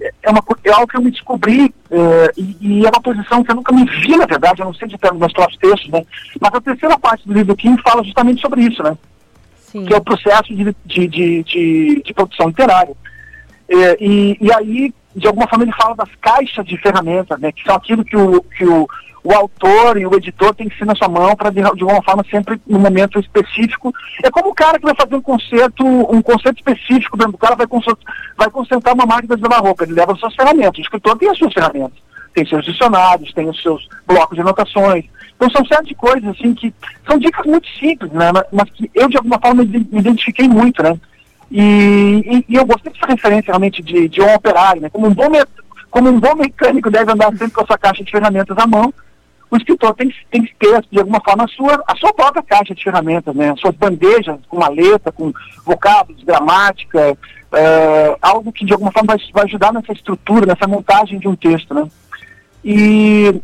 [0.01, 3.51] é, uma, é algo que eu me descobri uh, e, e, é uma posição que
[3.51, 6.05] eu nunca me vi, na verdade, eu não sei editar meus próprios textos, né?
[6.40, 8.97] Mas a terceira parte do livro Kim fala justamente sobre isso, né?
[9.56, 9.85] Sim.
[9.85, 12.94] Que é o processo de, de, de, de, de produção literária.
[13.68, 17.51] É, e, e aí, de alguma forma, ele fala das caixas de ferramentas, né?
[17.51, 18.86] Que são aquilo que o, que o,
[19.27, 22.01] o autor e o editor tem que ser na sua mão para de, de alguma
[22.01, 23.93] forma sempre no momento específico.
[24.23, 27.66] É como o cara que vai fazer um concerto, um concerto específico, o cara vai,
[28.36, 30.78] vai concentrar uma máquina de lavar roupa, ele leva as suas ferramentas.
[30.78, 31.98] O escritor tem as suas ferramentas,
[32.32, 35.05] tem seus dicionários, tem os seus blocos de anotações.
[35.35, 36.73] Então são certas coisas assim que
[37.05, 38.31] são dicas muito simples, né?
[38.32, 40.97] Mas, mas que eu de alguma forma me identifiquei muito, né?
[41.51, 44.89] E, e, e, eu gostei dessa referência realmente de, de um operário, né?
[44.89, 45.31] Como um bom
[45.90, 48.93] como um bom mecânico deve andar sempre com a sua caixa de ferramentas à mão,
[49.51, 52.74] o escritor tem, tem que ter, de alguma forma, a sua, a sua própria caixa
[52.74, 53.51] de ferramentas, né?
[53.51, 55.32] As suas bandejas com maleta, com
[55.64, 57.16] vocábulos, gramática,
[57.52, 61.36] é, algo que de alguma forma vai, vai, ajudar nessa estrutura, nessa montagem de um
[61.36, 61.89] texto, né?
[62.64, 63.40] E,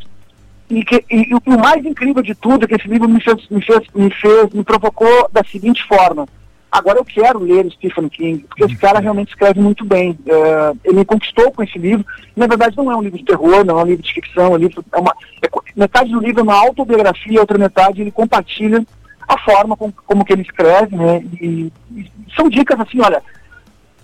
[0.69, 3.49] e, que, e, e, o mais incrível de tudo é que esse livro me fez,
[3.49, 6.27] me fez, me fez, me provocou da seguinte forma.
[6.73, 10.13] Agora eu quero ler Stephen King, porque esse cara realmente escreve muito bem.
[10.13, 12.03] Uh, ele me conquistou com esse livro.
[12.35, 14.49] Na verdade, não é um livro de terror, não é um livro de ficção, é
[14.49, 18.11] um livro, é uma, é, metade do livro é uma autobiografia, a outra metade ele
[18.11, 18.83] compartilha
[19.29, 21.23] a forma com, como que ele escreve, né?
[21.39, 23.23] E, e são dicas assim, olha,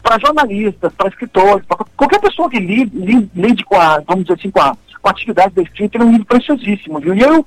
[0.03, 4.51] para jornalistas, para escritores, para qualquer pessoa que lide, lide com a, vamos dizer assim,
[4.51, 7.15] com a, com a atividade da escrita, é um livro preciosíssimo, viu?
[7.15, 7.45] E eu,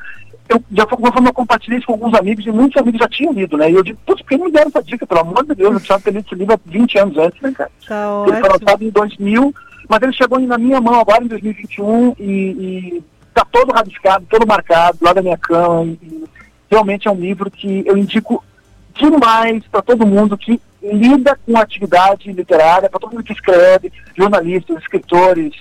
[0.52, 3.58] eu uma forma eu compartilhei isso com alguns amigos e muitos amigos já tinham lido,
[3.58, 3.72] né?
[3.72, 5.08] E eu digo, putz, por que me deram essa dica?
[5.08, 7.52] Pelo amor de Deus, eu precisava ter lido esse livro há 20 anos antes, né,
[7.52, 7.72] cara?
[7.88, 9.56] Tá ele foi lançado em 2000,
[9.88, 13.04] mas ele chegou na minha mão agora em 2021 e, e
[13.34, 15.86] tá todo rabiscado, todo marcado, lá da minha cama.
[15.86, 16.26] E, e
[16.70, 18.44] realmente é um livro que eu indico
[18.96, 24.78] demais para todo mundo que lida com atividade literária, para todo mundo que escreve, jornalistas,
[24.78, 25.54] escritores,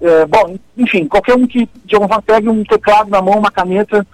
[0.00, 3.50] é, bom, enfim, qualquer um que de alguma forma pegue um teclado na mão, uma
[3.50, 4.06] caneta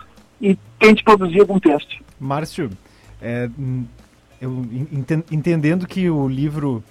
[0.43, 1.97] e tente produzir algum texto.
[2.19, 2.69] Márcio,
[3.21, 3.49] é,
[4.41, 4.67] eu
[5.31, 6.83] entendendo que o livro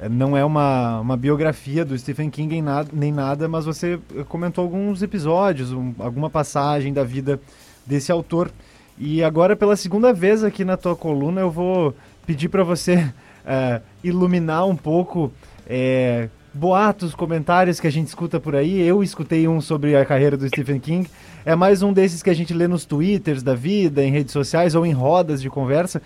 [0.00, 3.98] é, não é uma, uma biografia do Stephen King nada, nem nada, mas você
[4.28, 7.40] comentou alguns episódios, um, alguma passagem da vida
[7.84, 8.52] desse autor.
[8.96, 11.94] E agora, pela segunda vez aqui na tua coluna, eu vou
[12.24, 13.12] pedir para você
[13.44, 15.32] é, iluminar um pouco
[15.66, 18.80] é, boatos, comentários que a gente escuta por aí.
[18.80, 21.08] Eu escutei um sobre a carreira do Stephen King.
[21.46, 24.74] É mais um desses que a gente lê nos twitters da vida, em redes sociais
[24.74, 26.02] ou em rodas de conversa.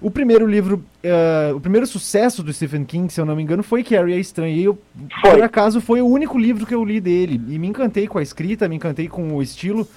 [0.00, 3.64] O primeiro livro, uh, o primeiro sucesso do Stephen King, se eu não me engano,
[3.64, 4.54] foi Carrie a Estranha.
[4.54, 4.78] E eu,
[5.22, 7.40] por acaso, foi o único livro que eu li dele.
[7.48, 9.88] E me encantei com a escrita, me encantei com o estilo.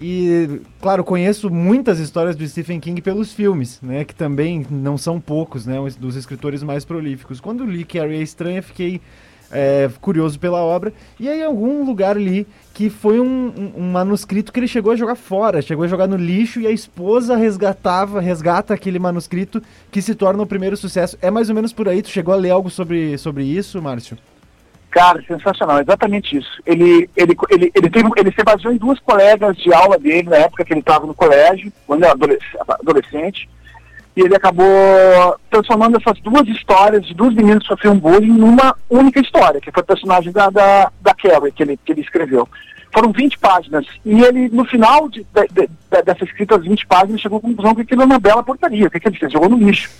[0.00, 4.04] E, claro, conheço muitas histórias do Stephen King pelos filmes, né?
[4.04, 5.74] Que também não são poucos, né?
[5.98, 7.40] Dos escritores mais prolíficos.
[7.40, 9.00] Quando li Carrie a Estranha, fiquei
[9.50, 14.52] é, curioso pela obra, e aí em algum lugar ali que foi um, um, manuscrito
[14.52, 18.20] que ele chegou a jogar fora, chegou a jogar no lixo e a esposa resgatava,
[18.20, 21.16] resgata aquele manuscrito que se torna o primeiro sucesso.
[21.22, 24.18] É mais ou menos por aí, tu chegou a ler algo sobre, sobre isso, Márcio?
[24.90, 26.60] Cara, sensacional, exatamente isso.
[26.66, 30.36] Ele, ele, ele, ele, teve, ele se baseou em duas colegas de aula dele na
[30.36, 32.14] época que ele estava no colégio, quando era
[32.80, 33.48] adolescente,
[34.16, 34.66] e ele acabou
[35.50, 39.82] transformando essas duas histórias de duas meninas que sofriam bullying numa única história, que foi
[39.82, 42.48] o personagem da, da, da Carrie, que ele, que ele escreveu.
[42.92, 47.38] Foram 20 páginas, e ele, no final de, de, de, dessa escrita, 20 páginas, chegou
[47.38, 48.86] à conclusão que aquilo era uma bela porcaria.
[48.86, 49.32] O que, que ele fez?
[49.32, 49.90] Jogou no lixo.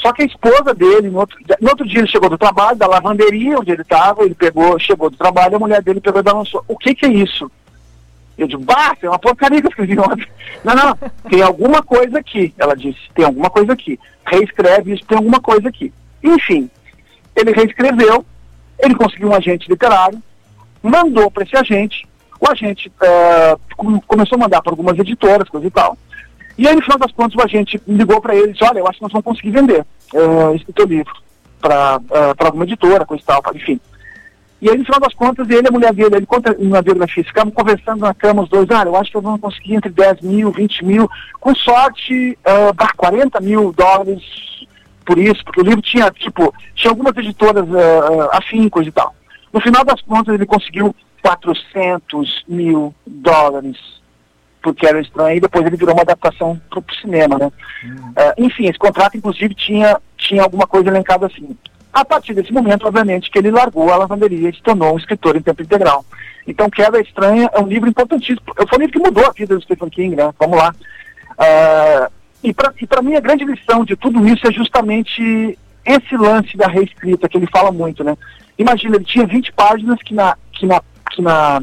[0.00, 2.86] Só que a esposa dele, no outro, no outro dia ele chegou do trabalho, da
[2.86, 6.62] lavanderia onde ele estava, ele pegou, chegou do trabalho, a mulher dele pegou e balançou.
[6.68, 7.50] O que que é isso?
[8.36, 10.26] Eu digo, bah, é uma porcaria que eu escrevi ontem.
[10.64, 10.96] Não, não,
[11.30, 13.98] tem alguma coisa aqui, ela disse, tem alguma coisa aqui.
[14.26, 15.92] Reescreve isso, tem alguma coisa aqui.
[16.22, 16.68] Enfim,
[17.36, 18.24] ele reescreveu,
[18.78, 20.20] ele conseguiu um agente literário,
[20.82, 22.06] mandou para esse agente,
[22.40, 25.96] o agente uh, começou a mandar para algumas editoras, coisa e tal.
[26.56, 28.86] E aí, no final das contas, o agente ligou para ele e disse, olha, eu
[28.86, 29.80] acho que nós vamos conseguir vender
[30.12, 31.12] uh, esse teu livro
[31.60, 33.80] para uh, alguma editora, coisa e tal, enfim.
[34.64, 37.22] E aí, no final das contas, ele e a mulher dele, ele conta na biografia,
[37.22, 40.50] ficavam conversando na cama os dois, ah, eu acho que vamos conseguir entre 10 mil,
[40.50, 44.22] 20 mil, com sorte, uh, 40 mil dólares
[45.04, 49.14] por isso, porque o livro tinha, tipo, tinha algumas editoras uh, afim, coisa e tal.
[49.52, 53.76] No final das contas, ele conseguiu 400 mil dólares
[54.62, 57.52] porque era estranho, e depois ele virou uma adaptação para o cinema, né?
[57.84, 61.54] Uh, enfim, esse contrato, inclusive, tinha, tinha alguma coisa elencada assim.
[61.94, 65.36] A partir desse momento, obviamente, que ele largou a lavanderia e se tornou um escritor
[65.36, 66.04] em tempo integral.
[66.46, 68.40] Então, Queda Estranha é um livro importantíssimo.
[68.48, 70.34] Um livro que mudou a vida do Stephen King, né?
[70.38, 70.74] Vamos lá.
[71.38, 72.12] Uh,
[72.42, 77.28] e para mim, a grande lição de tudo isso é justamente esse lance da reescrita,
[77.28, 78.16] que ele fala muito, né?
[78.58, 81.62] Imagina, ele tinha 20 páginas que na, que na, que na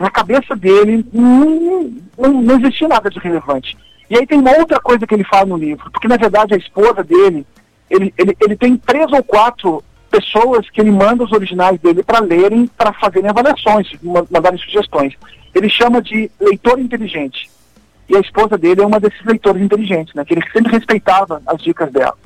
[0.00, 3.76] na cabeça dele não, não, não existia nada de relevante.
[4.08, 6.56] E aí tem uma outra coisa que ele fala no livro, porque na verdade a
[6.56, 7.46] esposa dele,
[7.90, 12.20] ele, ele, ele tem três ou quatro pessoas que ele manda os originais dele para
[12.20, 13.88] lerem, para fazerem avaliações,
[14.30, 15.14] mandarem sugestões.
[15.54, 17.50] Ele chama de leitor inteligente.
[18.08, 21.62] E a esposa dele é uma desses leitores inteligentes, né, que ele sempre respeitava as
[21.62, 22.16] dicas dela.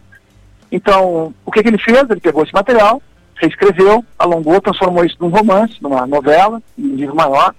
[0.72, 2.08] Então, o que, que ele fez?
[2.08, 3.02] Ele pegou esse material,
[3.36, 7.54] reescreveu, alongou, transformou isso num romance, numa novela, num livro maior,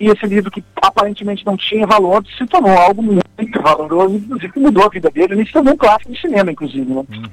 [0.00, 4.60] e esse livro que aparentemente não tinha valor se tornou algo muito valoroso, inclusive que
[4.60, 6.92] mudou a vida dele, ele se tornou um clássico de cinema, inclusive.
[6.92, 7.04] Né?
[7.10, 7.24] Uhum.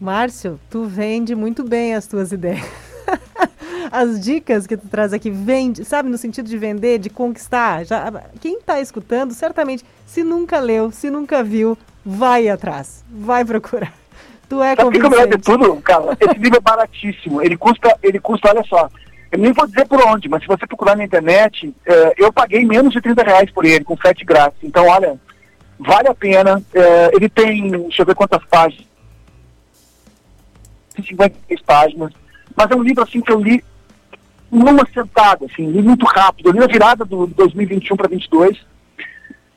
[0.00, 2.64] Márcio, tu vende muito bem as tuas ideias.
[3.92, 7.84] as dicas que tu traz aqui vende, sabe, no sentido de vender, de conquistar.
[7.84, 13.92] Já, quem está escutando, certamente, se nunca leu, se nunca viu, vai atrás, vai procurar.
[14.48, 15.28] Tu é Sabe convincente.
[15.30, 16.16] que tudo, cara?
[16.20, 17.42] Esse livro é baratíssimo.
[17.42, 18.88] Ele custa, ele custa, olha só,
[19.34, 22.64] eu nem vou dizer por onde, mas se você procurar na internet, é, eu paguei
[22.64, 24.58] menos de 30 reais por ele, com frete grátis.
[24.62, 25.18] Então, olha,
[25.76, 26.62] vale a pena.
[26.72, 28.86] É, ele tem, deixa eu ver quantas páginas.
[30.94, 32.12] 56 páginas.
[32.54, 33.62] Mas é um livro assim que eu li
[34.52, 36.48] numa sentada, assim, li muito rápido.
[36.48, 38.64] Eu li na virada do 2021 para 2022.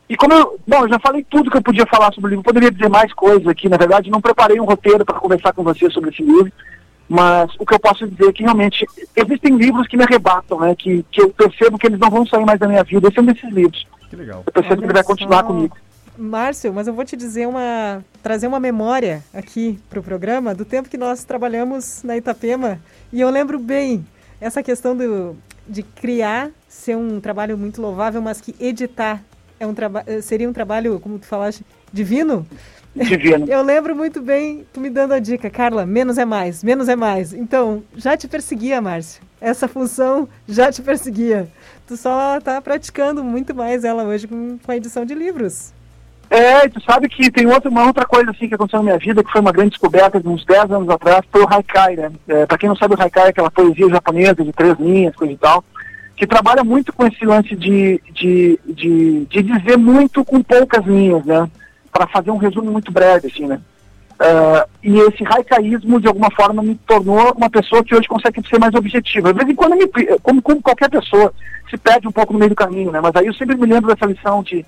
[0.10, 2.44] E como eu, bom, eu já falei tudo que eu podia falar sobre o livro,
[2.44, 5.88] poderia dizer mais coisas aqui, na verdade, não preparei um roteiro para conversar com você
[5.92, 6.52] sobre esse livro.
[7.10, 8.86] Mas o que eu posso dizer é que realmente
[9.16, 10.76] existem livros que me arrebatam, né?
[10.76, 13.08] Que, que eu percebo que eles não vão sair mais da minha vida.
[13.08, 13.88] Esse é um desses livros.
[14.10, 14.44] Que legal.
[14.46, 15.48] Eu percebo Olha que ele vai continuar só...
[15.48, 15.78] comigo.
[16.18, 18.04] Márcio, mas eu vou te dizer uma.
[18.24, 22.80] trazer uma memória aqui para o programa do tempo que nós trabalhamos na Itapema.
[23.14, 24.06] E eu lembro bem
[24.42, 29.22] essa questão do, de criar ser um trabalho muito louvável, mas que editar
[29.60, 29.74] é um
[30.22, 32.46] seria um trabalho, como tu falaste, divino
[33.06, 33.46] divino.
[33.48, 36.96] Eu lembro muito bem tu me dando a dica, Carla, menos é mais, menos é
[36.96, 37.34] mais.
[37.34, 39.22] Então, já te perseguia, Márcio.
[39.40, 41.48] Essa função já te perseguia.
[41.88, 45.74] Tu só tá praticando muito mais ela hoje com, com a edição de livros.
[46.30, 49.24] É, tu sabe que tem outra, uma outra coisa assim que aconteceu na minha vida,
[49.24, 52.12] que foi uma grande descoberta de uns 10 anos atrás, foi o Haikai, né?
[52.28, 55.32] É, pra quem não sabe, o Haikai é aquela poesia japonesa de três linhas, coisa
[55.32, 55.64] e tal,
[56.18, 61.24] que trabalha muito com esse lance de, de, de, de dizer muito com poucas linhas,
[61.26, 61.50] né?
[61.98, 63.60] Para fazer um resumo muito breve, assim, né?
[64.20, 68.60] Uh, e esse raicaísmo, de alguma forma, me tornou uma pessoa que hoje consegue ser
[68.60, 69.34] mais objetiva.
[69.34, 69.88] De vez em quando, me,
[70.22, 71.34] como, como qualquer pessoa,
[71.70, 73.02] se perde um pouco no meio do caminho, né?
[73.02, 74.64] Mas aí eu sempre me lembro dessa lição de,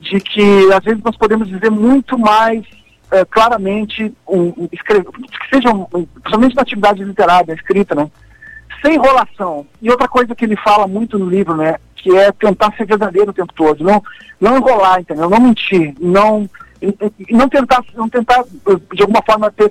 [0.00, 5.56] de que, às vezes, nós podemos dizer muito mais uh, claramente, um, um, escrever, que
[5.56, 8.08] seja, um, principalmente na atividade literária, escrita, né?
[8.80, 9.66] Sem enrolação.
[9.82, 11.76] E outra coisa que ele fala muito no livro, né?
[12.04, 14.02] Que é tentar ser verdadeiro o tempo todo, não,
[14.38, 15.30] não enrolar, entendeu?
[15.30, 16.48] Não mentir, não
[17.30, 18.44] não tentar, não tentar,
[18.92, 19.70] de alguma forma, ter,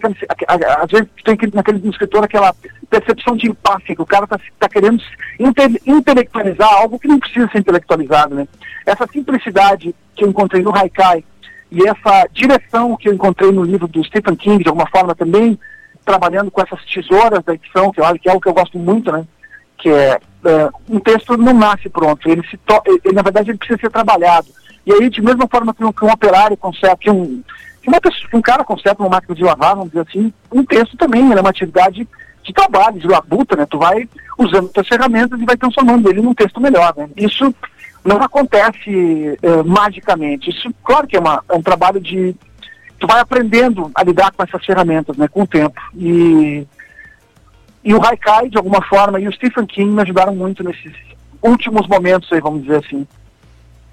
[0.82, 2.56] às vezes tem que, naquele escritor aquela
[2.90, 5.00] percepção de impasse, que o cara está tá querendo
[5.40, 8.48] inte, intelectualizar algo que não precisa ser intelectualizado, né?
[8.84, 11.24] Essa simplicidade que eu encontrei no Haikai
[11.72, 15.60] e essa direção que eu encontrei no livro do Stephen King, de alguma forma também
[16.04, 18.80] trabalhando com essas tesouras da edição, que eu acho que é algo que eu gosto
[18.80, 19.24] muito, né?
[19.84, 23.80] Que é, é um texto não nasce pronto, ele se ele, na verdade ele precisa
[23.80, 24.48] ser trabalhado
[24.86, 27.42] e aí, de mesma forma que um, que um operário consegue, que um,
[27.82, 30.98] que uma pessoa, um cara consegue uma máquina de lavar, vamos dizer assim, um texto
[30.98, 32.08] também é uma atividade
[32.44, 33.66] de trabalho, de labuta, né?
[33.66, 34.08] Tu vai
[34.38, 37.10] usando as ferramentas e vai transformando ele num texto melhor, né?
[37.16, 37.56] Isso
[38.04, 40.50] não acontece uh, magicamente.
[40.50, 42.36] Isso, claro que é, uma, é um trabalho de...
[43.00, 45.30] Tu vai aprendendo a lidar com essas ferramentas, né?
[45.30, 45.80] Com o tempo.
[45.96, 46.68] E,
[47.84, 50.94] e o Haikai, de alguma forma, e o Stephen King me ajudaram muito nesses
[51.42, 53.06] últimos momentos aí, vamos dizer assim.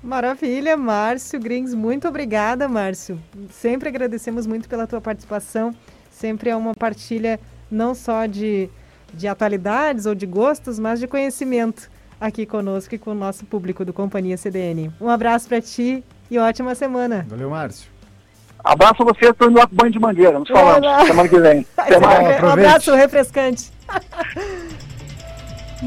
[0.03, 3.19] Maravilha, Márcio Grings, muito obrigada, Márcio.
[3.51, 5.75] Sempre agradecemos muito pela tua participação.
[6.11, 7.39] Sempre é uma partilha
[7.71, 8.71] não só de,
[9.13, 11.91] de atualidades ou de gostos, mas de conhecimento
[12.21, 14.91] aqui conosco e com o nosso público do Companhia CDN.
[15.01, 17.27] Um abraço para ti e ótima semana.
[17.29, 17.91] Valeu, Márcio.
[18.63, 20.39] Abraço a você, estou indo banho de mangueira.
[20.39, 21.07] Nos falamos.
[21.07, 21.67] Semana que vem.
[21.77, 22.43] Até mais.
[22.43, 23.71] Um abraço refrescante.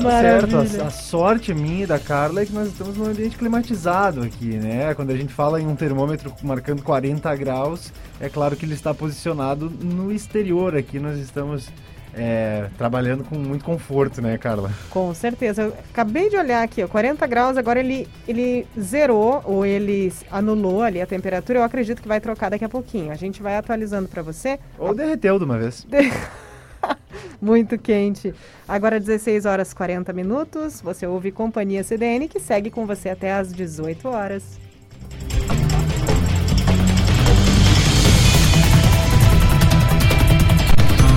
[0.01, 3.37] Tá certo, a, a, sorte minha e da Carla é que nós estamos num ambiente
[3.37, 4.93] climatizado aqui, né?
[4.95, 8.91] Quando a gente fala em um termômetro marcando 40 graus, é claro que ele está
[8.91, 10.75] posicionado no exterior.
[10.75, 11.69] Aqui nós estamos
[12.15, 14.71] é, trabalhando com muito conforto, né, Carla?
[14.89, 15.61] Com certeza.
[15.61, 20.81] Eu acabei de olhar aqui, ó, 40 graus, agora ele, ele zerou ou ele anulou
[20.81, 21.59] ali a temperatura.
[21.59, 23.11] Eu acredito que vai trocar daqui a pouquinho.
[23.11, 24.59] A gente vai atualizando para você.
[24.79, 25.85] Ou derreteu de uma vez.
[27.41, 28.33] Muito quente.
[28.67, 30.81] Agora 16 horas 40 minutos.
[30.81, 34.59] Você ouve Companhia CDN que segue com você até às 18 horas.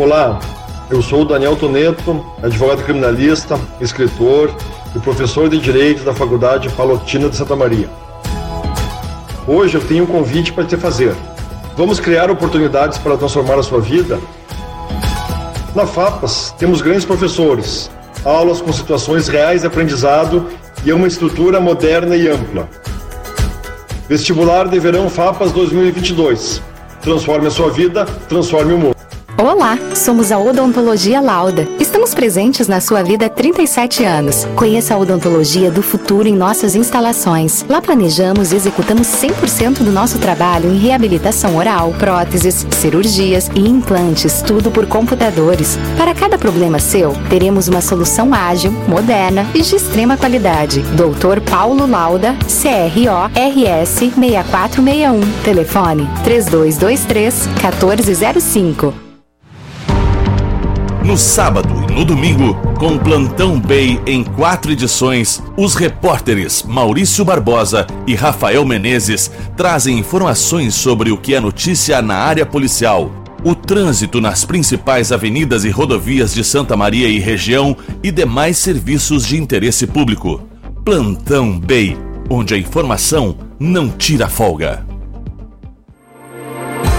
[0.00, 0.40] Olá,
[0.88, 4.50] eu sou o Daniel Toneto, advogado criminalista, escritor
[4.96, 7.86] e professor de Direito da Faculdade Palotina de Santa Maria.
[9.46, 11.14] Hoje eu tenho um convite para te fazer.
[11.76, 14.18] Vamos criar oportunidades para transformar a sua vida?
[15.74, 17.90] Na FAPAS temos grandes professores,
[18.24, 20.46] aulas com situações reais de aprendizado
[20.82, 22.66] e uma estrutura moderna e ampla.
[24.08, 26.62] Vestibular de Verão FAPAS 2022.
[27.02, 28.99] Transforme a sua vida, transforme o mundo.
[29.40, 31.66] Olá, somos a Odontologia Lauda.
[31.78, 34.44] Estamos presentes na sua vida há 37 anos.
[34.54, 37.64] Conheça a odontologia do futuro em nossas instalações.
[37.66, 44.42] Lá planejamos e executamos 100% do nosso trabalho em reabilitação oral, próteses, cirurgias e implantes,
[44.42, 45.78] tudo por computadores.
[45.96, 50.82] Para cada problema seu, teremos uma solução ágil, moderna e de extrema qualidade.
[50.94, 55.20] Doutor Paulo Lauda, CRO RS 6461.
[55.42, 59.09] Telefone 3223 1405.
[61.04, 67.86] No sábado e no domingo, com Plantão Bay em quatro edições, os repórteres Maurício Barbosa
[68.06, 73.10] e Rafael Menezes trazem informações sobre o que é notícia na área policial,
[73.42, 79.26] o trânsito nas principais avenidas e rodovias de Santa Maria e região e demais serviços
[79.26, 80.42] de interesse público.
[80.84, 81.96] Plantão Bay,
[82.28, 84.89] onde a informação não tira folga.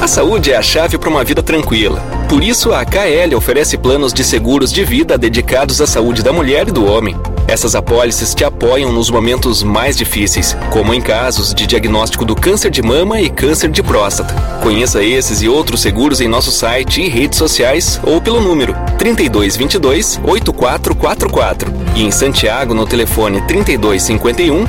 [0.02, 2.02] A saúde é a chave para uma vida tranquila.
[2.28, 6.68] Por isso, a KL oferece planos de seguros de vida dedicados à saúde da mulher
[6.68, 7.16] e do homem.
[7.48, 12.72] Essas apólices te apoiam nos momentos mais difíceis, como em casos de diagnóstico do câncer
[12.72, 14.34] de mama e câncer de próstata.
[14.64, 20.20] Conheça esses e outros seguros em nosso site e redes sociais ou pelo número 3222
[20.24, 24.66] 8444 e em Santiago no telefone 3251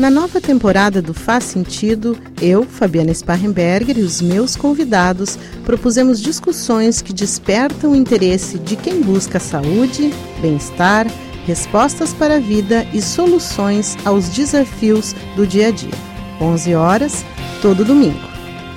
[0.00, 7.02] Na nova temporada do Faz Sentido, eu, Fabiana Sparrenberger e os meus convidados propusemos discussões
[7.02, 10.10] que despertam o interesse de quem busca saúde,
[10.40, 11.06] bem-estar,
[11.46, 15.92] respostas para a vida e soluções aos desafios do dia a dia.
[16.40, 17.22] 11 horas,
[17.60, 18.26] todo domingo.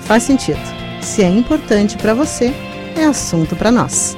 [0.02, 0.60] Faz sentido.
[1.02, 2.54] Se é importante para você,
[2.98, 4.18] é assunto para nós.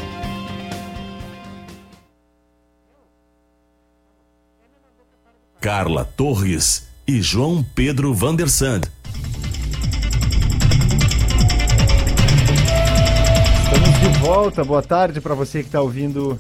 [5.62, 8.82] Carla Torres e João Pedro Vandersand.
[13.64, 14.64] Estamos de volta.
[14.64, 16.40] Boa tarde para você que está ouvindo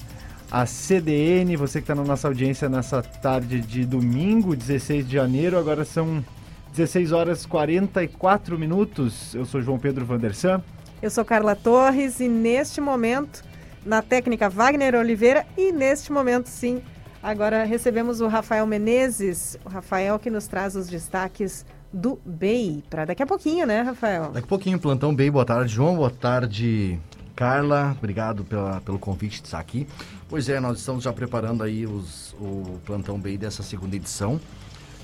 [0.50, 5.60] a CDN, você que está na nossa audiência nessa tarde de domingo, 16 de janeiro.
[5.60, 6.26] Agora são
[6.74, 9.36] 16 horas 44 minutos.
[9.36, 10.64] Eu sou João Pedro Vandersan.
[11.00, 13.44] Eu sou Carla Torres e neste momento,
[13.86, 16.82] na técnica Wagner Oliveira, e neste momento, sim,
[17.26, 22.84] agora recebemos o Rafael Menezes, o Rafael que nos traz os destaques do BEI.
[22.88, 24.32] Para daqui a pouquinho, né, Rafael?
[24.32, 25.32] Daqui a pouquinho, plantão BEI.
[25.32, 25.96] Boa tarde, João.
[25.96, 27.00] Boa tarde,
[27.36, 27.96] Carla.
[27.98, 29.88] Obrigado pela, pelo convite de estar aqui.
[30.30, 34.40] Pois é, nós estamos já preparando aí os, o plantão BEI dessa segunda edição.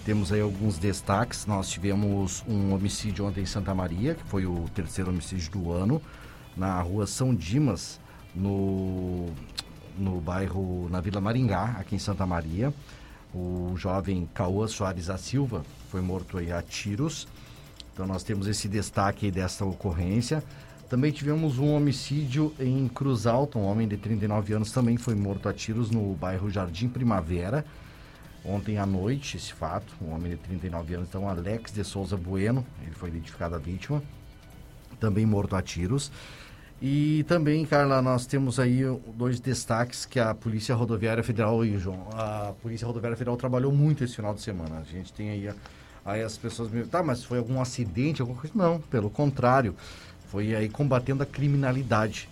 [0.06, 1.48] Temos aí alguns destaques.
[1.48, 6.00] Nós tivemos um homicídio ontem em Santa Maria, que foi o terceiro homicídio do ano,
[6.56, 8.00] na rua São Dimas,
[8.36, 9.28] no,
[9.98, 12.74] no bairro, na Vila Maringá, aqui em Santa Maria.
[13.34, 17.28] O jovem Cauã Soares da Silva foi morto aí a tiros.
[17.94, 20.44] Então nós temos esse destaque dessa ocorrência.
[20.90, 25.48] Também tivemos um homicídio em Cruz Alta, um homem de 39 anos também foi morto
[25.48, 27.66] a tiros no bairro Jardim Primavera.
[28.44, 32.66] Ontem à noite, esse fato, um homem de 39 anos, então Alex de Souza Bueno,
[32.82, 34.04] ele foi identificado a vítima,
[35.00, 36.12] também morto a tiros.
[36.82, 38.82] E também, Carla, nós temos aí
[39.16, 44.04] dois destaques que a Polícia Rodoviária Federal e João, a Polícia Rodoviária Federal trabalhou muito
[44.04, 44.80] esse final de semana.
[44.80, 45.54] A gente tem aí,
[46.04, 48.58] aí as pessoas me tá, mas foi algum acidente, alguma coisa?
[48.58, 49.76] Não, pelo contrário,
[50.30, 52.28] foi aí combatendo a criminalidade.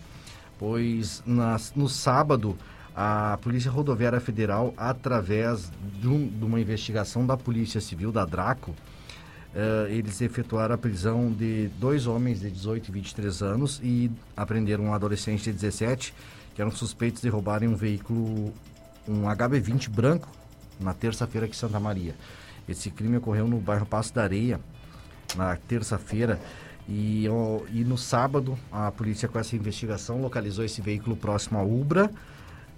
[0.58, 2.58] Pois nas, no sábado,
[2.96, 5.72] a Polícia Rodoviária Federal, através
[6.02, 8.74] de, um, de uma investigação da Polícia Civil, da Draco,
[9.56, 14.86] uh, eles efetuaram a prisão de dois homens de 18 e 23 anos e apreenderam
[14.86, 16.14] um adolescente de 17
[16.54, 18.54] que eram suspeitos de roubarem um veículo,
[19.08, 20.28] um HB20 branco,
[20.80, 22.16] na terça-feira aqui em Santa Maria.
[22.68, 24.60] Esse crime ocorreu no bairro Passo da Areia,
[25.36, 26.40] na terça-feira.
[26.88, 27.26] E,
[27.72, 32.12] e no sábado, a polícia, com essa investigação, localizou esse veículo próximo à Ubra,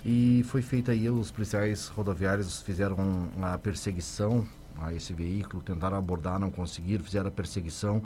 [0.06, 2.98] e foi feita aí, os policiais rodoviários fizeram
[3.36, 4.46] uma perseguição
[4.80, 8.02] a esse veículo, tentaram abordar, não conseguiram, fizeram a perseguição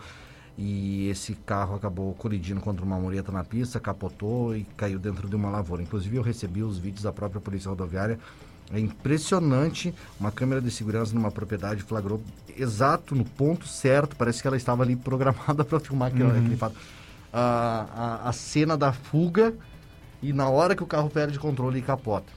[0.58, 5.36] e esse carro acabou colidindo contra uma mureta na pista, capotou e caiu dentro de
[5.36, 5.84] uma lavoura.
[5.84, 8.18] Inclusive eu recebi os vídeos da própria polícia rodoviária.
[8.72, 12.22] É impressionante, uma câmera de segurança numa propriedade flagrou
[12.58, 16.40] exato no ponto certo, parece que ela estava ali programada para filmar aquele, uhum.
[16.40, 16.76] aquele fato.
[17.32, 19.54] A, a, a cena da fuga
[20.22, 22.32] e na hora que o carro perde controle e capota.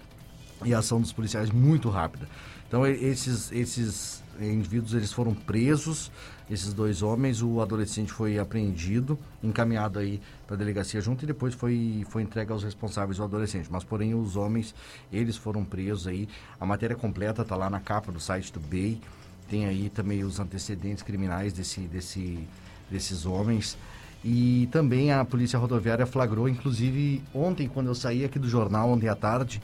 [0.65, 2.29] E a ação dos policiais muito rápida.
[2.67, 6.11] Então esses, esses indivíduos eles foram presos,
[6.51, 11.55] esses dois homens, o adolescente foi apreendido, encaminhado aí para a delegacia junto e depois
[11.55, 13.69] foi, foi entregue aos responsáveis do adolescente.
[13.71, 14.75] Mas porém os homens,
[15.13, 16.29] eles foram presos aí.
[16.59, 19.01] A matéria completa está lá na capa do site do BEI.
[19.49, 22.39] Tem aí também os antecedentes criminais desse, desse,
[22.91, 23.77] desses homens.
[24.25, 29.09] E também a Polícia Rodoviária flagrou, inclusive ontem, quando eu saí aqui do jornal, ontem
[29.09, 29.63] à tarde,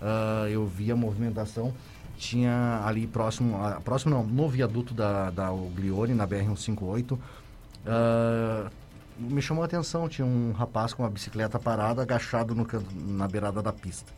[0.00, 1.72] uh, eu vi a movimentação.
[2.16, 8.70] Tinha ali próximo, uh, próximo não, no viaduto da, da Oglione, na BR-158, uh,
[9.18, 13.62] me chamou a atenção, tinha um rapaz com uma bicicleta parada, agachado no, na beirada
[13.62, 14.12] da pista.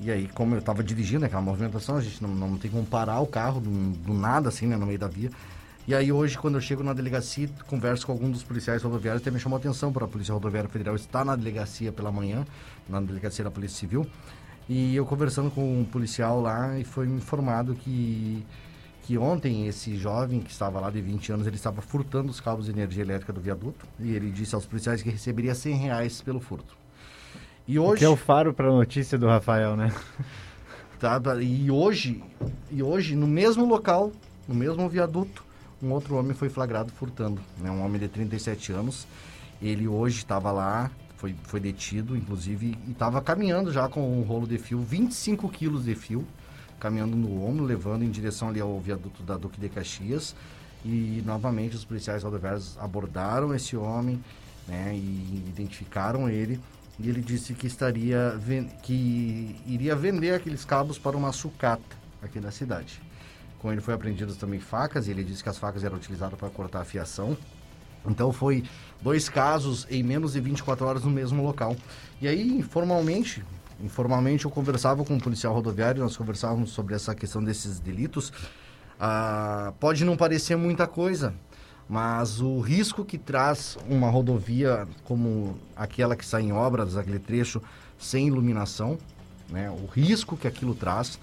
[0.00, 3.20] E aí, como eu estava dirigindo aquela movimentação, a gente não, não tem como parar
[3.20, 5.30] o carro do, do nada, assim, né, no meio da via.
[5.86, 9.30] E aí hoje, quando eu chego na delegacia, converso com algum dos policiais rodoviários, até
[9.30, 12.46] me chamou a atenção para a Polícia Rodoviária Federal estar na delegacia pela manhã,
[12.88, 14.06] na delegacia da Polícia Civil.
[14.68, 18.44] E eu conversando com um policial lá e foi informado que
[19.02, 22.66] que ontem esse jovem que estava lá de 20 anos, ele estava furtando os cabos
[22.66, 26.38] de energia elétrica do viaduto e ele disse aos policiais que receberia 100 reais pelo
[26.40, 26.76] furto.
[27.66, 27.98] E hoje...
[27.98, 29.92] Que é o faro para a notícia do Rafael, né?
[31.02, 32.22] Tá, e hoje,
[32.70, 34.12] e hoje, no mesmo local,
[34.46, 35.44] no mesmo viaduto,
[35.82, 37.72] um outro homem foi flagrado furtando, né?
[37.72, 39.04] um homem de 37 anos.
[39.60, 40.92] Ele hoje estava lá,
[41.22, 45.84] foi, foi detido, inclusive, e estava caminhando já com um rolo de fio, 25 quilos
[45.84, 46.26] de fio,
[46.80, 50.34] caminhando no ombro, levando em direção ali ao viaduto da Duque de Caxias.
[50.84, 54.20] E novamente os policiais rodoviários abordaram esse homem
[54.66, 56.58] né, e identificaram ele.
[56.98, 58.36] E ele disse que estaria
[58.82, 63.00] que iria vender aqueles cabos para uma sucata aqui da cidade.
[63.60, 66.50] Com ele foi apreendidas também facas, e ele disse que as facas eram utilizadas para
[66.50, 67.38] cortar a fiação.
[68.06, 68.64] Então foi
[69.00, 71.76] dois casos em menos de 24 horas no mesmo local.
[72.20, 73.44] E aí, informalmente,
[73.80, 78.32] informalmente eu conversava com um policial rodoviário, nós conversávamos sobre essa questão desses delitos.
[78.98, 81.34] Ah, pode não parecer muita coisa,
[81.88, 87.60] mas o risco que traz uma rodovia como aquela que sai em obras, aquele trecho
[87.98, 88.98] sem iluminação,
[89.48, 89.70] né?
[89.70, 91.18] O risco que aquilo traz.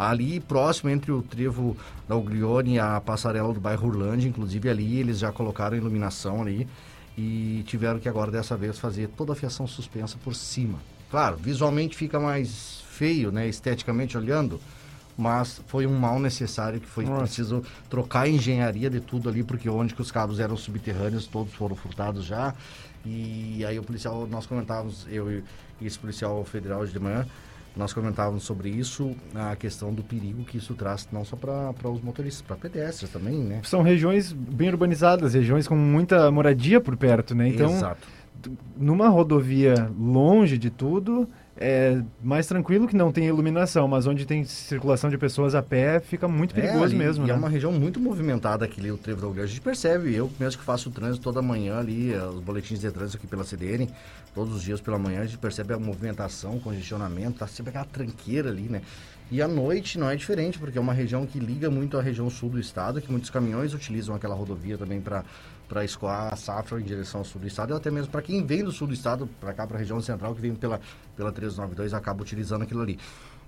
[0.00, 1.76] Ali próximo entre o trevo
[2.08, 6.66] da Uglione e a passarela do bairro Urlândia, inclusive ali eles já colocaram iluminação ali
[7.18, 10.78] e tiveram que agora dessa vez fazer toda a fiação suspensa por cima.
[11.10, 14.58] Claro, visualmente fica mais feio, né, esteticamente olhando,
[15.18, 17.24] mas foi um mal necessário que foi Nossa.
[17.24, 21.52] preciso trocar a engenharia de tudo ali, porque onde que os cabos eram subterrâneos, todos
[21.52, 22.54] foram furtados já.
[23.04, 25.44] E aí o policial, nós comentávamos, eu e
[25.82, 27.26] esse policial federal de manhã,
[27.76, 32.02] nós comentávamos sobre isso, a questão do perigo que isso traz não só para os
[32.02, 33.60] motoristas, para pedestres também, né?
[33.62, 37.48] São regiões bem urbanizadas, regiões com muita moradia por perto, né?
[37.48, 38.08] Então, Exato.
[38.76, 41.28] numa rodovia longe de tudo,
[41.62, 46.00] é mais tranquilo que não tem iluminação, mas onde tem circulação de pessoas a pé
[46.00, 47.24] fica muito é, perigoso é, mesmo.
[47.24, 47.34] E né?
[47.34, 49.44] é uma região muito movimentada aqui, o Trevo da Ugueira.
[49.44, 52.80] A gente percebe, eu mesmo que faço o trânsito toda manhã ali, eh, os boletins
[52.80, 53.90] de trânsito aqui pela CDN,
[54.34, 58.48] todos os dias pela manhã, a gente percebe a movimentação, congestionamento, tá sempre aquela tranqueira
[58.48, 58.80] ali, né?
[59.30, 62.28] E à noite não é diferente, porque é uma região que liga muito à região
[62.30, 65.24] sul do estado, que muitos caminhões utilizam aquela rodovia também para
[65.70, 68.44] para escoar a safra em direção ao sul do estado, ou até mesmo para quem
[68.44, 70.80] vem do sul do estado, para cá, para a região central, que vem pela,
[71.16, 72.98] pela 392, acaba utilizando aquilo ali.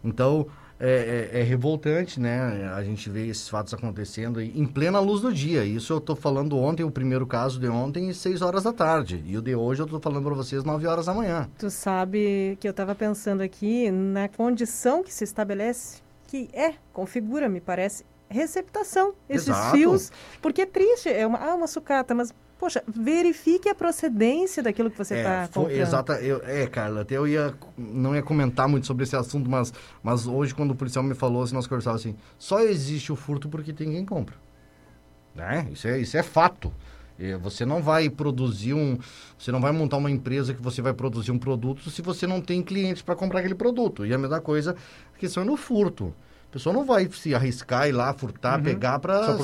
[0.05, 0.47] Então,
[0.79, 2.71] é, é, é, revoltante, né?
[2.75, 5.65] A gente vê esses fatos acontecendo em plena luz do dia.
[5.65, 9.23] Isso eu estou falando ontem, o primeiro caso de ontem, 6 horas da tarde.
[9.27, 11.49] E o de hoje eu estou falando para vocês 9 horas da manhã.
[11.59, 17.49] Tu sabe que eu estava pensando aqui na condição que se estabelece, que é, configura,
[17.49, 19.77] me parece, receptação, esses Exato.
[19.77, 20.13] fios.
[20.41, 24.97] Porque é triste, é uma, ah, uma sucata, mas poxa, verifique a procedência daquilo que
[24.97, 25.81] você está é, comprando.
[25.81, 29.73] Exata, eu, é, Carla, até eu ia, não ia comentar muito sobre esse assunto, mas,
[30.03, 33.49] mas hoje quando o policial me falou, assim, nós conversávamos assim, só existe o furto
[33.49, 34.37] porque tem quem compra.
[35.35, 35.69] Né?
[35.73, 36.73] Isso, é, isso é fato.
[37.41, 38.99] Você não vai produzir um.
[39.39, 42.41] Você não vai montar uma empresa que você vai produzir um produto se você não
[42.41, 44.05] tem clientes para comprar aquele produto.
[44.05, 44.75] E a mesma coisa,
[45.15, 46.13] a questão é no furto.
[46.53, 48.65] A pessoa não vai se arriscar ir lá, furtar, uhum.
[48.65, 49.39] pegar para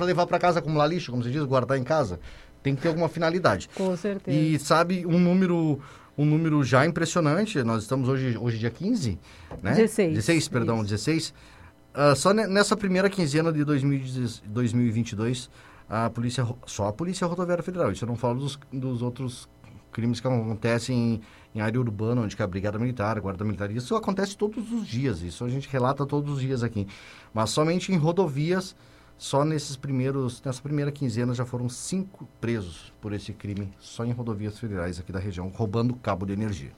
[0.00, 2.18] levar para casa, acumular lixo, como se diz, guardar em casa.
[2.62, 3.68] Tem que ter alguma finalidade.
[3.74, 4.34] Com certeza.
[4.34, 5.78] E sabe, um número
[6.16, 9.18] um número já impressionante, nós estamos hoje, hoje dia 15,
[9.62, 9.74] né?
[9.74, 10.14] 16.
[10.14, 10.88] 16, perdão, Isso.
[10.88, 11.34] 16.
[11.94, 15.50] Uh, só nessa primeira quinzena de 2022,
[15.86, 19.46] a polícia, só a Polícia Rodoviária Federal, isso eu não falo dos, dos outros
[19.92, 21.20] crimes que acontecem
[21.54, 24.86] em área urbana, onde que a Brigada Militar, a Guarda Militar, isso acontece todos os
[24.86, 26.86] dias, isso a gente relata todos os dias aqui.
[27.32, 28.74] Mas somente em rodovias,
[29.18, 34.12] só nesses primeiros, nessa primeira quinzena já foram cinco presos por esse crime, só em
[34.12, 36.72] rodovias federais aqui da região, roubando cabo de energia.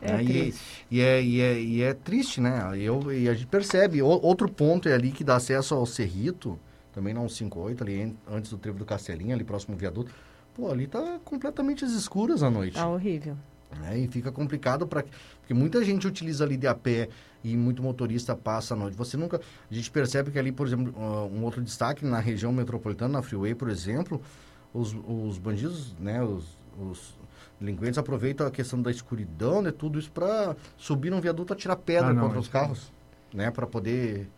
[0.00, 0.54] É, é e,
[0.90, 2.70] e, é, e, é, e é triste, né?
[2.78, 4.00] Eu, e a gente percebe.
[4.00, 6.58] O, outro ponto é ali que dá acesso ao Cerrito,
[6.92, 10.12] também não 58, ali antes do trevo do Castelinho, ali próximo ao viaduto.
[10.54, 12.74] Pô, ali tá completamente às escuras à noite.
[12.74, 13.36] Tá horrível.
[13.90, 15.04] É, e fica complicado para
[15.40, 17.08] porque muita gente utiliza ali de a pé
[17.44, 18.96] e muito motorista passa à noite.
[18.96, 19.40] Você nunca
[19.70, 23.54] a gente percebe que ali, por exemplo, um outro destaque na região metropolitana, na Freeway,
[23.54, 24.20] por exemplo,
[24.72, 27.16] os, os bandidos, né, os, os
[27.60, 32.10] delinquentes aproveitam a questão da escuridão, né, tudo isso para subir num viaduto atirar pedra
[32.10, 32.92] ah, não, contra os carros,
[33.32, 34.28] né, para poder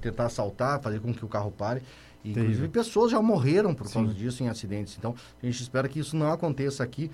[0.00, 1.82] tentar assaltar, fazer com que o carro pare.
[2.24, 3.94] E, inclusive, pessoas já morreram por Sim.
[3.94, 4.96] causa disso em acidentes.
[4.98, 7.10] Então, a gente espera que isso não aconteça aqui.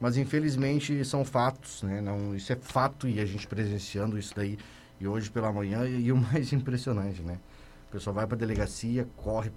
[0.00, 2.00] Mas infelizmente são fatos, né?
[2.00, 4.58] Não, isso é fato e a gente presenciando isso daí
[5.00, 7.38] e hoje pela manhã e, e o mais impressionante, né?
[7.88, 9.50] O pessoal vai para a delegacia, corre,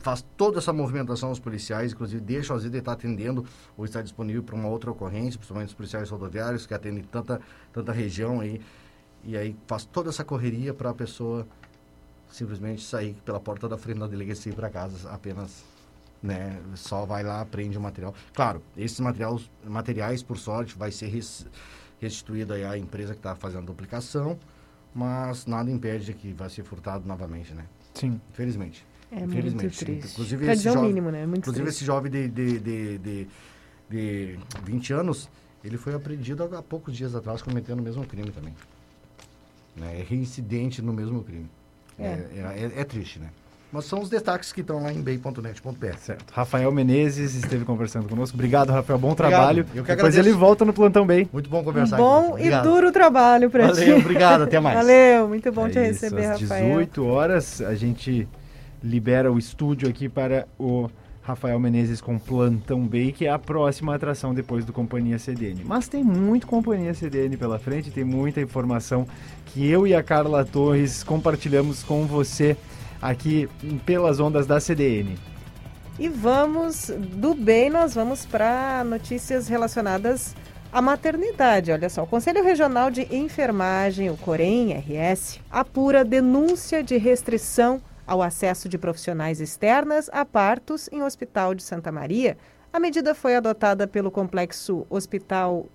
[0.00, 3.44] faz toda essa movimentação aos policiais, inclusive deixa às vezes estar atendendo
[3.76, 7.40] ou estar disponível para uma outra ocorrência, principalmente os policiais rodoviários que atendem tanta,
[7.72, 8.60] tanta região aí.
[9.24, 11.46] E aí faz toda essa correria para a pessoa
[12.30, 15.64] simplesmente sair pela porta da frente da delegacia para casa apenas
[16.22, 16.60] né?
[16.74, 18.14] Só vai lá, aprende o material.
[18.34, 21.10] Claro, esses materiais, materiais por sorte, vai ser
[22.00, 24.38] restituído aí à empresa que está fazendo a duplicação,
[24.94, 27.64] mas nada impede de que vai ser furtado novamente, né?
[27.94, 28.20] Sim.
[28.30, 28.86] Infelizmente.
[29.12, 29.62] É Infelizmente.
[29.62, 30.12] muito triste.
[30.12, 31.26] Inclusive, Quer esse jovem, mínimo, né?
[31.26, 31.78] Muito inclusive triste.
[31.78, 33.28] esse jovem de, de, de, de,
[33.88, 35.28] de 20 anos,
[35.64, 38.54] ele foi apreendido há poucos dias atrás cometendo o mesmo crime também.
[39.76, 40.00] Né?
[40.00, 41.50] É reincidente no mesmo crime.
[41.98, 42.04] É.
[42.04, 43.30] É, é, é triste, né?
[43.72, 45.96] Mas são os destaques que estão lá em bay.net.br.
[45.98, 46.24] Certo.
[46.32, 48.36] Rafael Menezes esteve conversando conosco.
[48.36, 48.98] Obrigado, Rafael.
[48.98, 49.62] Bom trabalho.
[49.62, 49.76] Obrigado.
[49.76, 51.28] Eu que Depois ele volta no Plantão Bem.
[51.32, 53.80] Muito bom conversar um Bom e duro trabalho para ti.
[53.80, 54.42] Valeu, obrigado.
[54.42, 54.76] Até mais.
[54.76, 56.68] Valeu, muito bom é te isso, receber, às Rafael.
[56.68, 58.28] 18 horas, a gente
[58.82, 60.88] libera o estúdio aqui para o
[61.22, 65.62] Rafael Menezes com Plantão Bay, que é a próxima atração depois do Companhia CDN.
[65.64, 69.06] Mas tem muito Companhia CDN pela frente, tem muita informação
[69.46, 72.56] que eu e a Carla Torres compartilhamos com você
[73.00, 73.48] aqui
[73.84, 75.16] pelas ondas da CDN.
[75.98, 80.34] E vamos do bem, nós vamos para notícias relacionadas
[80.72, 81.72] a maternidade.
[81.72, 88.68] Olha só, o Conselho Regional de Enfermagem, o COREM-RS, apura denúncia de restrição ao acesso
[88.68, 92.36] de profissionais externas a partos em Hospital de Santa Maria.
[92.72, 95.66] A medida foi adotada pelo Complexo Hospital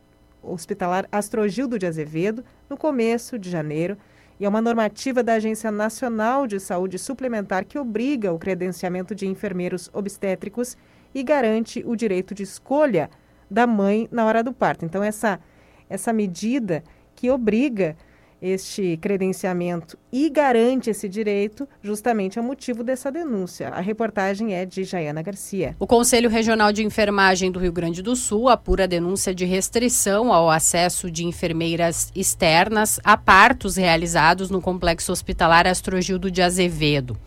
[0.42, 3.98] Hospitalar Astrogildo de Azevedo no começo de janeiro
[4.40, 9.28] e é uma normativa da Agência Nacional de Saúde Suplementar que obriga o credenciamento de
[9.28, 10.76] enfermeiros obstétricos
[11.14, 13.10] e garante o direito de escolha
[13.50, 14.84] da mãe na hora do parto.
[14.84, 15.40] Então, essa,
[15.90, 16.84] essa medida
[17.16, 17.96] que obriga
[18.42, 23.70] este credenciamento e garante esse direito, justamente é o motivo dessa denúncia.
[23.70, 25.76] A reportagem é de Jaiana Garcia.
[25.80, 30.32] O Conselho Regional de Enfermagem do Rio Grande do Sul apura a denúncia de restrição
[30.32, 37.18] ao acesso de enfermeiras externas a partos realizados no Complexo Hospitalar Astrogildo de Azevedo.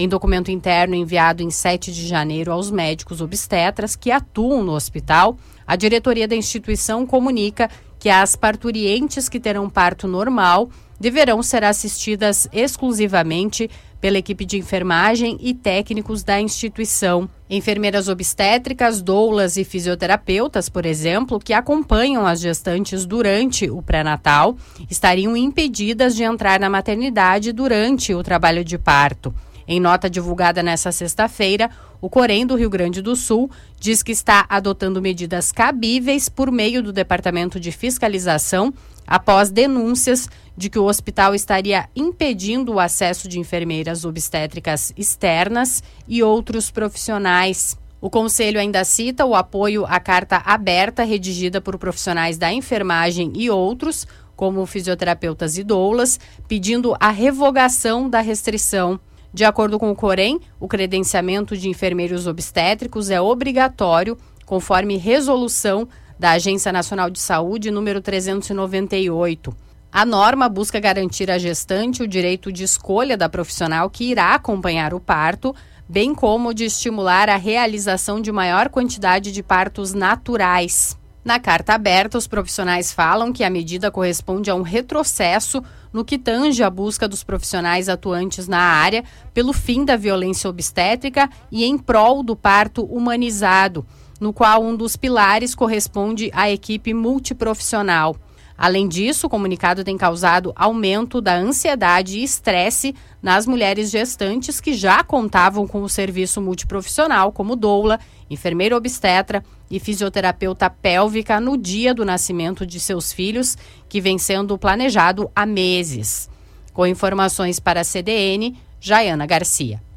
[0.00, 5.36] Em documento interno enviado em 7 de janeiro aos médicos obstetras que atuam no hospital,
[5.66, 10.70] a diretoria da instituição comunica que as parturientes que terão parto normal
[11.00, 13.70] deverão ser assistidas exclusivamente
[14.00, 17.28] pela equipe de enfermagem e técnicos da instituição.
[17.50, 24.56] Enfermeiras obstétricas, doulas e fisioterapeutas, por exemplo, que acompanham as gestantes durante o pré-natal,
[24.90, 29.34] estariam impedidas de entrar na maternidade durante o trabalho de parto.
[29.70, 31.70] Em nota divulgada nesta sexta-feira,
[32.00, 36.82] o Corém do Rio Grande do Sul diz que está adotando medidas cabíveis por meio
[36.82, 38.72] do Departamento de Fiscalização
[39.06, 40.26] após denúncias
[40.56, 47.76] de que o hospital estaria impedindo o acesso de enfermeiras obstétricas externas e outros profissionais.
[48.00, 53.50] O Conselho ainda cita o apoio à carta aberta redigida por profissionais da enfermagem e
[53.50, 58.98] outros, como fisioterapeutas e doulas, pedindo a revogação da restrição
[59.32, 65.88] de acordo com o Corém, o credenciamento de enfermeiros obstétricos é obrigatório, conforme resolução
[66.18, 69.54] da Agência Nacional de Saúde número 398.
[69.92, 74.92] A norma busca garantir à gestante o direito de escolha da profissional que irá acompanhar
[74.92, 75.54] o parto,
[75.88, 80.98] bem como de estimular a realização de maior quantidade de partos naturais.
[81.28, 86.16] Na carta aberta, os profissionais falam que a medida corresponde a um retrocesso no que
[86.16, 91.76] tange a busca dos profissionais atuantes na área pelo fim da violência obstétrica e em
[91.76, 93.86] prol do parto humanizado,
[94.18, 98.16] no qual um dos pilares corresponde à equipe multiprofissional.
[98.56, 104.72] Além disso, o comunicado tem causado aumento da ansiedade e estresse nas mulheres gestantes que
[104.72, 108.00] já contavam com o serviço multiprofissional, como doula,
[108.30, 113.56] enfermeira obstetra e fisioterapeuta pélvica no dia do nascimento de seus filhos,
[113.88, 116.28] que vem sendo planejado há meses.
[116.72, 119.87] Com informações para a CDN, Jaiana Garcia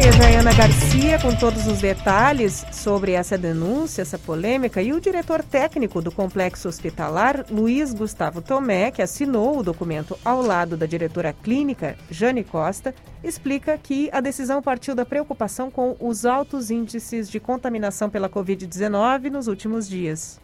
[0.00, 5.00] aí a Jaiana Garcia com todos os detalhes sobre essa denúncia, essa polêmica, e o
[5.00, 10.86] diretor técnico do complexo hospitalar, Luiz Gustavo Tomé, que assinou o documento ao lado da
[10.86, 17.28] diretora clínica, Jane Costa, explica que a decisão partiu da preocupação com os altos índices
[17.28, 20.40] de contaminação pela Covid-19 nos últimos dias.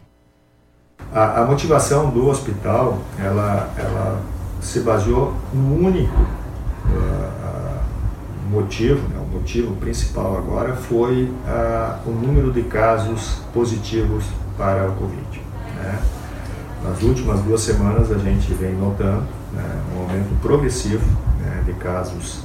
[1.11, 4.21] A, a, motivação do hospital, ela, ela
[4.61, 7.37] se baseou no único uh,
[8.47, 14.23] motivo, né, o motivo principal agora foi uh, o número de casos positivos
[14.57, 15.41] para o Covid.
[15.75, 15.99] Né?
[16.83, 21.05] Nas últimas duas semanas a gente vem notando né, um aumento progressivo
[21.39, 22.41] né, de casos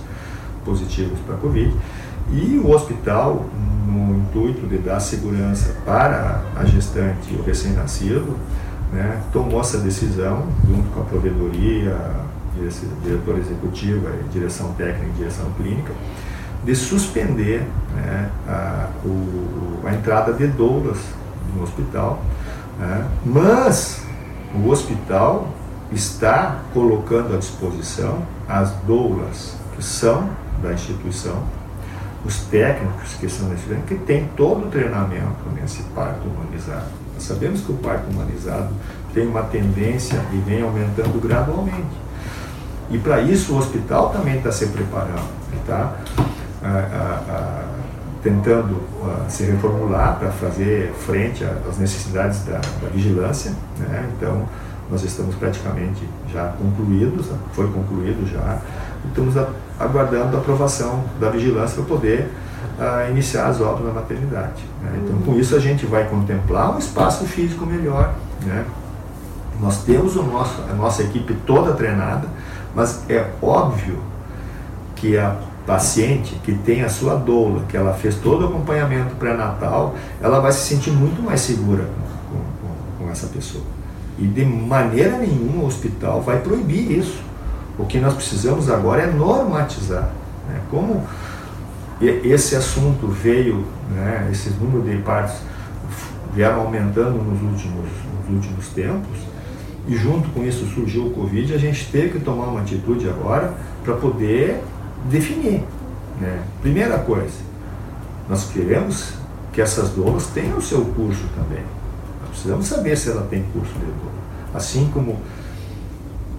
[0.64, 1.74] positivos para a Covid
[2.30, 3.44] e o hospital,
[3.86, 8.36] no intuito de dar segurança para a gestante e o recém-nascido,
[8.92, 11.96] né, tomou essa decisão junto com a provedoria,
[13.02, 15.92] diretor executivo, direção técnica e direção clínica,
[16.64, 20.98] de suspender né, a, o, a entrada de doulas
[21.56, 22.22] no hospital,
[22.78, 24.02] né, mas
[24.54, 25.48] o hospital
[25.90, 30.28] está colocando à disposição as doulas que são
[30.62, 31.42] da instituição,
[32.24, 36.86] os técnicos que são da instituição, que têm todo o treinamento nesse parto humanizado.
[37.14, 38.72] Nós sabemos que o parto humanizado
[39.12, 42.01] tem uma tendência e vem aumentando gradualmente.
[42.92, 45.24] E para isso o hospital também está se preparando,
[45.60, 45.94] está
[48.22, 48.80] tentando
[49.28, 53.52] se reformular para fazer frente às necessidades da, da vigilância.
[53.78, 54.08] Né?
[54.16, 54.46] Então,
[54.90, 57.38] nós estamos praticamente já concluídos, né?
[57.52, 58.58] foi concluído já,
[59.04, 59.34] e estamos
[59.80, 62.30] aguardando a aprovação da vigilância para poder
[63.10, 64.62] iniciar as obras na maternidade.
[64.82, 65.00] Né?
[65.02, 68.14] Então, com isso, a gente vai contemplar um espaço físico melhor.
[68.44, 68.64] Né?
[69.60, 72.28] Nós temos o nosso, a nossa equipe toda treinada,
[72.74, 73.98] mas é óbvio
[74.96, 75.36] que a
[75.66, 80.52] paciente que tem a sua doula, que ela fez todo o acompanhamento pré-natal, ela vai
[80.52, 81.84] se sentir muito mais segura
[82.30, 83.64] com, com, com essa pessoa.
[84.18, 87.22] E de maneira nenhuma o hospital vai proibir isso.
[87.78, 90.10] O que nós precisamos agora é normatizar.
[90.48, 90.60] Né?
[90.70, 91.02] Como
[92.00, 95.36] esse assunto veio, né, esse número de partos
[96.34, 97.88] vieram aumentando nos últimos,
[98.20, 99.18] nos últimos tempos,
[99.86, 103.52] e junto com isso surgiu o Covid, a gente teve que tomar uma atitude agora
[103.84, 104.62] para poder
[105.10, 105.64] definir.
[106.20, 106.42] Né?
[106.60, 107.38] Primeira coisa,
[108.28, 109.14] nós queremos
[109.52, 111.64] que essas donas tenham o seu curso também.
[112.20, 114.12] Nós precisamos saber se ela tem curso de dor.
[114.54, 115.18] Assim como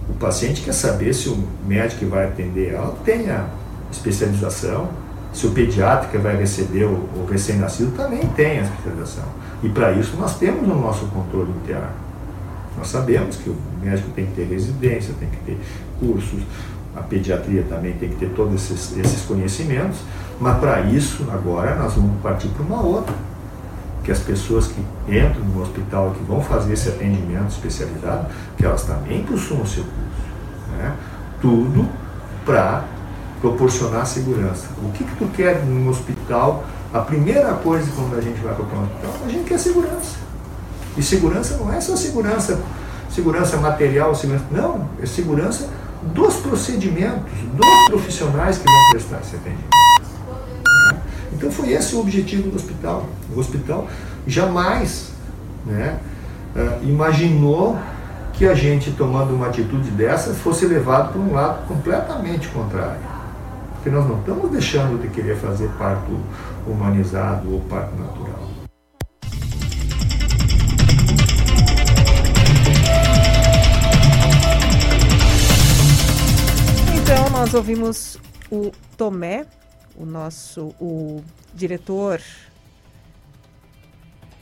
[0.08, 3.46] o paciente quer saber se o médico que vai atender ela tem a
[3.90, 4.88] especialização,
[5.32, 9.24] se o pediatra que vai receber o, o recém-nascido também tem a especialização.
[9.62, 12.03] E para isso nós temos o nosso controle interno.
[12.76, 15.58] Nós sabemos que o médico tem que ter residência, tem que ter
[16.00, 16.42] cursos,
[16.96, 19.98] a pediatria também tem que ter todos esses, esses conhecimentos,
[20.40, 23.14] mas para isso agora nós vamos partir para uma outra.
[24.04, 28.84] Que as pessoas que entram no hospital que vão fazer esse atendimento especializado, que elas
[28.84, 30.76] também possuam o seu curso.
[30.76, 30.94] Né?
[31.40, 31.88] Tudo
[32.44, 32.84] para
[33.40, 34.68] proporcionar segurança.
[34.82, 36.64] O que, que tu quer no hospital?
[36.92, 40.23] A primeira coisa quando a gente vai para o hospital, a gente quer segurança.
[40.96, 42.60] E segurança não é só segurança,
[43.10, 45.68] segurança material, segurança, não, é segurança
[46.14, 49.74] dos procedimentos, dos profissionais que vão prestar esse atendimento.
[51.32, 53.08] Então foi esse o objetivo do hospital.
[53.34, 53.88] O hospital
[54.26, 55.10] jamais
[55.66, 55.98] né,
[56.54, 57.78] uh, imaginou
[58.32, 63.00] que a gente, tomando uma atitude dessa, fosse levado para um lado completamente contrário.
[63.74, 66.18] Porque nós não estamos deixando de querer fazer parto
[66.66, 68.33] humanizado ou parto natural.
[77.44, 78.18] Nós ouvimos
[78.50, 79.44] o Tomé,
[79.94, 81.22] o nosso o
[81.52, 82.18] diretor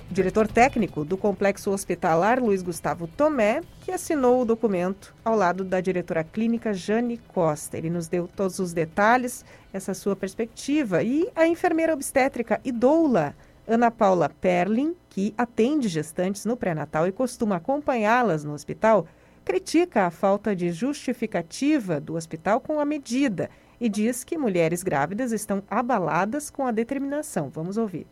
[0.08, 5.80] diretor técnico do Complexo Hospitalar, Luiz Gustavo Tomé, que assinou o documento ao lado da
[5.80, 7.76] diretora clínica Jane Costa.
[7.76, 11.02] Ele nos deu todos os detalhes, essa sua perspectiva.
[11.02, 13.34] E a enfermeira obstétrica e doula,
[13.66, 19.08] Ana Paula Perlin, que atende gestantes no pré-natal e costuma acompanhá-las no hospital,
[19.44, 23.51] critica a falta de justificativa do hospital com a medida
[23.81, 27.51] e diz que mulheres grávidas estão abaladas com a determinação.
[27.51, 28.06] Vamos ouvir.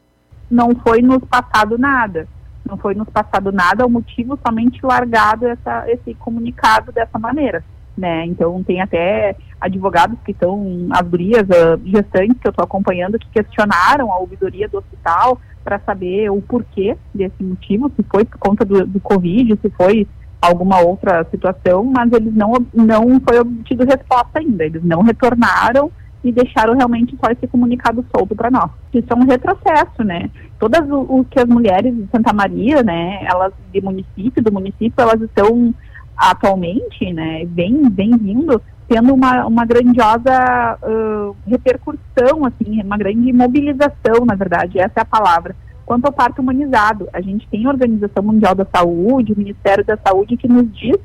[0.51, 2.27] Não foi nos passado nada.
[2.69, 7.65] Não foi nos passado nada, o motivo somente largado essa, esse comunicado dessa maneira.
[7.97, 8.27] Né?
[8.27, 13.29] Então tem até advogados que estão, as gurias uh, gestantes que eu estou acompanhando, que
[13.29, 18.65] questionaram a ouvidoria do hospital para saber o porquê desse motivo, se foi por conta
[18.65, 20.07] do, do Covid, se foi
[20.41, 24.65] alguma outra situação, mas eles não, não foi obtido resposta ainda.
[24.65, 25.91] Eles não retornaram
[26.23, 28.71] e deixaram realmente só esse comunicado solto para nós.
[28.93, 30.31] Isso é um retrocesso, né?
[30.59, 34.93] Todas o, o, que as mulheres de Santa Maria, né, elas de município, do município,
[34.99, 35.75] elas estão
[36.17, 44.27] atualmente, né, vem, vem vindo tendo uma, uma grandiosa uh, repercussão, assim, uma grande mobilização,
[44.27, 45.55] na verdade, essa é a palavra,
[45.91, 49.97] Quanto ao parto humanizado, a gente tem a Organização Mundial da Saúde, o Ministério da
[49.97, 50.97] Saúde, que nos diz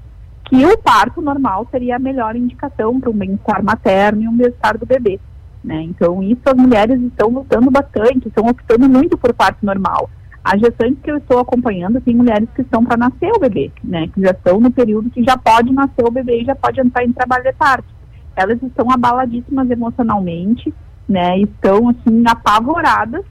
[0.43, 4.77] que o parto normal seria a melhor indicação para o bem-estar materno e o bem-estar
[4.77, 5.19] do bebê.
[5.63, 5.81] Né?
[5.81, 10.07] Então, isso as mulheres estão lutando bastante, estão optando muito por parto normal.
[10.43, 14.07] As gestantes que eu estou acompanhando, tem mulheres que estão para nascer o bebê, né?
[14.13, 17.03] que já estão no período que já pode nascer o bebê e já pode entrar
[17.03, 17.89] em trabalho de parto.
[18.35, 20.71] Elas estão abaladíssimas emocionalmente,
[21.09, 21.39] né?
[21.39, 23.25] estão assim apavoradas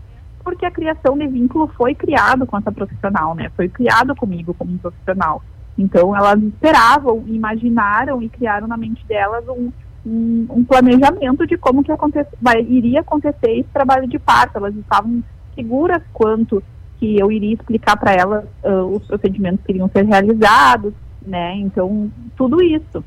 [0.45, 3.51] porque a criação de vínculo foi criado com essa profissional, né?
[3.57, 5.43] Foi criado comigo como um profissional.
[5.77, 9.73] Então elas esperavam, imaginaram e criaram na mente delas um,
[10.07, 14.59] um, um planejamento de como que aconte vai, iria acontecer esse trabalho de parto.
[14.59, 16.63] Elas estavam seguras quanto
[16.99, 20.93] que eu iria explicar para elas uh, os procedimentos que iriam ser realizados,
[21.27, 21.57] né?
[21.57, 23.03] Então tudo isso.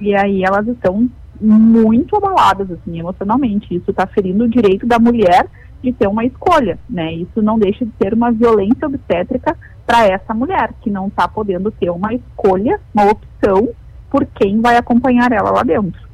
[0.00, 1.08] E aí elas estão
[1.40, 3.74] muito abaladas assim emocionalmente.
[3.74, 5.48] Isso está ferindo o direito da mulher
[5.82, 7.12] de ter uma escolha, né?
[7.12, 11.70] Isso não deixa de ser uma violência obstétrica para essa mulher que não está podendo
[11.70, 13.68] ter uma escolha, uma opção
[14.10, 16.09] por quem vai acompanhar ela lá dentro.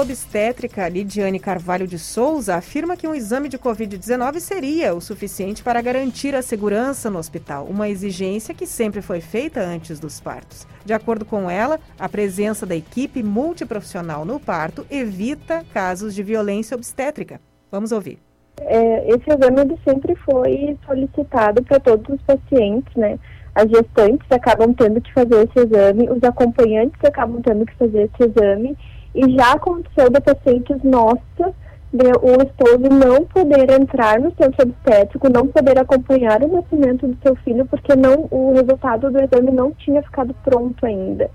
[0.00, 5.82] Obstétrica Lidiane Carvalho de Souza afirma que um exame de Covid-19 seria o suficiente para
[5.82, 10.66] garantir a segurança no hospital, uma exigência que sempre foi feita antes dos partos.
[10.84, 16.76] De acordo com ela, a presença da equipe multiprofissional no parto evita casos de violência
[16.76, 17.40] obstétrica.
[17.70, 18.18] Vamos ouvir.
[18.60, 23.18] é, esse exame ele sempre foi solicitado para todos os pacientes, né?
[23.54, 28.30] As gestantes acabam tendo que fazer esse exame, os acompanhantes acabam tendo que fazer esse
[28.30, 28.76] exame,
[29.14, 31.54] e já aconteceu de pacientes nossas
[31.92, 37.16] de o esposo não poder entrar no centro obstétrico, não poder acompanhar o nascimento do
[37.22, 41.30] seu filho, porque não o resultado do exame não tinha ficado pronto ainda.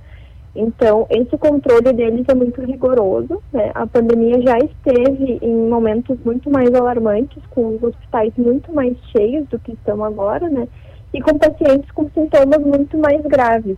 [0.56, 3.42] Então, esse controle deles é muito rigoroso.
[3.52, 3.72] Né?
[3.74, 9.48] A pandemia já esteve em momentos muito mais alarmantes, com os hospitais muito mais cheios
[9.50, 10.68] do que estão agora, né?
[11.12, 13.78] E com pacientes com sintomas muito mais graves.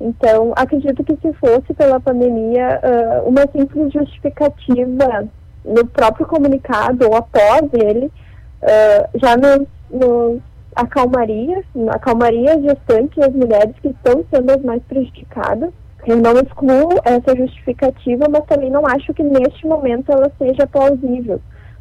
[0.00, 5.26] Então, acredito que se fosse pela pandemia, uh, uma simples justificativa
[5.64, 10.40] no próprio comunicado ou após ele, uh, já nos, nos
[10.74, 15.72] acalmaria, acalmaria as gestantes e as mulheres que estão sendo as mais prejudicadas
[16.06, 21.40] eu não excluo essa justificativa, mas também não acho que neste momento ela seja plausível,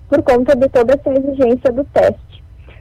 [0.09, 2.34] por conta de toda essa exigência do teste.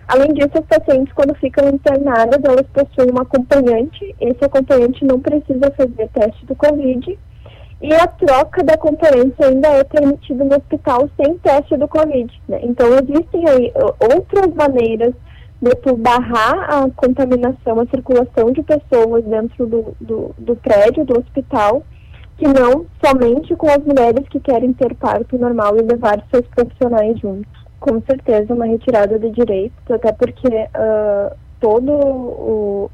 [0.06, 4.14] Além disso, as pacientes, quando ficam internadas, elas possuem um acompanhante.
[4.20, 7.18] Esse acompanhante não precisa fazer teste do Covid.
[7.81, 12.32] E a troca da acompanhante ainda é permitida no hospital sem teste do Covid.
[12.48, 12.60] Né?
[12.62, 15.14] Então, existem aí outras maneiras
[15.60, 21.82] de barrar a contaminação, a circulação de pessoas dentro do, do, do prédio, do hospital,
[22.36, 27.18] que não somente com as mulheres que querem ter parto normal e levar seus profissionais
[27.18, 27.63] juntos.
[27.85, 32.90] Com certeza, uma retirada de direitos, até porque uh, todo o,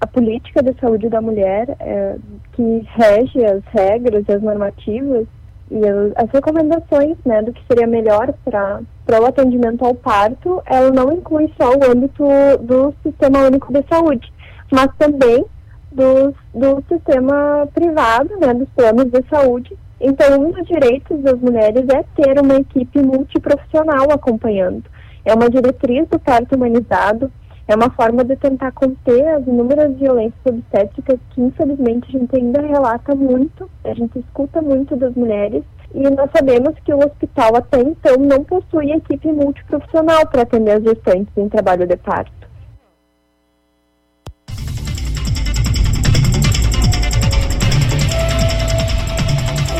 [0.00, 2.20] a política de saúde da mulher uh,
[2.52, 5.28] que rege as regras, as normativas,
[5.70, 5.78] e
[6.16, 11.48] as recomendações né, do que seria melhor para o atendimento ao parto, ela não inclui
[11.56, 12.24] só o âmbito
[12.60, 14.32] do Sistema Único de Saúde,
[14.68, 15.46] mas também
[15.92, 19.78] do, do sistema privado, né, dos planos de saúde.
[20.00, 24.84] Então, um dos direitos das mulheres é ter uma equipe multiprofissional acompanhando.
[25.24, 27.30] É uma diretriz do parto humanizado,
[27.66, 32.60] é uma forma de tentar conter as inúmeras violências obstétricas que, infelizmente, a gente ainda
[32.60, 35.62] relata muito, a gente escuta muito das mulheres,
[35.94, 40.82] e nós sabemos que o hospital até então não possui equipe multiprofissional para atender as
[40.82, 42.43] gestantes em trabalho de parto.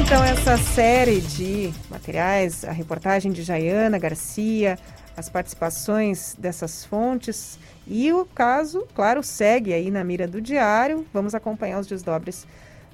[0.05, 4.79] Então, essa série de materiais, a reportagem de Jaiana Garcia,
[5.17, 11.07] as participações dessas fontes e o caso, claro, segue aí na mira do diário.
[11.11, 12.47] Vamos acompanhar os desdobres,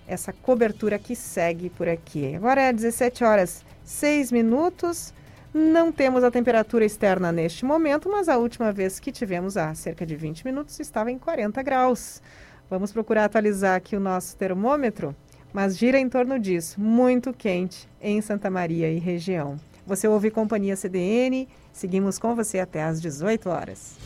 [0.07, 2.32] essa cobertura que segue por aqui.
[2.37, 5.12] Agora é 17 horas 6 minutos.
[5.53, 10.07] Não temos a temperatura externa neste momento, mas a última vez que tivemos há cerca
[10.07, 12.23] de 20 minutos estava em 40 graus.
[12.70, 15.15] Vamos procurar atualizar aqui o nosso termômetro,
[15.52, 19.56] mas gira em torno disso, muito quente em Santa Maria e região.
[19.86, 23.97] Você ouve Companhia CDN, seguimos com você até às 18 horas.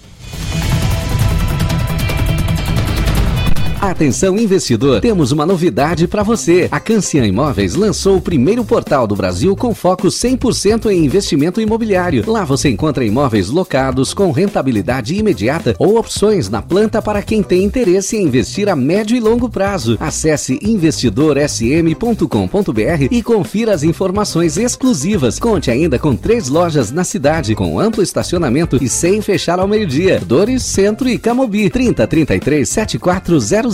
[3.84, 6.68] Atenção investidor, temos uma novidade para você.
[6.70, 12.24] A Cancian Imóveis lançou o primeiro portal do Brasil com foco 100% em investimento imobiliário.
[12.26, 17.62] Lá você encontra imóveis locados com rentabilidade imediata ou opções na planta para quem tem
[17.62, 19.98] interesse em investir a médio e longo prazo.
[20.00, 25.38] Acesse investidorsm.com.br e confira as informações exclusivas.
[25.38, 30.22] Conte ainda com três lojas na cidade com amplo estacionamento e sem fechar ao meio-dia.
[30.24, 33.73] Dores, Centro e Camobi 3033 7400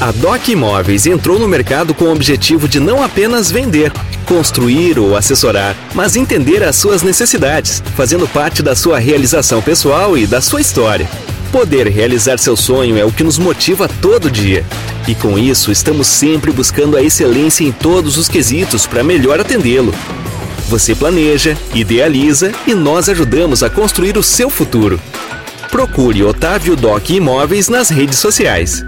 [0.00, 3.92] a Doc Imóveis entrou no mercado com o objetivo de não apenas vender,
[4.26, 10.26] construir ou assessorar, mas entender as suas necessidades, fazendo parte da sua realização pessoal e
[10.26, 11.08] da sua história.
[11.50, 14.64] Poder realizar seu sonho é o que nos motiva todo dia.
[15.06, 19.94] E com isso, estamos sempre buscando a excelência em todos os quesitos para melhor atendê-lo.
[20.68, 25.00] Você planeja, idealiza e nós ajudamos a construir o seu futuro.
[25.70, 28.84] Procure Otávio Doc Imóveis nas redes sociais.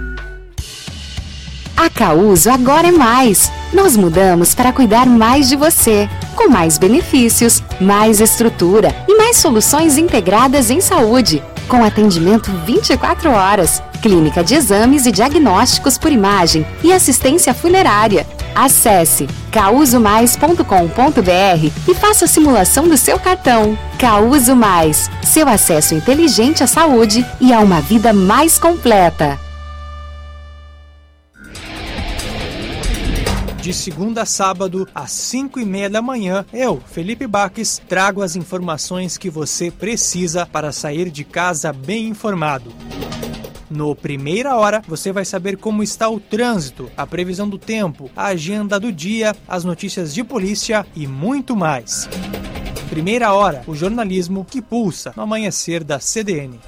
[1.77, 3.53] A Causo agora é mais.
[3.70, 9.98] Nós mudamos para cuidar mais de você, com mais benefícios, mais estrutura e mais soluções
[9.98, 16.93] integradas em saúde, com atendimento 24 horas, clínica de exames e diagnósticos por imagem e
[16.93, 18.27] assistência funerária.
[18.55, 23.77] Acesse causomais.com.br e faça a simulação do seu cartão.
[23.98, 29.45] Causo Mais, seu acesso inteligente à saúde e a uma vida mais completa.
[33.67, 38.37] De segunda a sábado, às 5 e meia da manhã, eu, Felipe Baques, trago as
[38.37, 42.73] informações que você precisa para sair de casa bem informado.
[43.69, 48.27] No Primeira Hora, você vai saber como está o trânsito, a previsão do tempo, a
[48.27, 52.09] agenda do dia, as notícias de polícia e muito mais.
[52.89, 56.61] Primeira Hora, o jornalismo que pulsa no amanhecer da CDN.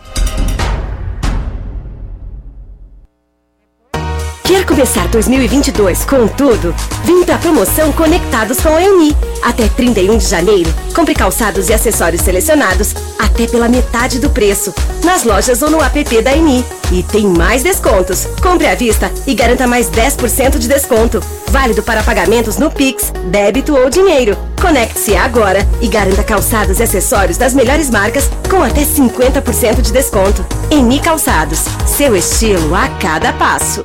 [4.78, 6.72] Começar 2022 com tudo?
[7.04, 9.16] Vim pra promoção Conectados com a Uni.
[9.42, 14.72] Até 31 de janeiro, compre calçados e acessórios selecionados até pela metade do preço,
[15.02, 16.64] nas lojas ou no app da Uni.
[16.92, 18.28] E tem mais descontos.
[18.40, 21.20] Compre à vista e garanta mais 10% de desconto.
[21.50, 24.38] Válido para pagamentos no Pix, débito ou dinheiro.
[24.62, 30.46] Conecte-se agora e garanta calçados e acessórios das melhores marcas com até 50% de desconto.
[30.70, 33.84] Eni Calçados, seu estilo a cada passo.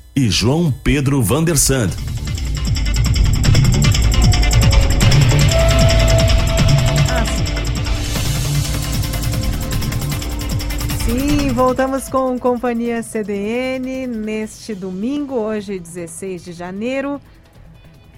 [0.15, 1.89] e João Pedro Vandersand.
[11.05, 17.21] Sim, voltamos com Companhia CDN neste domingo, hoje 16 de janeiro,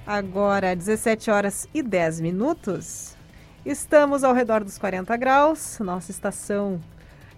[0.05, 3.15] agora 17 horas e 10 minutos.
[3.63, 6.81] Estamos ao redor dos 40 graus, nossa estação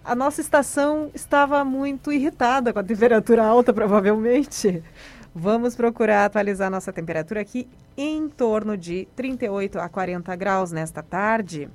[0.06, 4.82] a nossa estação estava muito irritada com a temperatura alta, provavelmente.
[5.34, 11.68] Vamos procurar atualizar nossa temperatura aqui em torno de 38 a 40 graus nesta tarde.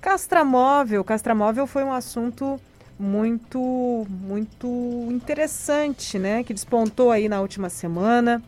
[0.00, 2.60] Castramóvel, castramóvel foi um assunto
[2.98, 4.66] muito muito
[5.08, 8.42] interessante, né, que despontou aí na última semana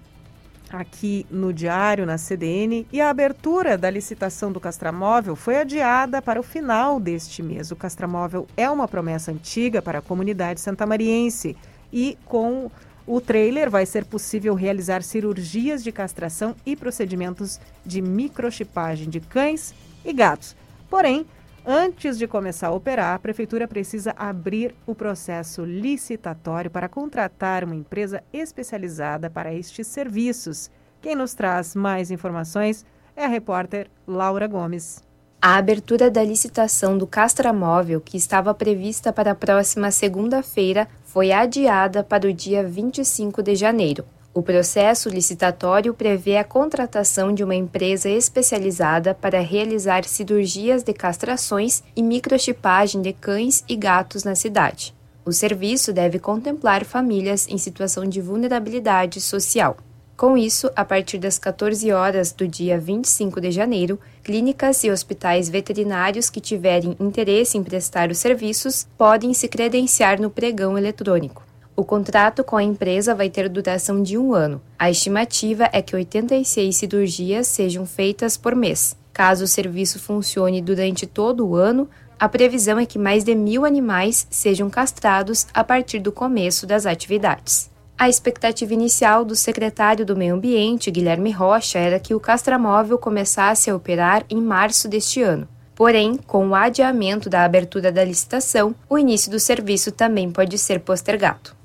[0.70, 6.40] aqui no Diário, na CDN, e a abertura da licitação do Castramóvel foi adiada para
[6.40, 7.70] o final deste mês.
[7.70, 11.56] O Castramóvel é uma promessa antiga para a comunidade santamariense
[11.92, 12.70] e com
[13.06, 19.74] o trailer vai ser possível realizar cirurgias de castração e procedimentos de microchipagem de cães
[20.04, 20.54] e gatos.
[20.88, 21.26] Porém,
[21.64, 27.74] Antes de começar a operar, a Prefeitura precisa abrir o processo licitatório para contratar uma
[27.74, 30.70] empresa especializada para estes serviços.
[31.02, 32.84] Quem nos traz mais informações
[33.14, 35.02] é a repórter Laura Gomes.
[35.42, 42.02] A abertura da licitação do Castramóvel, que estava prevista para a próxima segunda-feira, foi adiada
[42.02, 44.04] para o dia 25 de janeiro.
[44.32, 51.82] O processo licitatório prevê a contratação de uma empresa especializada para realizar cirurgias de castrações
[51.96, 54.94] e microchipagem de cães e gatos na cidade.
[55.24, 59.76] O serviço deve contemplar famílias em situação de vulnerabilidade social.
[60.16, 65.48] Com isso, a partir das 14 horas do dia 25 de janeiro, clínicas e hospitais
[65.48, 71.49] veterinários que tiverem interesse em prestar os serviços podem se credenciar no pregão eletrônico.
[71.80, 74.60] O contrato com a empresa vai ter duração de um ano.
[74.78, 78.94] A estimativa é que 86 cirurgias sejam feitas por mês.
[79.14, 81.88] Caso o serviço funcione durante todo o ano,
[82.18, 86.84] a previsão é que mais de mil animais sejam castrados a partir do começo das
[86.84, 87.70] atividades.
[87.96, 93.70] A expectativa inicial do secretário do Meio Ambiente, Guilherme Rocha, era que o castramóvel começasse
[93.70, 95.48] a operar em março deste ano.
[95.74, 100.80] Porém, com o adiamento da abertura da licitação, o início do serviço também pode ser
[100.80, 101.58] postergado.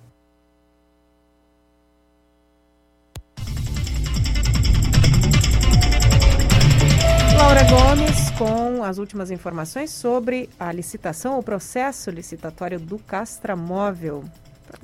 [7.55, 14.25] Laura Gomes com as últimas informações sobre a licitação, o processo licitatório do Castramóvel.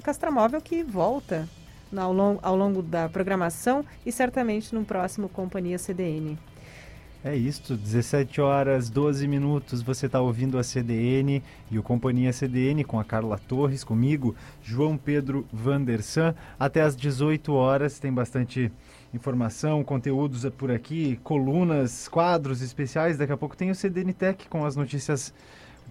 [0.01, 1.49] Castramóvel que volta
[1.93, 6.39] ao longo, ao longo da programação e certamente no próximo Companhia CDN.
[7.25, 9.81] É isso, 17 horas 12 minutos.
[9.81, 14.33] Você está ouvindo a CDN e o Companhia CDN com a Carla Torres, comigo,
[14.63, 16.33] João Pedro Vandersan.
[16.57, 18.71] Até às 18 horas tem bastante
[19.13, 23.17] informação, conteúdos por aqui, colunas, quadros especiais.
[23.17, 25.33] Daqui a pouco tem o CDN Tech com as notícias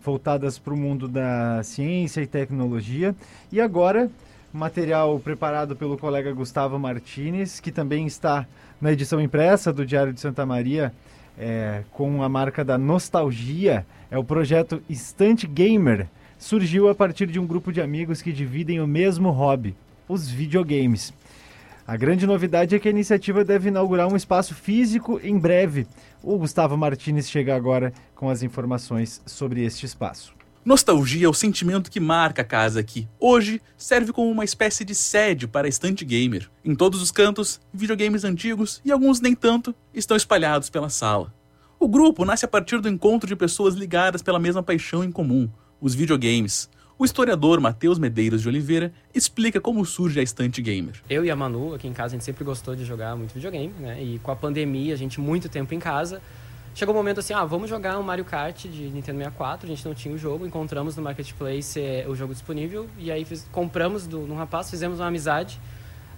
[0.03, 3.15] voltadas para o mundo da ciência e tecnologia.
[3.53, 4.11] E agora,
[4.53, 8.47] material preparado pelo colega Gustavo Martinez, que também está
[8.81, 10.93] na edição impressa do Diário de Santa Maria,
[11.39, 13.87] é, com a marca da Nostalgia.
[14.11, 16.09] É o projeto Estante Gamer.
[16.39, 19.77] Surgiu a partir de um grupo de amigos que dividem o mesmo hobby,
[20.09, 21.13] os videogames.
[21.91, 25.89] A grande novidade é que a iniciativa deve inaugurar um espaço físico em breve.
[26.23, 30.33] O Gustavo Martinez chega agora com as informações sobre este espaço.
[30.65, 33.09] Nostalgia é o sentimento que marca a casa aqui.
[33.19, 36.49] Hoje serve como uma espécie de sede para estante gamer.
[36.65, 41.35] Em todos os cantos, videogames antigos e alguns nem tanto estão espalhados pela sala.
[41.77, 45.51] O grupo nasce a partir do encontro de pessoas ligadas pela mesma paixão em comum,
[45.81, 46.71] os videogames.
[47.01, 51.01] O historiador Matheus Medeiros de Oliveira explica como surge a Estante Gamer.
[51.09, 53.73] Eu e a Manu, aqui em casa, a gente sempre gostou de jogar muito videogame,
[53.79, 54.03] né?
[54.03, 56.21] E com a pandemia, a gente muito tempo em casa.
[56.75, 59.69] Chegou o um momento assim, ah, vamos jogar um Mario Kart de Nintendo 64, a
[59.71, 63.49] gente não tinha o jogo, encontramos no Marketplace é, o jogo disponível, e aí fiz,
[63.51, 65.59] compramos do, num rapaz, fizemos uma amizade,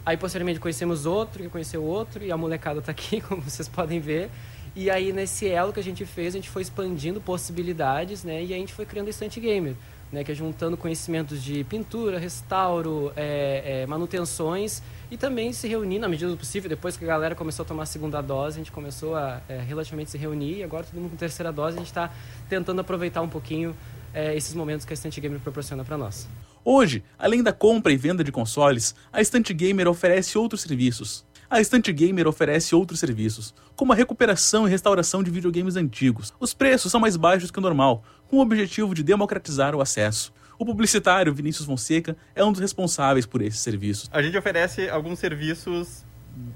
[0.04, 4.00] aí posteriormente conhecemos outro, que conheceu outro, e a molecada tá aqui, como vocês podem
[4.00, 4.30] ver,
[4.74, 8.52] e aí nesse elo que a gente fez, a gente foi expandindo possibilidades, né, e
[8.52, 9.76] a gente foi criando o Estante Gamer
[10.12, 15.98] né, que é juntando conhecimentos de pintura, restauro, é, é, manutenções e também se reunir
[15.98, 16.68] na medida do possível.
[16.68, 19.59] Depois que a galera começou a tomar a segunda dose, a gente começou a é,
[19.59, 22.12] relativamente se reunir e agora todo mundo com terceira dose, a gente está
[22.48, 23.74] tentando aproveitar um pouquinho
[24.12, 26.28] é, esses momentos que a Estante Gamer proporciona para nós.
[26.64, 31.24] Hoje, além da compra e venda de consoles, a Estante Gamer oferece outros serviços.
[31.52, 36.32] A Estante Gamer oferece outros serviços, como a recuperação e restauração de videogames antigos.
[36.40, 38.02] Os preços são mais baixos que o normal,
[38.32, 40.32] com o objetivo de democratizar o acesso.
[40.59, 44.09] O publicitário Vinícius Fonseca é um dos responsáveis por esses serviços.
[44.10, 46.02] A gente oferece alguns serviços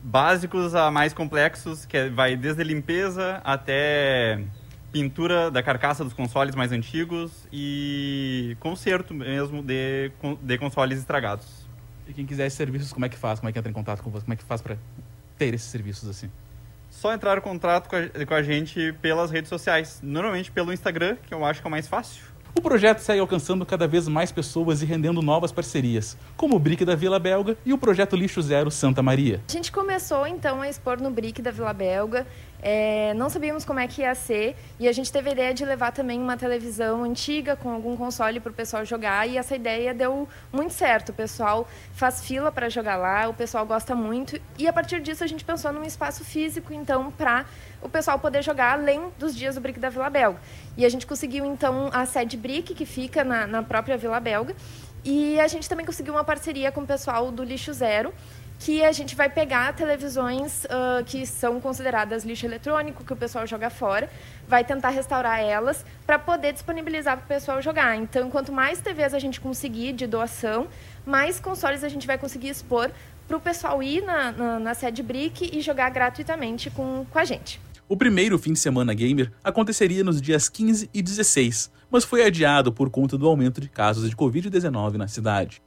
[0.03, 4.43] básicos a mais complexos, que vai desde limpeza até
[4.91, 11.45] pintura da carcaça dos consoles mais antigos e conserto mesmo de, de consoles estragados.
[12.09, 13.39] E quem quiser esses serviços, como é que faz?
[13.39, 14.25] Como é que entra em contato com você?
[14.25, 14.79] Como é que faz para
[15.37, 16.31] ter esses serviços assim?
[16.97, 20.01] Só entrar em contato com a, com a gente pelas redes sociais.
[20.03, 22.25] Normalmente pelo Instagram, que eu acho que é o mais fácil.
[22.57, 26.87] O projeto segue alcançando cada vez mais pessoas e rendendo novas parcerias, como o Brick
[26.87, 29.43] da Vila Belga e o projeto Lixo Zero Santa Maria.
[29.47, 32.27] A gente começou então a expor no Brick da Vila Belga
[32.63, 35.65] é, não sabíamos como é que ia ser e a gente teve a ideia de
[35.65, 39.93] levar também uma televisão antiga com algum console para o pessoal jogar e essa ideia
[39.93, 41.11] deu muito certo.
[41.11, 45.23] O pessoal faz fila para jogar lá, o pessoal gosta muito e a partir disso
[45.23, 47.45] a gente pensou num espaço físico então para
[47.87, 50.39] o pessoal poder jogar além dos dias do Brick da Vila Belga.
[50.77, 54.55] E a gente conseguiu então a sede Brick que fica na, na própria Vila Belga
[55.05, 58.13] e a gente também conseguiu uma parceria com o pessoal do Lixo Zero
[58.59, 63.47] que a gente vai pegar televisões uh, que são consideradas lixo eletrônico, que o pessoal
[63.47, 64.09] joga fora,
[64.49, 67.97] vai tentar restaurar elas para poder disponibilizar para o pessoal jogar.
[67.97, 70.69] Então, quanto mais TVs a gente conseguir de doação,
[71.05, 72.91] mais consoles a gente vai conseguir expor
[73.29, 77.25] para o pessoal ir na, na, na sede Brick e jogar gratuitamente com, com a
[77.25, 77.61] gente.
[77.89, 82.73] O primeiro fim de semana gamer aconteceria nos dias 15 e 16, mas foi adiado
[82.73, 85.63] por conta do aumento de casos de Covid-19 na cidade.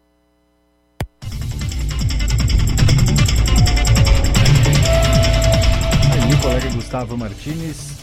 [6.42, 7.98] colega Gustavo Martinez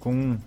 [0.00, 0.38] com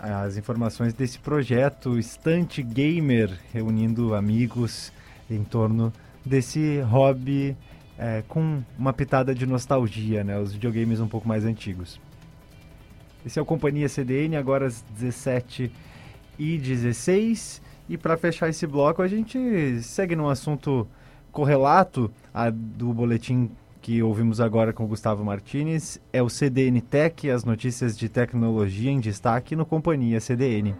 [0.00, 4.92] as informações desse projeto Estante Gamer, reunindo amigos
[5.30, 5.92] em torno
[6.24, 7.56] desse hobby
[7.96, 10.38] é, com uma pitada de nostalgia, né?
[10.38, 12.00] Os videogames um pouco mais antigos.
[13.24, 15.70] Esse é o Companhia CDN, agora às 17
[16.38, 20.86] e 16 E para fechar esse bloco, a gente segue num assunto
[21.30, 23.50] correlato a, do boletim
[23.82, 28.90] que ouvimos agora com o Gustavo Martinez é o CDN Tech, as notícias de tecnologia
[28.90, 30.74] em destaque no Companhia CDN.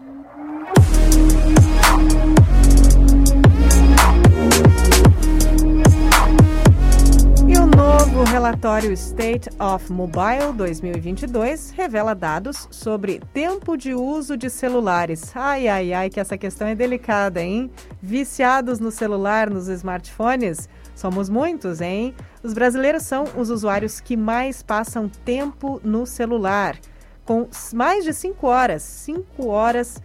[7.77, 15.33] Novo relatório State of Mobile 2022 revela dados sobre tempo de uso de celulares.
[15.35, 17.71] Ai, ai, ai, que essa questão é delicada, hein?
[18.03, 20.69] Viciados no celular, nos smartphones?
[20.95, 22.15] Somos muitos, hein?
[22.43, 26.79] Os brasileiros são os usuários que mais passam tempo no celular,
[27.25, 30.01] com mais de 5 horas, 5 horas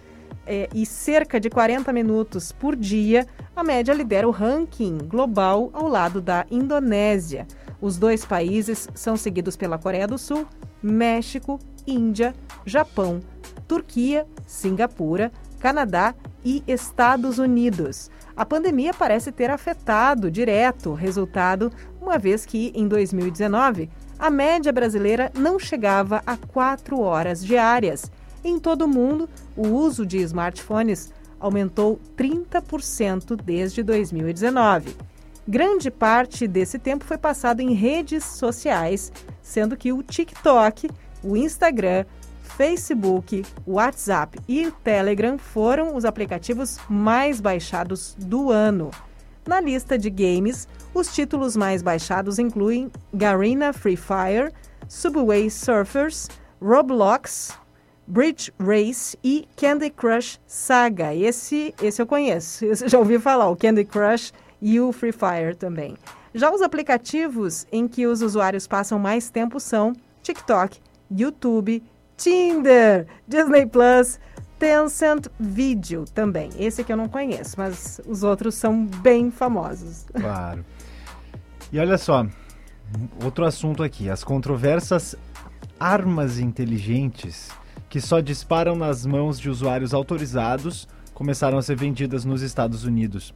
[0.46, 3.28] é, e cerca de 40 minutos por dia.
[3.56, 7.48] A média lidera o ranking global ao lado da Indonésia.
[7.82, 10.48] Os dois países são seguidos pela Coreia do Sul,
[10.82, 12.34] México, Índia,
[12.66, 13.20] Japão,
[13.68, 16.14] Turquia, Singapura, Canadá
[16.44, 18.10] e Estados Unidos.
[18.36, 23.90] A pandemia parece ter afetado direto o resultado, uma vez que, em 2019,
[24.20, 28.12] a média brasileira não chegava a 4 horas diárias.
[28.48, 29.28] Em todo o mundo,
[29.58, 34.96] o uso de smartphones aumentou 30% desde 2019.
[35.48, 39.12] Grande parte desse tempo foi passado em redes sociais,
[39.42, 40.92] sendo que o TikTok,
[41.24, 42.06] o Instagram,
[42.44, 48.92] Facebook, WhatsApp e Telegram foram os aplicativos mais baixados do ano.
[49.48, 54.54] Na lista de games, os títulos mais baixados incluem Garena Free Fire,
[54.88, 56.30] Subway Surfers,
[56.62, 57.65] Roblox,
[58.08, 61.14] Bridge Race e Candy Crush Saga.
[61.14, 65.56] Esse, esse eu conheço, esse já ouvi falar, o Candy Crush e o Free Fire
[65.56, 65.96] também.
[66.34, 70.80] Já os aplicativos em que os usuários passam mais tempo são TikTok,
[71.10, 71.82] YouTube,
[72.18, 74.20] Tinder, Disney Plus,
[74.60, 76.50] Tencent Video também.
[76.58, 80.06] Esse aqui eu não conheço, mas os outros são bem famosos.
[80.14, 80.66] Claro.
[81.72, 82.26] E olha só,
[83.24, 85.16] outro assunto aqui, as controversas
[85.80, 87.50] armas inteligentes
[87.96, 93.34] que só disparam nas mãos de usuários autorizados começaram a ser vendidas nos Estados Unidos.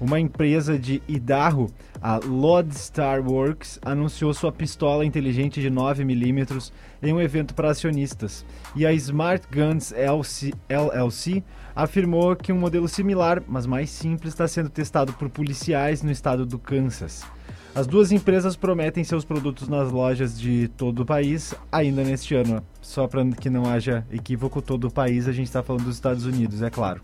[0.00, 1.70] Uma empresa de Idaho,
[2.02, 8.44] a Lodestar Works, anunciou sua pistola inteligente de 9mm em um evento para acionistas.
[8.74, 14.48] E a Smart Guns LC, LLC afirmou que um modelo similar, mas mais simples, está
[14.48, 17.24] sendo testado por policiais no estado do Kansas.
[17.72, 22.60] As duas empresas prometem seus produtos nas lojas de todo o país ainda neste ano.
[22.90, 26.26] Só para que não haja equívoco, todo o país, a gente está falando dos Estados
[26.26, 27.00] Unidos, é claro.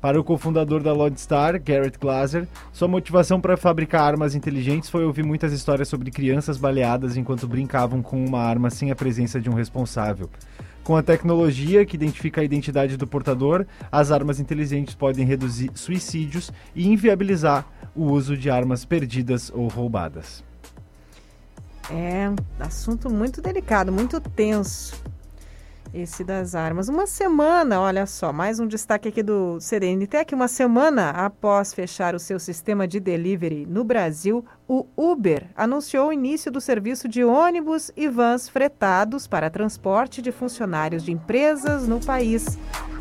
[0.00, 5.22] Para o cofundador da Lodestar, Garrett Glaser, sua motivação para fabricar armas inteligentes foi ouvir
[5.22, 9.54] muitas histórias sobre crianças baleadas enquanto brincavam com uma arma sem a presença de um
[9.54, 10.28] responsável.
[10.82, 16.50] Com a tecnologia que identifica a identidade do portador, as armas inteligentes podem reduzir suicídios
[16.74, 20.42] e inviabilizar o uso de armas perdidas ou roubadas.
[21.90, 22.28] É,
[22.58, 25.00] assunto muito delicado, muito tenso.
[25.98, 26.88] Esse das armas.
[26.88, 30.32] Uma semana, olha só, mais um destaque aqui do CDNTEC.
[30.32, 36.12] Uma semana após fechar o seu sistema de delivery no Brasil, o Uber anunciou o
[36.12, 41.98] início do serviço de ônibus e vans fretados para transporte de funcionários de empresas no
[41.98, 42.56] país.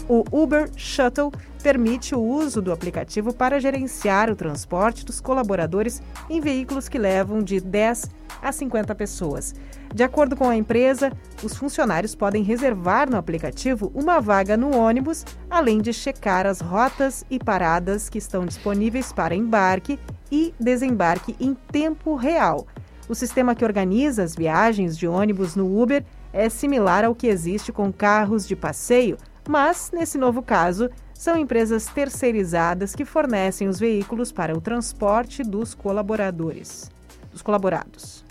[0.10, 1.32] O Uber Shuttle
[1.62, 7.44] permite o uso do aplicativo para gerenciar o transporte dos colaboradores em veículos que levam
[7.44, 8.10] de 10
[8.42, 9.54] a 50 pessoas.
[9.94, 11.12] De acordo com a empresa,
[11.44, 17.26] os funcionários podem reservar no aplicativo uma vaga no ônibus, além de checar as rotas
[17.30, 20.00] e paradas que estão disponíveis para embarque
[20.32, 22.66] e desembarque em tempo real.
[23.10, 27.72] O sistema que organiza as viagens de ônibus no Uber é similar ao que existe
[27.72, 29.18] com carros de passeio,
[29.48, 35.74] mas, nesse novo caso, são empresas terceirizadas que fornecem os veículos para o transporte dos
[35.74, 36.92] colaboradores,
[37.32, 38.24] dos colaborados.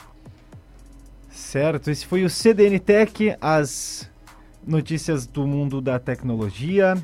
[1.30, 4.08] Certo, esse foi o CDN Tech, as
[4.66, 6.96] notícias do mundo da tecnologia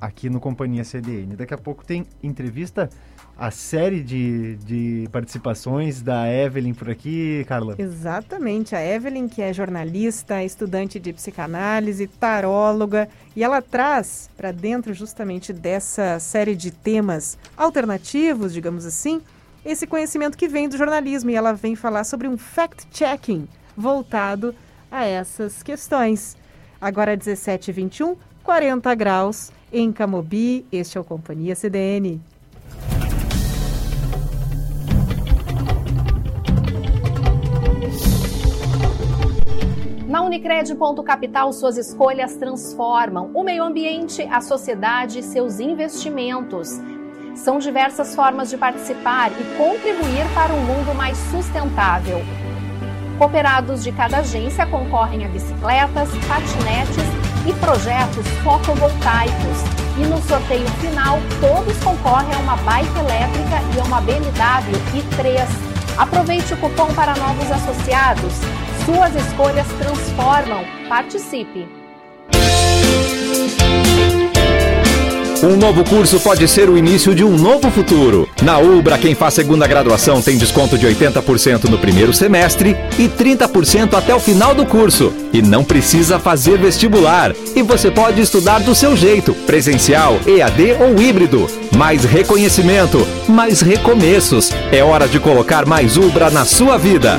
[0.00, 1.36] aqui no Companhia CDN.
[1.36, 2.90] Daqui a pouco tem entrevista,
[3.36, 7.74] a série de, de participações da Evelyn por aqui, Carla.
[7.78, 14.94] Exatamente, a Evelyn, que é jornalista, estudante de psicanálise, taróloga, e ela traz para dentro
[14.94, 19.20] justamente dessa série de temas alternativos, digamos assim,
[19.64, 24.54] esse conhecimento que vem do jornalismo, e ela vem falar sobre um fact-checking voltado
[24.90, 26.36] a essas questões.
[26.80, 30.64] Agora 17 e 21, 40 graus em Camobi.
[30.70, 32.20] Este é o Companhia CDN.
[40.14, 46.80] Na Unicred Ponto Capital, suas escolhas transformam o meio ambiente, a sociedade e seus investimentos.
[47.34, 52.20] São diversas formas de participar e contribuir para um mundo mais sustentável.
[53.18, 57.08] Cooperados de cada agência concorrem a bicicletas, patinetes
[57.44, 59.64] e projetos fotovoltaicos.
[59.98, 65.74] E no sorteio final, todos concorrem a uma bike elétrica e a uma BMW i3.
[65.98, 68.32] Aproveite o cupom para novos associados.
[68.84, 70.62] Suas escolhas transformam.
[70.90, 71.66] Participe!
[75.42, 78.28] Um novo curso pode ser o início de um novo futuro.
[78.42, 83.94] Na Ubra, quem faz segunda graduação tem desconto de 80% no primeiro semestre e 30%
[83.94, 85.12] até o final do curso.
[85.32, 87.32] E não precisa fazer vestibular.
[87.54, 91.46] E você pode estudar do seu jeito, presencial, EAD ou híbrido.
[91.74, 94.50] Mais reconhecimento, mais recomeços.
[94.70, 97.18] É hora de colocar mais Ubra na sua vida.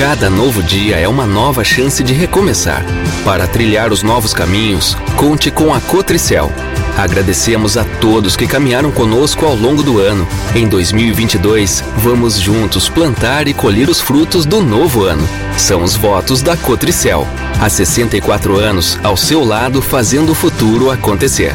[0.00, 2.82] Cada novo dia é uma nova chance de recomeçar.
[3.22, 6.50] Para trilhar os novos caminhos, conte com a Cotricel.
[6.96, 10.26] Agradecemos a todos que caminharam conosco ao longo do ano.
[10.54, 15.28] Em 2022, vamos juntos plantar e colher os frutos do novo ano.
[15.58, 17.28] São os votos da Cotricel.
[17.60, 21.54] Há 64 anos, ao seu lado, fazendo o futuro acontecer.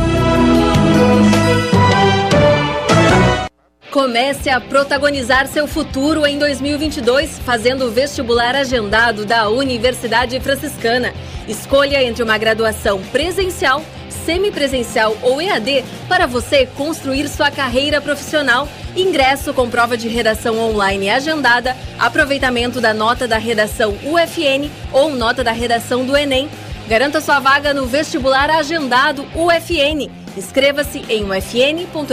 [3.91, 11.13] Comece a protagonizar seu futuro em 2022 fazendo o vestibular agendado da Universidade Franciscana.
[11.45, 13.83] Escolha entre uma graduação presencial,
[14.25, 18.65] semipresencial ou EAD para você construir sua carreira profissional.
[18.95, 25.43] Ingresso com prova de redação online agendada, aproveitamento da nota da redação UFN ou nota
[25.43, 26.49] da redação do Enem.
[26.87, 30.09] Garanta sua vaga no vestibular agendado UFN.
[30.37, 32.11] Inscreva-se em ufn.edu.br.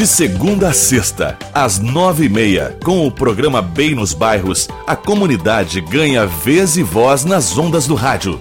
[0.00, 4.96] De segunda a sexta, às nove e meia, com o programa Bem nos Bairros, a
[4.96, 8.40] comunidade ganha vez e voz nas ondas do rádio.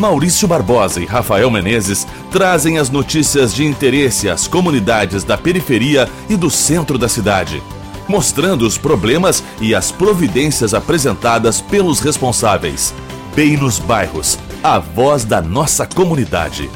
[0.00, 6.34] Maurício Barbosa e Rafael Menezes trazem as notícias de interesse às comunidades da periferia e
[6.34, 7.62] do centro da cidade,
[8.08, 12.92] mostrando os problemas e as providências apresentadas pelos responsáveis.
[13.32, 16.68] Bem nos Bairros, a voz da nossa comunidade.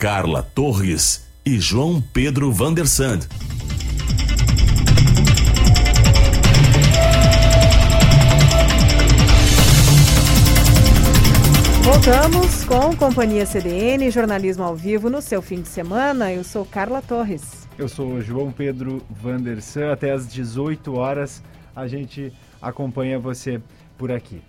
[0.00, 3.18] Carla Torres e João Pedro Vandersand.
[11.82, 16.32] Voltamos com Companhia CDN, jornalismo ao vivo no seu fim de semana.
[16.32, 17.68] Eu sou Carla Torres.
[17.76, 19.92] Eu sou João Pedro Vandersan.
[19.92, 21.42] Até às 18 horas
[21.76, 22.32] a gente
[22.62, 23.60] acompanha você
[23.98, 24.40] por aqui.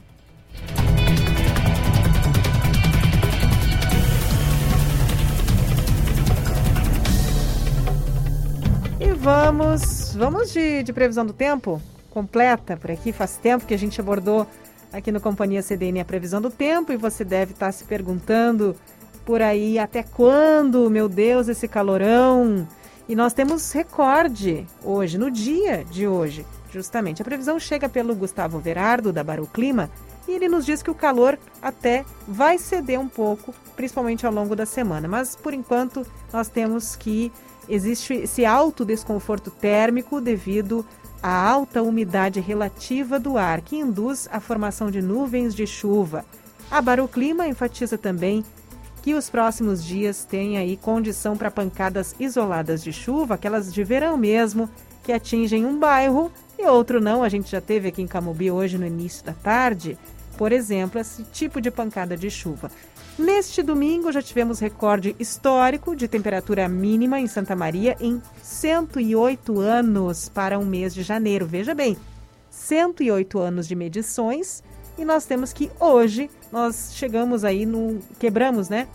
[9.21, 11.79] Vamos, vamos de, de previsão do tempo
[12.09, 13.13] completa por aqui.
[13.13, 14.47] Faz tempo que a gente abordou
[14.91, 18.75] aqui no Companhia CDN a previsão do tempo e você deve estar se perguntando
[19.23, 22.67] por aí até quando, meu Deus, esse calorão.
[23.07, 26.43] E nós temos recorde hoje, no dia de hoje,
[26.73, 27.21] justamente.
[27.21, 29.89] A previsão chega pelo Gustavo Verardo, da Baru Clima,
[30.27, 34.55] e ele nos diz que o calor até vai ceder um pouco, principalmente ao longo
[34.55, 35.07] da semana.
[35.07, 37.31] Mas, por enquanto, nós temos que
[37.67, 40.85] existe esse alto desconforto térmico devido
[41.21, 46.25] à alta umidade relativa do ar, que induz a formação de nuvens de chuva.
[46.69, 48.43] A Baruclima enfatiza também
[49.01, 54.15] que os próximos dias têm aí condição para pancadas isoladas de chuva, aquelas de verão
[54.15, 54.69] mesmo,
[55.03, 57.23] que atingem um bairro e outro não.
[57.23, 59.97] A gente já teve aqui em Camobi hoje no início da tarde,
[60.37, 62.71] por exemplo, esse tipo de pancada de chuva.
[63.19, 70.29] Neste domingo já tivemos recorde histórico de temperatura mínima em Santa Maria em 108 anos
[70.29, 71.45] para um mês de janeiro.
[71.45, 71.97] Veja bem,
[72.49, 74.63] 108 anos de medições
[74.97, 78.87] e nós temos que hoje nós chegamos aí no quebramos, né,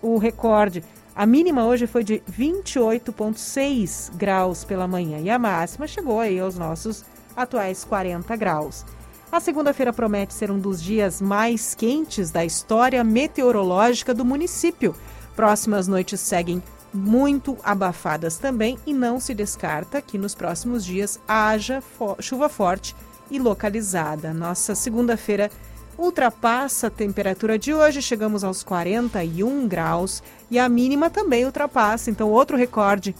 [0.00, 0.82] o recorde.
[1.14, 6.56] A mínima hoje foi de 28.6 graus pela manhã e a máxima chegou aí aos
[6.56, 7.04] nossos
[7.36, 8.84] atuais 40 graus.
[9.30, 14.96] A segunda-feira promete ser um dos dias mais quentes da história meteorológica do município.
[15.36, 16.62] Próximas noites seguem
[16.94, 22.96] muito abafadas também e não se descarta que nos próximos dias haja fo chuva forte
[23.30, 24.32] e localizada.
[24.32, 25.50] Nossa segunda-feira
[25.98, 32.10] ultrapassa a temperatura de hoje, chegamos aos 41 graus e a mínima também ultrapassa.
[32.10, 33.14] Então, outro recorde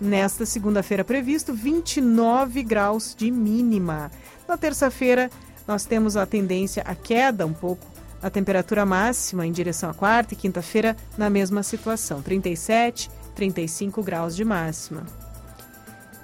[0.00, 4.10] nesta segunda-feira previsto, 29 graus de mínima.
[4.48, 5.30] Na terça-feira,
[5.66, 7.92] nós temos a tendência à queda um pouco
[8.22, 14.36] a temperatura máxima em direção à quarta e quinta-feira na mesma situação, 37, 35 graus
[14.36, 15.04] de máxima.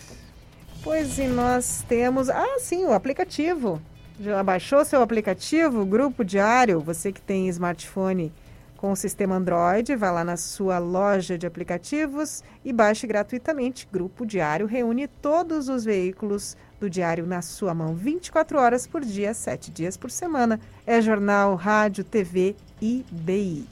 [0.83, 2.29] Pois e nós temos.
[2.29, 3.81] Ah, sim, o aplicativo.
[4.21, 6.81] Já baixou seu aplicativo, Grupo Diário?
[6.81, 8.33] Você que tem smartphone
[8.77, 13.89] com o sistema Android, vá lá na sua loja de aplicativos e baixe gratuitamente.
[13.91, 16.55] Grupo Diário reúne todos os veículos
[16.85, 20.61] do Diário na sua mão, 24 horas por dia, 7 dias por semana.
[20.87, 23.67] É jornal, rádio, TV e BI.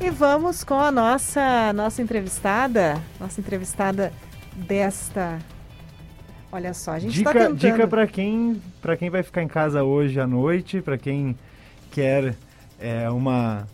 [0.00, 4.12] E vamos com a nossa nossa entrevistada, nossa entrevistada
[4.54, 5.38] desta
[6.50, 7.58] Olha só, a gente dica, tá tentando...
[7.58, 11.36] Dica para quem, para quem vai ficar em casa hoje à noite, para quem
[11.90, 12.34] quer
[12.80, 13.66] é, uma,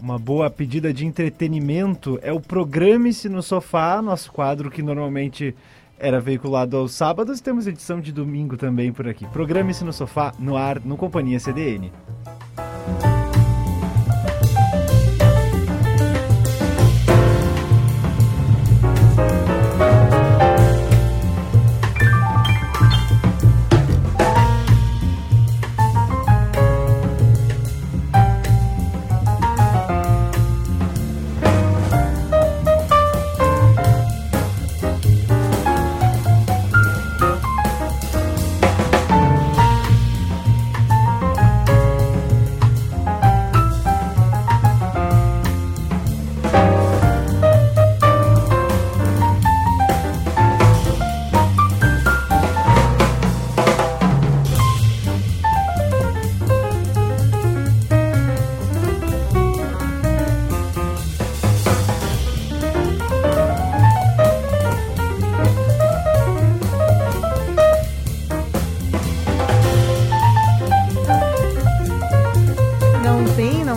[0.00, 5.54] uma boa pedida de entretenimento, é o Programe-se no Sofá, nosso quadro que normalmente
[5.98, 7.40] era veiculado aos sábados.
[7.40, 9.26] Temos edição de domingo também por aqui.
[9.26, 11.92] Programe-se no Sofá, no ar, no Companhia CDN.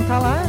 [0.01, 0.41] Então, tá lá.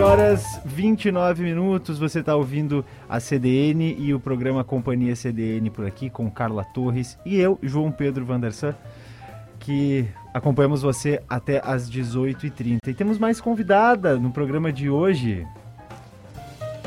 [0.00, 6.10] horas 29 minutos, você está ouvindo a CDN e o programa Companhia CDN por aqui
[6.10, 8.74] com Carla Torres e eu, João Pedro Vandersan,
[9.58, 12.78] que acompanhamos você até às 18h30.
[12.88, 15.46] E temos mais convidada no programa de hoje.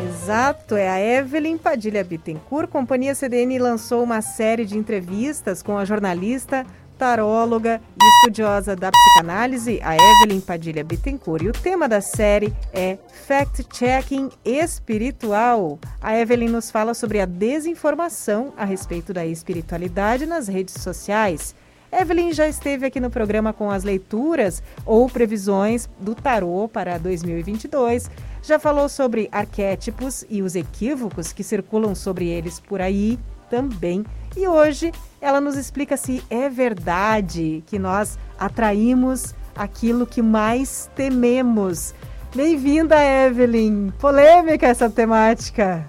[0.06, 2.70] Exato, é a Evelyn Padilha Bittencourt.
[2.70, 6.66] Companhia CDN lançou uma série de entrevistas com a jornalista,
[7.00, 11.44] taróloga e estudiosa da psicanálise, a Evelyn Padilha Bittencourt.
[11.44, 15.80] E o tema da série é Fact-Checking Espiritual.
[16.02, 21.56] A Evelyn nos fala sobre a desinformação a respeito da espiritualidade nas redes sociais.
[21.92, 28.10] Evelyn já esteve aqui no programa com as leituras ou previsões do tarô para 2022
[28.48, 34.06] já falou sobre arquétipos e os equívocos que circulam sobre eles por aí também.
[34.38, 41.94] E hoje ela nos explica se é verdade que nós atraímos aquilo que mais tememos.
[42.34, 43.90] Bem-vinda, Evelyn.
[44.00, 45.86] Polêmica essa temática.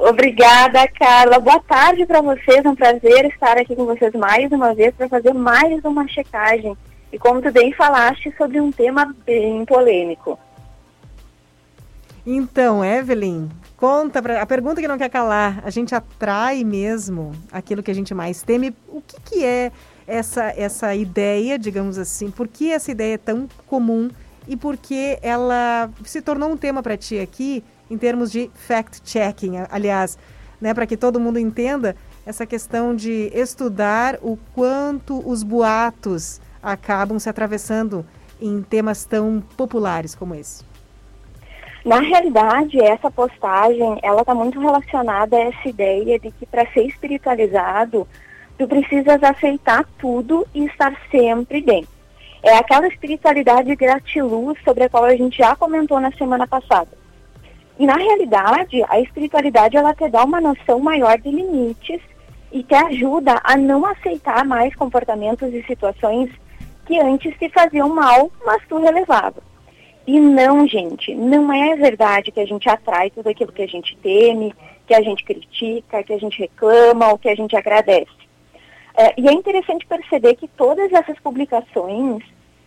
[0.00, 1.38] Obrigada, Carla.
[1.38, 2.64] Boa tarde para vocês.
[2.64, 6.74] É um prazer estar aqui com vocês mais uma vez para fazer mais uma checagem.
[7.12, 10.38] E como tu bem falaste, sobre um tema bem polêmico.
[12.24, 15.60] Então, Evelyn, conta pra, a pergunta que não quer calar.
[15.66, 18.74] A gente atrai mesmo aquilo que a gente mais teme.
[18.88, 19.70] O que, que é
[20.06, 22.30] essa, essa ideia, digamos assim?
[22.30, 24.10] Por que essa ideia é tão comum
[24.48, 29.66] e por que ela se tornou um tema para ti aqui em termos de fact-checking?
[29.70, 30.16] Aliás,
[30.60, 37.18] né, para que todo mundo entenda essa questão de estudar o quanto os boatos acabam
[37.18, 38.04] se atravessando
[38.40, 40.64] em temas tão populares como esse.
[41.84, 46.84] Na realidade, essa postagem, ela está muito relacionada a essa ideia de que para ser
[46.86, 48.06] espiritualizado,
[48.58, 51.86] tu precisas aceitar tudo e estar sempre bem.
[52.42, 56.99] É aquela espiritualidade gratiluz sobre a qual a gente já comentou na semana passada.
[57.80, 61.98] E na realidade, a espiritualidade ela te dá uma noção maior de limites
[62.52, 66.28] e te ajuda a não aceitar mais comportamentos e situações
[66.84, 69.42] que antes te faziam mal, mas tu relevava.
[70.06, 73.96] E não, gente, não é verdade que a gente atrai tudo aquilo que a gente
[73.96, 74.54] teme,
[74.86, 78.10] que a gente critica, que a gente reclama ou que a gente agradece.
[78.94, 82.22] É, e é interessante perceber que todas essas publicações,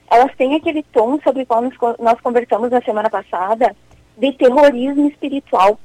[0.10, 3.76] elas têm aquele tom sobre o qual nós, nós conversamos na semana passada,
[4.18, 5.80] de terrorismo espiritual.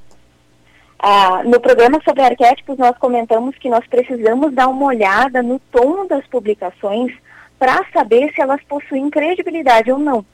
[0.99, 6.07] Ah, no programa sobre arquétipos, nós comentamos que nós precisamos dar uma olhada no tom
[6.07, 7.13] das publicações
[7.59, 10.25] para saber se elas possuem credibilidade ou não.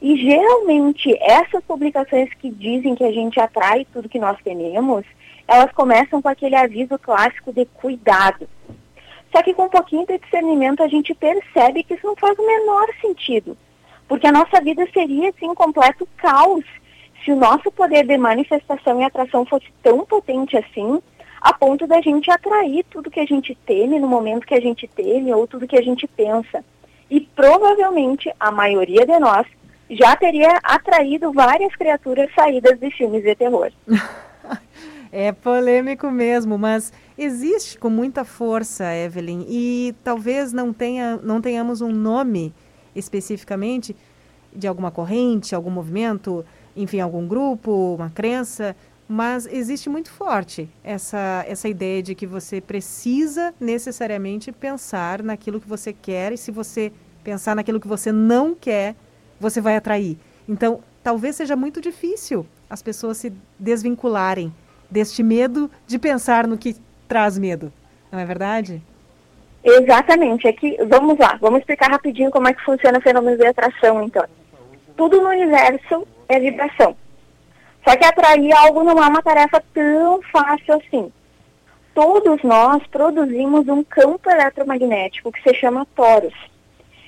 [0.00, 5.04] E geralmente essas publicações que dizem que a gente atrai tudo que nós tememos,
[5.48, 8.46] elas começam com aquele aviso clássico de cuidado.
[9.32, 12.46] Só que com um pouquinho de discernimento a gente percebe que isso não faz o
[12.46, 13.56] menor sentido.
[14.06, 16.64] Porque a nossa vida seria assim um completo caos
[17.24, 21.00] se o nosso poder de manifestação e atração fosse tão potente assim,
[21.40, 24.86] a ponto da gente atrair tudo que a gente teme no momento que a gente
[24.88, 26.64] teme ou tudo que a gente pensa.
[27.10, 29.46] E provavelmente a maioria de nós
[29.90, 33.70] já teria atraído várias criaturas saídas de filmes de terror.
[35.12, 41.80] é polêmico mesmo, mas existe com muita força, Evelyn, e talvez não, tenha, não tenhamos
[41.80, 42.54] um nome
[42.96, 43.94] especificamente
[44.54, 46.44] de alguma corrente, algum movimento,
[46.76, 48.74] enfim, algum grupo, uma crença,
[49.08, 55.68] mas existe muito forte essa, essa ideia de que você precisa necessariamente pensar naquilo que
[55.68, 58.94] você quer e se você pensar naquilo que você não quer,
[59.38, 60.18] você vai atrair.
[60.48, 64.52] Então, talvez seja muito difícil as pessoas se desvincularem
[64.90, 67.72] deste medo de pensar no que traz medo.
[68.10, 68.82] Não é verdade?
[69.62, 70.46] Exatamente.
[70.46, 74.24] Aqui, vamos lá, vamos explicar rapidinho como é que funciona o fenômeno de atração, então.
[74.96, 76.96] Tudo no universo é vibração.
[77.86, 81.12] Só que atrair algo não é uma tarefa tão fácil assim.
[81.94, 86.34] Todos nós produzimos um campo eletromagnético que se chama toros.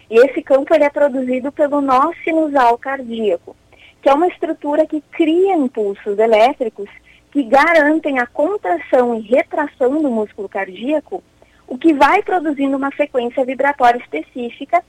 [0.08, 3.56] E esse campo ele é produzido pelo nó sinusal cardíaco,
[4.00, 6.88] que é uma estrutura que cria impulsos elétricos
[7.32, 11.22] que garantem a contração e retração do músculo cardíaco,
[11.66, 14.82] o que vai produzindo uma frequência vibratória específica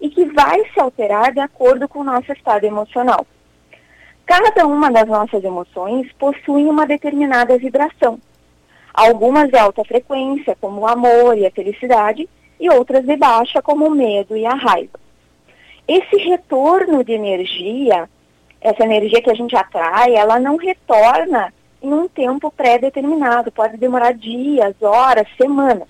[0.00, 3.24] e que vai se alterar de acordo com o nosso estado emocional.
[4.26, 8.18] Cada uma das nossas emoções possui uma determinada vibração.
[8.92, 12.28] Algumas de alta frequência, como o amor e a felicidade,
[12.58, 14.98] e outras de baixa, como o medo e a raiva.
[15.86, 18.08] Esse retorno de energia,
[18.60, 24.14] essa energia que a gente atrai, ela não retorna em um tempo pré-determinado, pode demorar
[24.14, 25.88] dias, horas, semanas.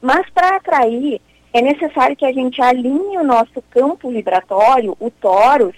[0.00, 1.20] Mas para atrair,
[1.52, 5.76] é necessário que a gente alinhe o nosso campo vibratório, o torus,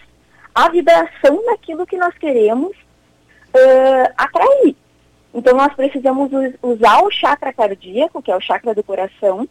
[0.55, 4.77] a vibração daquilo que nós queremos uh, atrair.
[5.35, 6.31] Então, nós precisamos
[6.63, 9.49] usar o chakra cardíaco, que é o chakra do coração,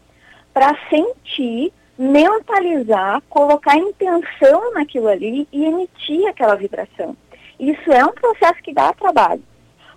[0.54, 7.18] para sentir, mentalizar, colocar intenção naquilo ali e emitir aquela vibração.
[7.60, 9.44] Isso é um processo que dá trabalho.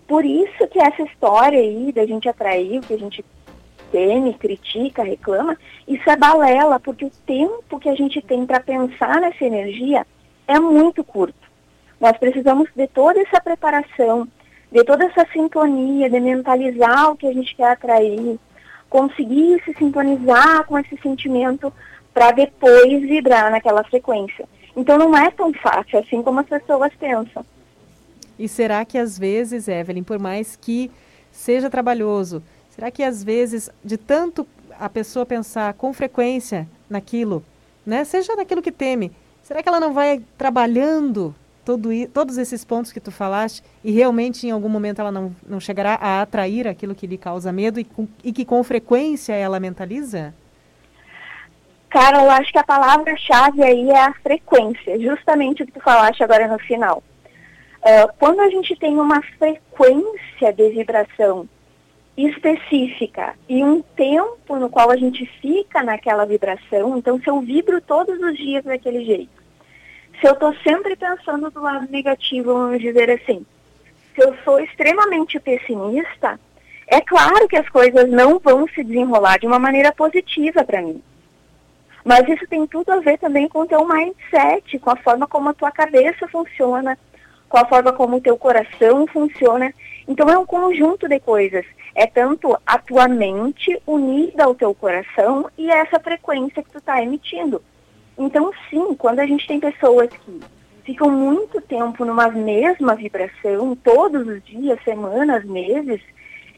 [0.09, 3.25] Por isso que essa história aí da gente atrair o que a gente
[3.93, 9.21] teme, critica, reclama, isso é balela, porque o tempo que a gente tem para pensar
[9.21, 10.05] nessa energia
[10.47, 11.47] é muito curto.
[12.01, 14.29] Nós precisamos de toda essa preparação,
[14.71, 18.39] de toda essa sintonia, de mentalizar o que a gente quer atrair,
[18.89, 21.73] conseguir se sintonizar com esse sentimento
[22.13, 24.47] para depois vibrar naquela frequência.
[24.77, 27.45] Então não é tão fácil assim como as pessoas pensam.
[28.39, 30.91] E será que às vezes, Evelyn, por mais que
[31.33, 34.47] seja trabalhoso, será que às vezes, de tanto
[34.79, 37.43] a pessoa pensar com frequência naquilo,
[37.85, 39.11] né, seja naquilo que teme,
[39.47, 41.33] será que ela não vai trabalhando
[41.65, 45.61] todo, todos esses pontos que tu falaste e realmente em algum momento ela não, não
[45.61, 49.61] chegará a atrair aquilo que lhe causa medo e, com, e que com frequência ela
[49.61, 50.35] mentaliza?
[51.89, 56.25] Cara, eu acho que a palavra-chave aí é a frequência, justamente o que tu falaste
[56.25, 57.01] agora no final.
[57.83, 61.49] Uh, quando a gente tem uma frequência de vibração
[62.17, 67.81] específica e um tempo no qual a gente fica naquela vibração, então se eu vibro
[67.81, 69.43] todos os dias daquele jeito,
[70.21, 73.45] se eu estou sempre pensando do lado negativo, vamos dizer assim,
[74.15, 76.41] se eu sou extremamente pessimista,
[76.87, 81.03] é claro que as coisas não vão se desenrolar de uma maneira positiva para mim.
[82.05, 85.49] Mas isso tem tudo a ver também com o teu mindset, com a forma como
[85.49, 86.97] a tua cabeça funciona,
[87.49, 89.75] com a forma como o teu coração funciona.
[90.07, 91.67] Então é um conjunto de coisas.
[91.99, 97.03] É tanto a tua mente unida ao teu coração e essa frequência que tu está
[97.03, 97.63] emitindo.
[98.19, 100.41] Então, sim, quando a gente tem pessoas que
[100.85, 106.03] ficam muito tempo numa mesma vibração, todos os dias, semanas, meses,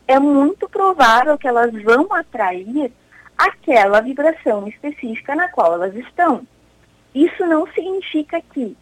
[0.08, 2.90] é muito provável que elas vão atrair
[3.36, 6.44] aquela vibração específica na qual elas estão.
[7.14, 8.76] Isso não significa que,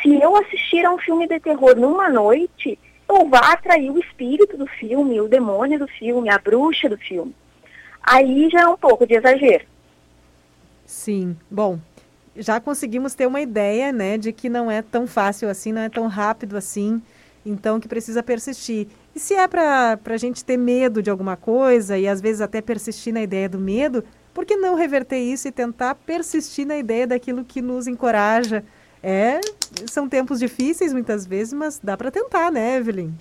[0.00, 2.78] se eu assistir a um filme de terror numa noite,
[3.08, 7.34] eu vá atrair o espírito do filme, o demônio do filme, a bruxa do filme.
[8.02, 9.64] Aí já é um pouco de exagero.
[10.84, 11.36] Sim.
[11.50, 11.78] Bom,
[12.36, 15.88] já conseguimos ter uma ideia, né, de que não é tão fácil assim, não é
[15.88, 17.02] tão rápido assim,
[17.44, 18.88] então que precisa persistir.
[19.14, 22.60] E se é para a gente ter medo de alguma coisa e às vezes até
[22.60, 24.04] persistir na ideia do medo,
[24.34, 28.62] por que não reverter isso e tentar persistir na ideia daquilo que nos encoraja?
[29.08, 29.40] É,
[29.88, 33.12] são tempos difíceis muitas vezes, mas dá para tentar, né, Evelyn?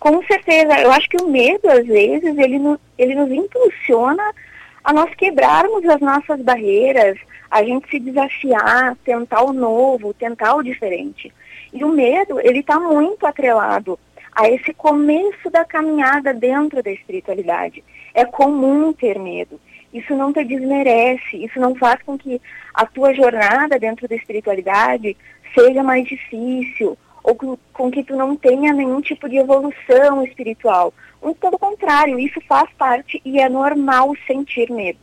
[0.00, 0.76] Com certeza.
[0.80, 4.34] Eu acho que o medo, às vezes, ele, no, ele nos impulsiona
[4.82, 7.16] a nós quebrarmos as nossas barreiras,
[7.48, 11.32] a gente se desafiar, tentar o novo, tentar o diferente.
[11.72, 13.96] E o medo, ele está muito atrelado
[14.32, 17.84] a esse começo da caminhada dentro da espiritualidade.
[18.12, 19.60] É comum ter medo.
[19.92, 22.40] Isso não te desmerece, isso não faz com que
[22.74, 25.16] a tua jornada dentro da espiritualidade
[25.54, 30.94] seja mais difícil ou com que tu não tenha nenhum tipo de evolução espiritual.
[31.22, 35.00] Muito pelo contrário, isso faz parte e é normal sentir medo.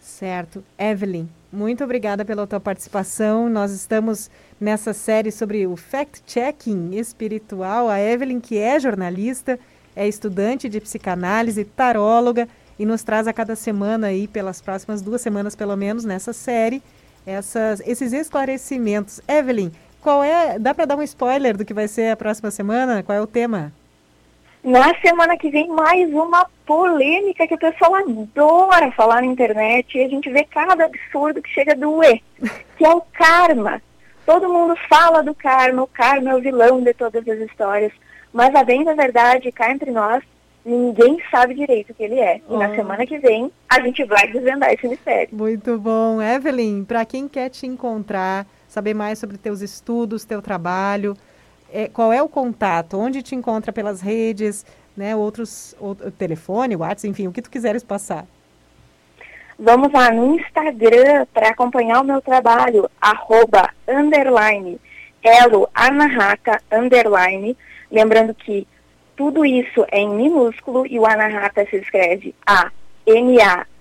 [0.00, 0.64] Certo.
[0.78, 3.48] Evelyn, muito obrigada pela tua participação.
[3.48, 7.88] Nós estamos nessa série sobre o fact-checking espiritual.
[7.88, 9.58] A Evelyn, que é jornalista,
[9.94, 12.48] é estudante de psicanálise, taróloga
[12.82, 16.82] e nos traz a cada semana aí, pelas próximas duas semanas pelo menos, nessa série,
[17.24, 19.20] essas, esses esclarecimentos.
[19.28, 19.70] Evelyn,
[20.00, 20.58] qual é.
[20.58, 23.00] Dá para dar um spoiler do que vai ser a próxima semana?
[23.04, 23.72] Qual é o tema?
[24.64, 30.02] Na semana que vem, mais uma polêmica que o pessoal adora falar na internet e
[30.02, 32.20] a gente vê cada absurdo que chega a doer,
[32.76, 33.80] que é o karma.
[34.26, 37.92] Todo mundo fala do karma, o karma é o vilão de todas as histórias,
[38.32, 40.24] mas a bem da verdade, cá entre nós,
[40.64, 42.36] ninguém sabe direito o que ele é.
[42.38, 42.58] E oh.
[42.58, 45.28] na semana que vem, a gente vai desvendar esse mistério.
[45.32, 46.20] Muito bom.
[46.20, 51.16] Evelyn, para quem quer te encontrar, saber mais sobre teus estudos, teu trabalho,
[51.72, 52.98] é, qual é o contato?
[52.98, 54.64] Onde te encontra pelas redes,
[54.96, 55.16] né?
[55.16, 58.26] Outros, outro, telefone, WhatsApp, enfim, o que tu quiseres passar.
[59.58, 64.80] Vamos lá no Instagram para acompanhar o meu trabalho, arroba, underline,
[65.22, 67.56] elo, anahaka, underline.
[67.90, 68.66] Lembrando que
[69.16, 73.72] tudo isso é em minúsculo e o anahata se escreve A-N-A-H-A-T-A.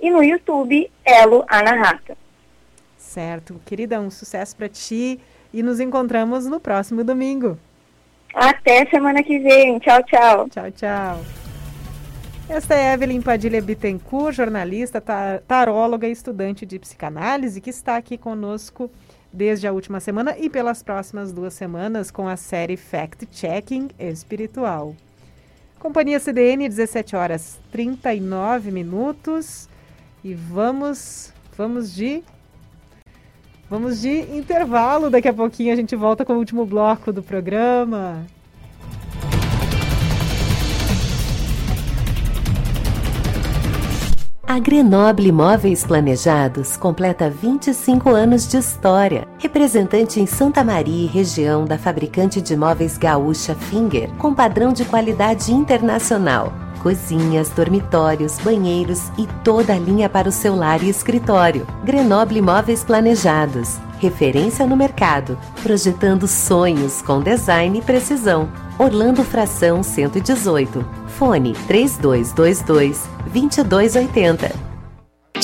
[0.00, 2.16] E no YouTube, elo, anahata.
[2.98, 3.60] Certo.
[3.64, 5.20] Querida, um sucesso para ti
[5.52, 7.58] e nos encontramos no próximo domingo.
[8.34, 9.78] Até semana que vem.
[9.78, 10.48] Tchau, tchau.
[10.48, 11.20] Tchau, tchau.
[12.48, 15.02] Esta é Evelyn Padilha Bittencourt, jornalista,
[15.46, 18.90] taróloga e estudante de psicanálise, que está aqui conosco
[19.34, 24.94] desde a última semana e pelas próximas duas semanas com a série Fact Checking Espiritual.
[25.80, 29.68] Companhia CDN, 17 horas 39 minutos.
[30.22, 32.22] E vamos, vamos de
[33.68, 38.24] Vamos de intervalo, daqui a pouquinho a gente volta com o último bloco do programa.
[44.46, 49.26] A Grenoble Imóveis Planejados completa 25 anos de história.
[49.38, 54.84] Representante em Santa Maria e região da fabricante de móveis gaúcha Finger, com padrão de
[54.84, 56.52] qualidade internacional.
[56.82, 61.66] Cozinhas, dormitórios, banheiros e toda a linha para o seu lar e escritório.
[61.82, 63.78] Grenoble Imóveis Planejados.
[63.98, 68.50] Referência no mercado, projetando sonhos com design e precisão.
[68.78, 70.84] Orlando Fração 118.
[71.06, 74.73] Fone 3222 2280.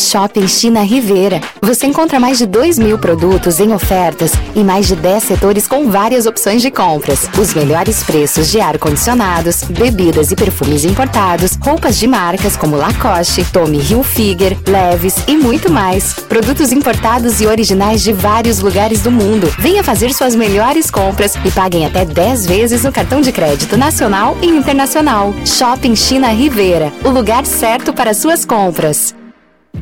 [0.01, 1.41] Shopping China Rivera.
[1.63, 5.91] Você encontra mais de 2 mil produtos em ofertas e mais de 10 setores com
[5.91, 7.29] várias opções de compras.
[7.39, 13.79] Os melhores preços de ar-condicionados, bebidas e perfumes importados, roupas de marcas como Lacoste, Tommy
[13.79, 16.15] Hilfiger, Levis e muito mais.
[16.15, 19.53] Produtos importados e originais de vários lugares do mundo.
[19.59, 24.37] Venha fazer suas melhores compras e paguem até 10 vezes no cartão de crédito nacional
[24.41, 25.35] e internacional.
[25.45, 26.93] Shopping China Rivera.
[27.05, 29.20] O lugar certo para suas compras.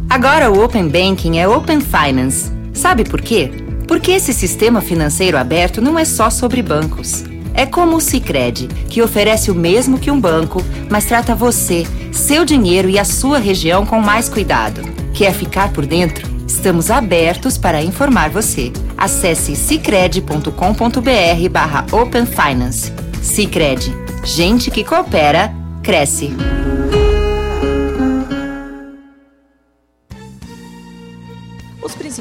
[0.08, 2.50] Agora o Open Banking é Open Finance.
[2.72, 3.50] Sabe por quê?
[3.86, 7.24] Porque esse sistema financeiro aberto não é só sobre bancos.
[7.54, 12.44] É como o Sicredi, que oferece o mesmo que um banco, mas trata você, seu
[12.44, 14.82] dinheiro e a sua região com mais cuidado.
[15.12, 16.28] Quer ficar por dentro?
[16.46, 18.72] Estamos abertos para informar você.
[18.96, 22.92] Acesse cicred.com.br barra Open Finance.
[23.22, 23.92] Cicred.
[24.24, 25.52] Gente que coopera,
[25.82, 26.32] cresce.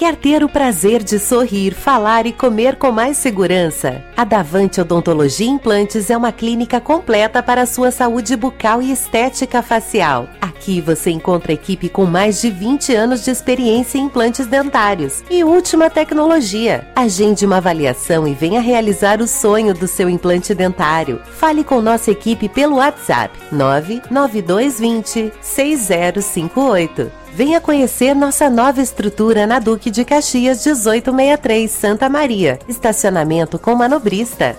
[0.00, 4.02] Quer ter o prazer de sorrir, falar e comer com mais segurança?
[4.16, 9.60] A Davante Odontologia Implantes é uma clínica completa para a sua saúde bucal e estética
[9.60, 10.26] facial.
[10.40, 15.44] Aqui você encontra equipe com mais de 20 anos de experiência em implantes dentários e
[15.44, 16.88] última tecnologia.
[16.96, 21.20] Agende uma avaliação e venha realizar o sonho do seu implante dentário.
[21.26, 27.20] Fale com nossa equipe pelo WhatsApp 99220 6058.
[27.34, 32.58] Venha conhecer nossa nova estrutura na Duque de Caxias 1863, Santa Maria.
[32.68, 34.56] Estacionamento com manobrista.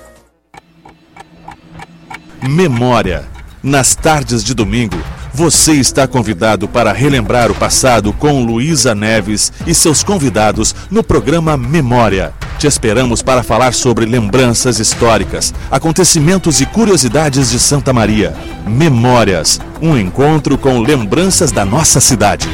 [2.42, 3.28] Memória.
[3.62, 4.98] Nas tardes de domingo,
[5.34, 11.56] você está convidado para relembrar o passado com Luísa Neves e seus convidados no programa
[11.58, 12.34] Memória.
[12.60, 18.36] Te esperamos para falar sobre lembranças históricas, acontecimentos e curiosidades de Santa Maria.
[18.68, 22.48] Memórias um encontro com lembranças da nossa cidade.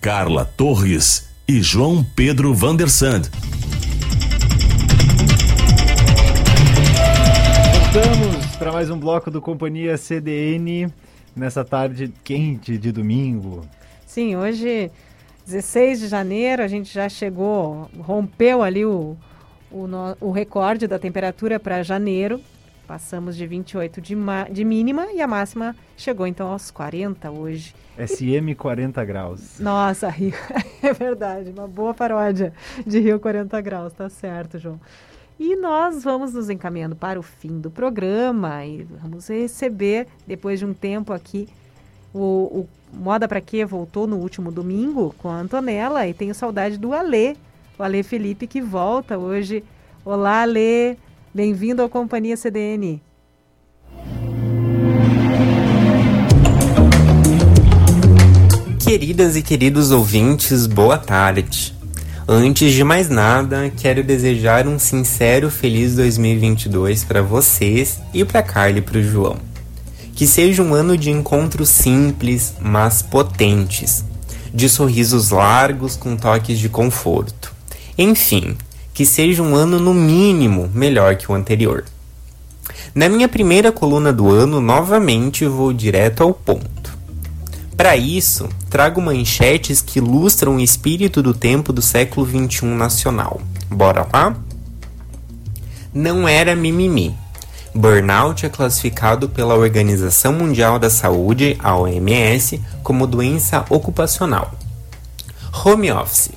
[0.00, 3.22] Carla Torres e João Pedro Vandersand.
[7.96, 10.92] Voltamos para mais um bloco do Companhia CDN
[11.34, 13.66] nessa tarde quente de domingo.
[14.04, 14.90] Sim, hoje,
[15.46, 19.16] 16 de janeiro, a gente já chegou, rompeu ali o,
[19.70, 19.88] o,
[20.20, 22.38] o recorde da temperatura para janeiro.
[22.86, 24.14] Passamos de 28 de,
[24.50, 27.74] de mínima e a máxima chegou então aos 40 hoje.
[27.96, 29.58] SM 40 graus.
[29.58, 30.34] Nossa, Rio.
[30.82, 32.52] É verdade, uma boa paródia
[32.86, 34.78] de Rio 40 graus, tá certo, João.
[35.38, 40.64] E nós vamos nos encaminhando para o fim do programa e vamos receber, depois de
[40.64, 41.46] um tempo aqui,
[42.14, 46.78] o, o Moda Pra Quê voltou no último domingo com a Antonella e tenho saudade
[46.78, 47.36] do Alê,
[47.78, 49.62] o Alê Felipe que volta hoje.
[50.02, 50.96] Olá, Alê,
[51.34, 53.02] bem-vindo ao Companhia CDN.
[58.82, 61.75] Queridas e queridos ouvintes, boa tarde.
[62.28, 68.78] Antes de mais nada, quero desejar um sincero feliz 2022 para vocês e para Carly
[68.78, 69.36] e para o João.
[70.12, 74.04] Que seja um ano de encontros simples, mas potentes,
[74.52, 77.54] de sorrisos largos com toques de conforto.
[77.96, 78.56] Enfim,
[78.92, 81.84] que seja um ano no mínimo melhor que o anterior.
[82.92, 86.75] Na minha primeira coluna do ano, novamente vou direto ao ponto.
[87.76, 93.40] Para isso, trago manchetes que ilustram o espírito do tempo do século XXI nacional,
[93.70, 94.36] Bora lá?
[95.92, 97.16] Não era mimimi.
[97.74, 104.54] Burnout é classificado pela Organização Mundial da Saúde, a OMS, como doença ocupacional.
[105.64, 106.30] Home office.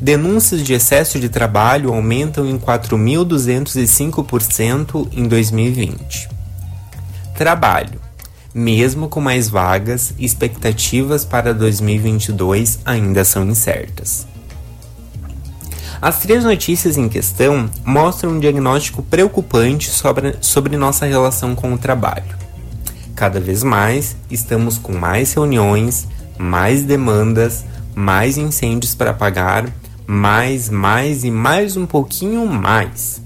[0.00, 6.28] Denúncias de excesso de trabalho aumentam em 4.205% em 2020.
[7.36, 8.00] Trabalho.
[8.54, 14.26] Mesmo com mais vagas, expectativas para 2022 ainda são incertas.
[16.02, 21.78] As três notícias em questão mostram um diagnóstico preocupante sobre, sobre nossa relação com o
[21.78, 22.36] trabalho.
[23.14, 27.64] Cada vez mais estamos com mais reuniões, mais demandas,
[27.94, 29.66] mais incêndios para apagar,
[30.04, 33.21] mais, mais e mais um pouquinho mais.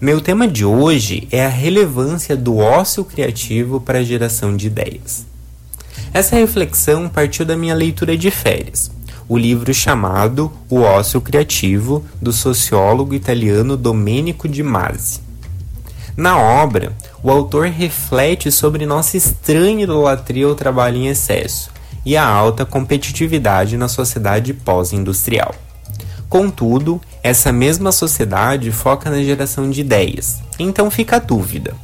[0.00, 5.26] Meu tema de hoje é a relevância do ócio criativo para a geração de ideias.
[6.14, 8.92] Essa reflexão partiu da minha leitura de férias,
[9.28, 15.20] o livro chamado O Ócio Criativo, do sociólogo italiano Domenico de Masi.
[16.16, 21.72] Na obra, o autor reflete sobre nossa estranha idolatria ao trabalho em excesso
[22.06, 25.52] e a alta competitividade na sociedade pós-industrial.
[26.28, 30.38] Contudo, essa mesma sociedade foca na geração de ideias.
[30.58, 31.74] Então fica a dúvida: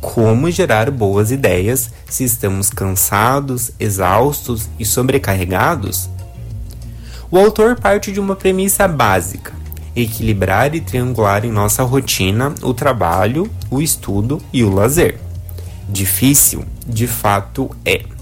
[0.00, 6.08] como gerar boas ideias se estamos cansados, exaustos e sobrecarregados?
[7.30, 9.52] O autor parte de uma premissa básica:
[9.94, 15.18] equilibrar e triangular em nossa rotina o trabalho, o estudo e o lazer.
[15.88, 18.17] Difícil, de fato, é.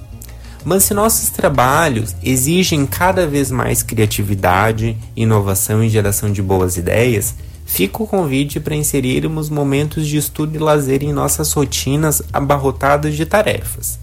[0.67, 7.37] Mas se nossos trabalhos exigem cada vez mais criatividade, inovação e geração de boas ideias,
[7.65, 13.25] fica o convite para inserirmos momentos de estudo e lazer em nossas rotinas abarrotadas de
[13.25, 13.97] tarefas.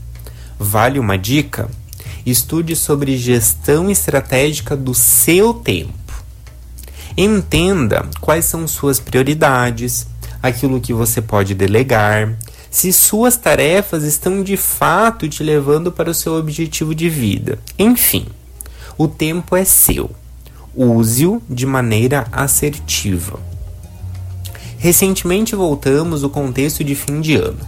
[0.57, 1.69] Vale uma dica?
[2.25, 5.91] Estude sobre gestão estratégica do seu tempo.
[7.17, 10.07] Entenda quais são suas prioridades,
[10.41, 12.33] aquilo que você pode delegar,
[12.73, 17.59] se suas tarefas estão de fato te levando para o seu objetivo de vida.
[17.77, 18.25] Enfim,
[18.97, 20.09] o tempo é seu.
[20.75, 23.39] Use-o de maneira assertiva.
[24.79, 27.59] Recentemente voltamos ao contexto de fim de ano.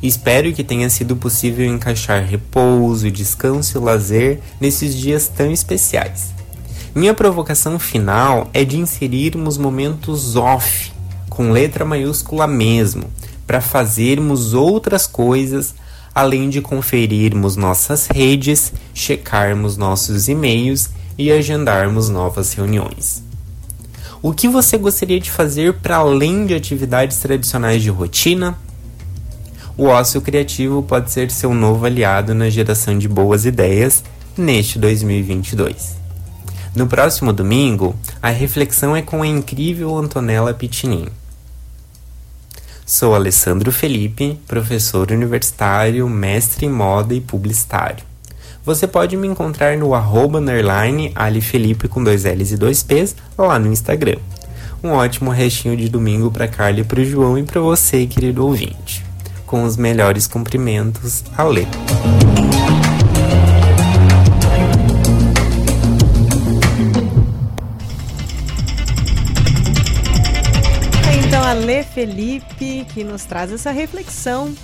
[0.00, 6.32] Espero que tenha sido possível encaixar repouso, descanso e lazer nesses dias tão especiais.
[6.94, 10.92] Minha provocação final é de inserirmos momentos off,
[11.28, 13.10] com letra maiúscula mesmo,
[13.46, 15.74] para fazermos outras coisas
[16.14, 23.22] além de conferirmos nossas redes, checarmos nossos e-mails e agendarmos novas reuniões.
[24.22, 28.56] O que você gostaria de fazer para além de atividades tradicionais de rotina?
[29.76, 34.04] O ócio criativo pode ser seu novo aliado na geração de boas ideias
[34.38, 35.96] neste 2022.
[36.76, 41.08] No próximo domingo, a reflexão é com a incrível Antonella Pitinin.
[42.86, 48.04] Sou Alessandro Felipe, professor universitário, mestre em moda e publicitário.
[48.62, 53.58] Você pode me encontrar no arroba underline alifelipe com dois L's e dois P's lá
[53.58, 54.18] no Instagram.
[54.82, 58.44] Um ótimo restinho de domingo para Carla e para o João e para você, querido
[58.44, 59.02] ouvinte.
[59.46, 61.66] Com os melhores cumprimentos, Ale.
[71.84, 74.54] Felipe, que nos traz essa reflexão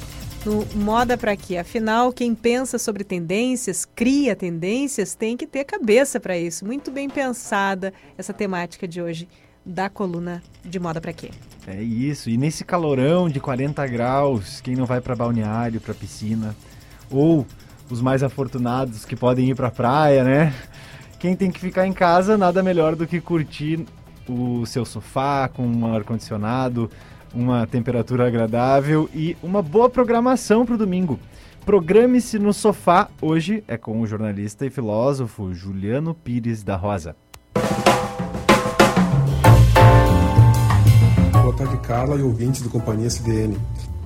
[0.45, 1.59] no Moda para quê?
[1.59, 6.65] Afinal, quem pensa sobre tendências, cria tendências, tem que ter cabeça para isso.
[6.65, 9.29] Muito bem pensada essa temática de hoje
[9.65, 11.31] da coluna de Moda para quê?
[11.67, 12.31] É isso.
[12.31, 16.57] E nesse calorão de 40 graus, quem não vai para balneário, para piscina,
[17.11, 17.47] ou
[17.91, 20.55] os mais afortunados que podem ir para praia, né?
[21.19, 23.85] Quem tem que ficar em casa, nada melhor do que curtir
[24.31, 26.91] o seu sofá com um ar-condicionado,
[27.35, 31.19] uma temperatura agradável e uma boa programação para o domingo.
[31.65, 33.09] Programe-se no sofá.
[33.21, 37.15] Hoje é com o jornalista e filósofo Juliano Pires da Rosa.
[41.43, 43.57] Boa tarde, Carla e ouvintes do Companhia CDN.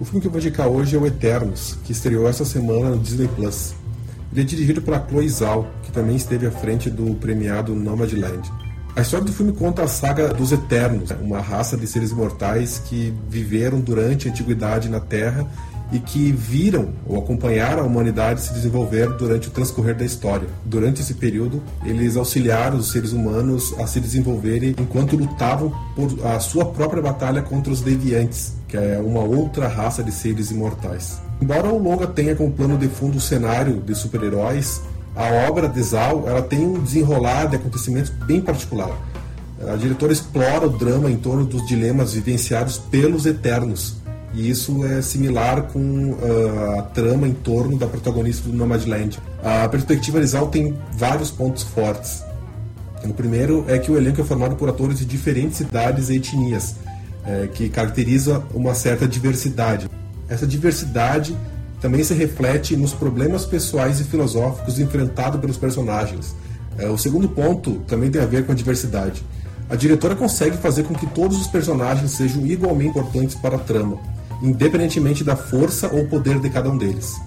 [0.00, 2.98] O filme que eu vou indicar hoje é o Eternos, que estreou essa semana no
[2.98, 3.74] Disney Plus.
[4.32, 8.63] Ele é dirigido pela Chloe Zhao, que também esteve à frente do premiado Nomadland.
[8.96, 13.12] A história do filme conta a saga dos Eternos, uma raça de seres mortais que
[13.28, 15.44] viveram durante a antiguidade na Terra
[15.90, 20.46] e que viram ou acompanharam a humanidade se desenvolver durante o transcorrer da história.
[20.64, 26.38] Durante esse período, eles auxiliaram os seres humanos a se desenvolverem enquanto lutavam por a
[26.38, 31.20] sua própria batalha contra os deviantes, que é uma outra raça de seres imortais.
[31.42, 34.80] Embora o longa tenha como plano de fundo o cenário de super-heróis,
[35.14, 38.90] a obra de Zal ela tem um desenrolar de acontecimentos bem particular.
[39.66, 43.96] A diretora explora o drama em torno dos dilemas vivenciados pelos Eternos,
[44.34, 49.18] e isso é similar com uh, a trama em torno da protagonista do Nomadland.
[49.42, 52.22] A perspectiva Arizal tem vários pontos fortes.
[53.04, 56.74] O primeiro é que o elenco é formado por atores de diferentes idades e etnias,
[57.24, 59.88] é, que caracteriza uma certa diversidade.
[60.28, 61.36] Essa diversidade
[61.84, 66.34] também se reflete nos problemas pessoais e filosóficos enfrentados pelos personagens.
[66.78, 69.22] É, o segundo ponto também tem a ver com a diversidade.
[69.68, 73.98] A diretora consegue fazer com que todos os personagens sejam igualmente importantes para a trama
[74.42, 77.20] independentemente da força ou poder de cada um deles.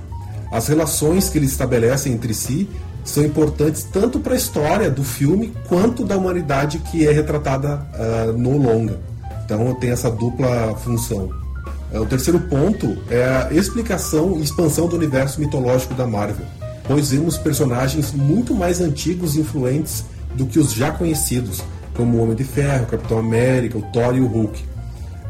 [0.51, 2.67] As relações que eles estabelecem entre si
[3.05, 8.33] são importantes tanto para a história do filme quanto da humanidade que é retratada uh,
[8.33, 8.99] no longa.
[9.45, 11.46] Então tem essa dupla função.
[11.91, 16.45] Uh, o terceiro ponto é a explicação e expansão do universo mitológico da Marvel,
[16.85, 21.63] pois vemos personagens muito mais antigos e influentes do que os já conhecidos,
[21.95, 24.77] como o Homem de Ferro, o Capitão América, o Thor e o Hulk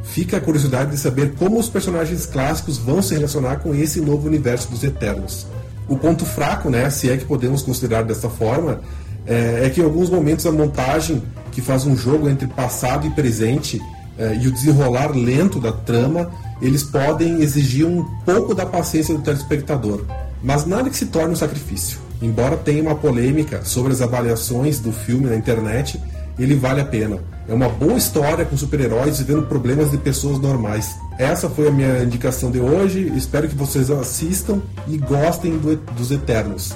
[0.07, 4.27] fica a curiosidade de saber como os personagens clássicos vão se relacionar com esse novo
[4.27, 5.45] universo dos Eternos.
[5.87, 8.81] O ponto fraco, né, se é que podemos considerar dessa forma,
[9.25, 11.21] é, é que em alguns momentos a montagem
[11.51, 13.81] que faz um jogo entre passado e presente
[14.17, 16.31] é, e o desenrolar lento da trama,
[16.61, 20.03] eles podem exigir um pouco da paciência do telespectador.
[20.41, 21.99] Mas nada que se torne um sacrifício.
[22.21, 26.01] Embora tenha uma polêmica sobre as avaliações do filme na internet,
[26.39, 27.19] ele vale a pena.
[27.47, 30.95] É uma boa história com super-heróis vivendo problemas de pessoas normais.
[31.17, 33.11] Essa foi a minha indicação de hoje.
[33.15, 36.73] Espero que vocês assistam e gostem do, dos Eternos.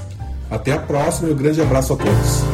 [0.50, 2.51] Até a próxima e um grande abraço a todos.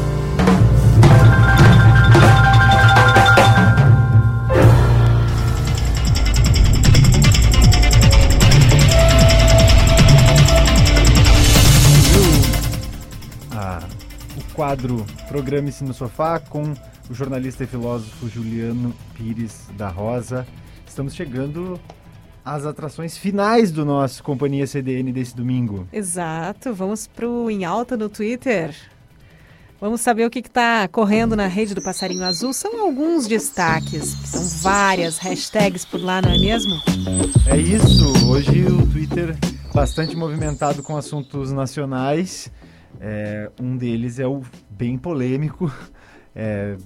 [14.67, 16.73] Quadro Programe-se no Sofá com
[17.09, 20.45] o jornalista e filósofo Juliano Pires da Rosa.
[20.85, 21.79] Estamos chegando
[22.43, 25.87] às atrações finais do nosso Companhia CDN desse domingo.
[25.93, 28.75] Exato, vamos para o Em Alta no Twitter.
[29.79, 32.51] Vamos saber o que está correndo na rede do Passarinho Azul.
[32.51, 36.73] São alguns destaques, são várias hashtags por lá, não é mesmo?
[37.45, 39.33] É isso, hoje o Twitter
[39.73, 42.51] bastante movimentado com assuntos nacionais.
[42.99, 45.71] É, um deles é o bem polêmico,
[46.35, 46.77] é,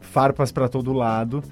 [0.00, 1.42] farpas para todo lado.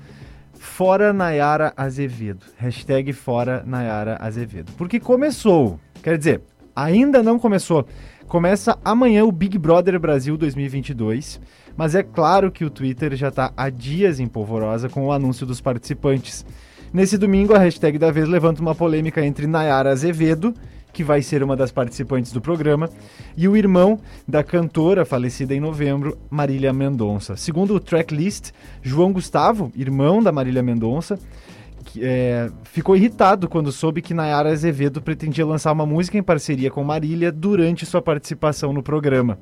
[0.54, 2.46] Fora Nayara Azevedo.
[2.56, 4.72] Hashtag Fora Nayara Azevedo.
[4.76, 5.78] Porque começou.
[6.02, 6.42] Quer dizer,
[6.74, 7.86] ainda não começou.
[8.26, 11.40] Começa amanhã o Big Brother Brasil 2022.
[11.76, 15.46] Mas é claro que o Twitter já está há dias em polvorosa com o anúncio
[15.46, 16.44] dos participantes.
[16.92, 20.54] Nesse domingo, a hashtag da vez levanta uma polêmica entre Nayara Azevedo
[20.92, 22.88] que vai ser uma das participantes do programa,
[23.36, 27.36] e o irmão da cantora falecida em novembro, Marília Mendonça.
[27.36, 28.50] Segundo o tracklist,
[28.82, 31.18] João Gustavo, irmão da Marília Mendonça,
[31.96, 36.82] é, ficou irritado quando soube que Nayara Azevedo pretendia lançar uma música em parceria com
[36.84, 39.38] Marília durante sua participação no programa.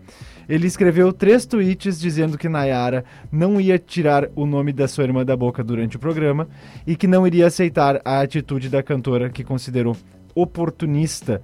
[0.49, 5.25] Ele escreveu três tweets dizendo que Nayara não ia tirar o nome da sua irmã
[5.25, 6.47] da boca durante o programa
[6.87, 9.97] e que não iria aceitar a atitude da cantora que considerou
[10.37, 11.43] oportunista.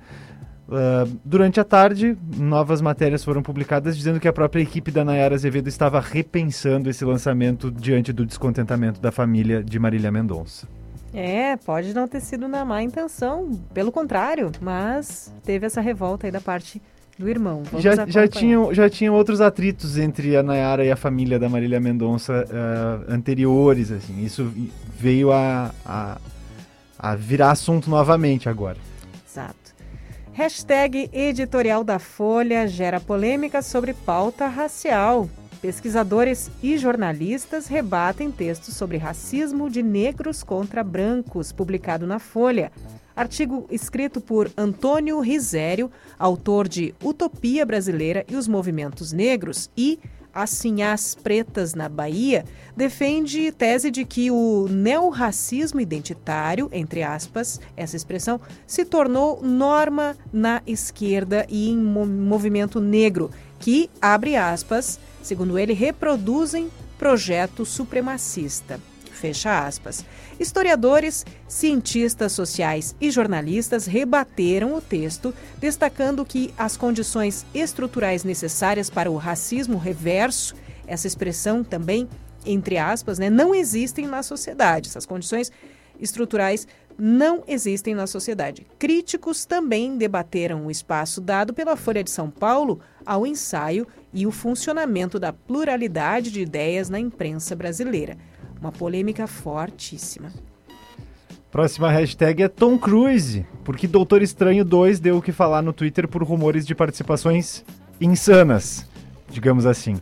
[0.69, 5.35] Uh, durante a tarde, novas matérias foram publicadas dizendo que a própria equipe da Nayara
[5.35, 10.69] Azevedo estava repensando esse lançamento diante do descontentamento da família de Marília Mendonça.
[11.13, 16.31] É, pode não ter sido na má intenção, pelo contrário, mas teve essa revolta aí
[16.31, 16.81] da parte
[17.19, 17.63] do irmão.
[17.65, 21.51] Vamos já, já, tinham, já tinham outros atritos entre a Nayara e a família da
[21.51, 24.51] Marília Mendonça uh, anteriores, assim, isso
[24.99, 26.19] veio a, a
[27.03, 28.79] a virar assunto novamente agora.
[29.29, 29.75] Exato.
[30.33, 35.29] Hashtag editorial da Folha gera polêmica sobre pauta racial.
[35.61, 42.73] Pesquisadores e jornalistas rebatem textos sobre racismo de negros contra brancos, publicado na Folha.
[43.15, 50.01] Artigo escrito por Antônio Risério, autor de Utopia Brasileira e os Movimentos Negros, e
[50.35, 52.45] assim as pretas na Bahia,
[52.77, 60.63] defende tese de que o neorracismo identitário, entre aspas, essa expressão, se tornou norma na
[60.67, 68.81] esquerda e em movimento negro, que, abre aspas, segundo ele, reproduzem projeto supremacista.
[69.23, 70.05] Fecha aspas.
[70.41, 79.09] Historiadores, cientistas sociais e jornalistas rebateram o texto, destacando que as condições estruturais necessárias para
[79.09, 80.57] o racismo reverso,
[80.89, 82.09] essa expressão também,
[82.45, 84.89] entre aspas, né, não existem na sociedade.
[84.89, 85.53] Essas condições
[86.01, 86.67] estruturais
[86.99, 88.67] não existem na sociedade.
[88.77, 94.33] Críticos também debateram o espaço dado pela Folha de São Paulo ao ensaio e o
[94.33, 98.19] funcionamento da pluralidade de ideias na imprensa brasileira.
[98.63, 100.29] Uma polêmica fortíssima.
[101.51, 106.07] Próxima hashtag é Tom Cruise, porque Doutor Estranho 2 deu o que falar no Twitter
[106.07, 107.65] por rumores de participações
[108.01, 108.89] insanas,
[109.29, 109.97] digamos assim.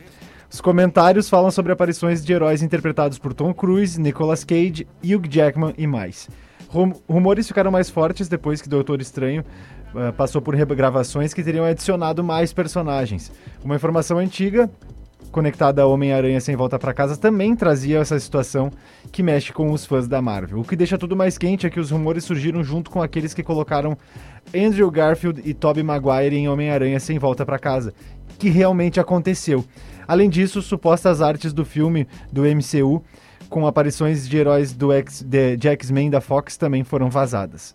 [0.52, 5.72] Os comentários falam sobre aparições de heróis interpretados por Tom Cruise, Nicolas Cage, Hugh Jackman
[5.78, 6.28] e mais.
[6.68, 9.42] Rum rumores ficaram mais fortes depois que Doutor Estranho
[9.94, 13.32] uh, passou por regravações que teriam adicionado mais personagens.
[13.64, 14.70] Uma informação antiga
[15.30, 18.70] conectada a Homem-Aranha Sem Volta para Casa também trazia essa situação
[19.12, 20.60] que mexe com os fãs da Marvel.
[20.60, 23.42] O que deixa tudo mais quente é que os rumores surgiram junto com aqueles que
[23.42, 23.96] colocaram
[24.54, 27.94] Andrew Garfield e Tobey Maguire em Homem-Aranha Sem Volta para Casa,
[28.38, 29.64] que realmente aconteceu.
[30.06, 33.02] Além disso, supostas artes do filme do MCU
[33.48, 37.74] com aparições de heróis do X, de, de X-Men da Fox também foram vazadas.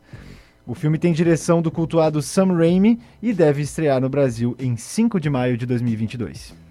[0.65, 5.19] O filme tem direção do cultuado Sam Raimi e deve estrear no Brasil em 5
[5.19, 6.64] de maio de 2022.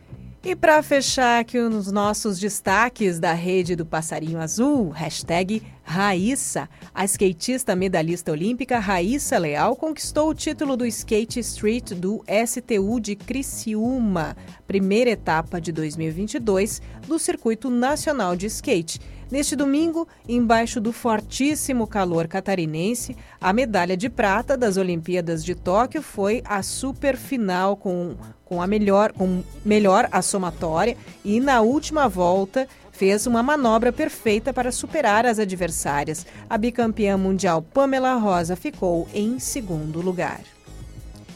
[0.47, 6.69] E para fechar aqui os nossos destaques da rede do Passarinho Azul, hashtag Raíssa.
[6.95, 13.17] A skatista medalhista olímpica Raíssa Leal conquistou o título do Skate Street do STU de
[13.17, 19.01] Criciúma, primeira etapa de 2022 do Circuito Nacional de Skate.
[19.35, 26.01] Neste domingo, embaixo do fortíssimo calor catarinense, a medalha de prata das Olimpíadas de Tóquio
[26.03, 28.15] foi a super final com,
[28.45, 34.53] com a melhor, com melhor a somatória e na última volta fez uma manobra perfeita
[34.53, 36.25] para superar as adversárias.
[36.49, 40.54] A bicampeã mundial Pamela Rosa ficou em segundo lugar.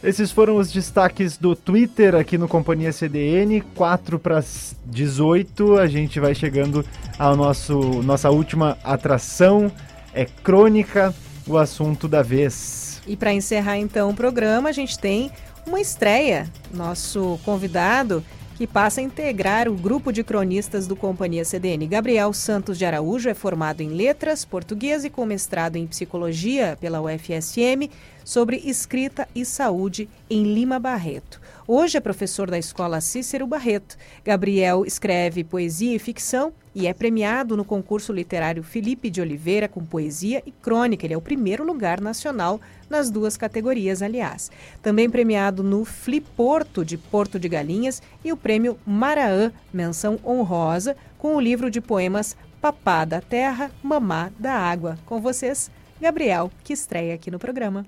[0.03, 4.43] Esses foram os destaques do Twitter aqui no Companhia CDN, 4 para
[4.87, 5.77] 18.
[5.77, 6.85] A gente vai chegando
[7.19, 9.73] à nosso, nossa última atração,
[10.15, 11.13] é crônica,
[11.45, 13.03] o assunto da vez.
[13.09, 15.33] E para encerrar então o programa, a gente tem
[15.67, 16.47] uma estreia.
[16.73, 18.23] Nosso convidado
[18.59, 21.87] que passa a integrar o grupo de cronistas do Companhia CDN.
[21.87, 27.01] Gabriel Santos de Araújo é formado em Letras, Português e com mestrado em Psicologia pela
[27.01, 27.89] UFSM
[28.25, 31.41] sobre escrita e saúde em Lima Barreto.
[31.71, 33.99] Hoje é professor da Escola Cícero Barreto.
[34.25, 39.85] Gabriel escreve poesia e ficção e é premiado no concurso literário Felipe de Oliveira com
[39.85, 41.05] poesia e crônica.
[41.05, 44.51] Ele é o primeiro lugar nacional nas duas categorias, aliás.
[44.81, 51.37] Também premiado no Fliporto de Porto de Galinhas e o prêmio Maraã, menção honrosa, com
[51.37, 54.99] o livro de poemas Papá da Terra, Mamá da Água.
[55.05, 57.85] Com vocês, Gabriel, que estreia aqui no programa.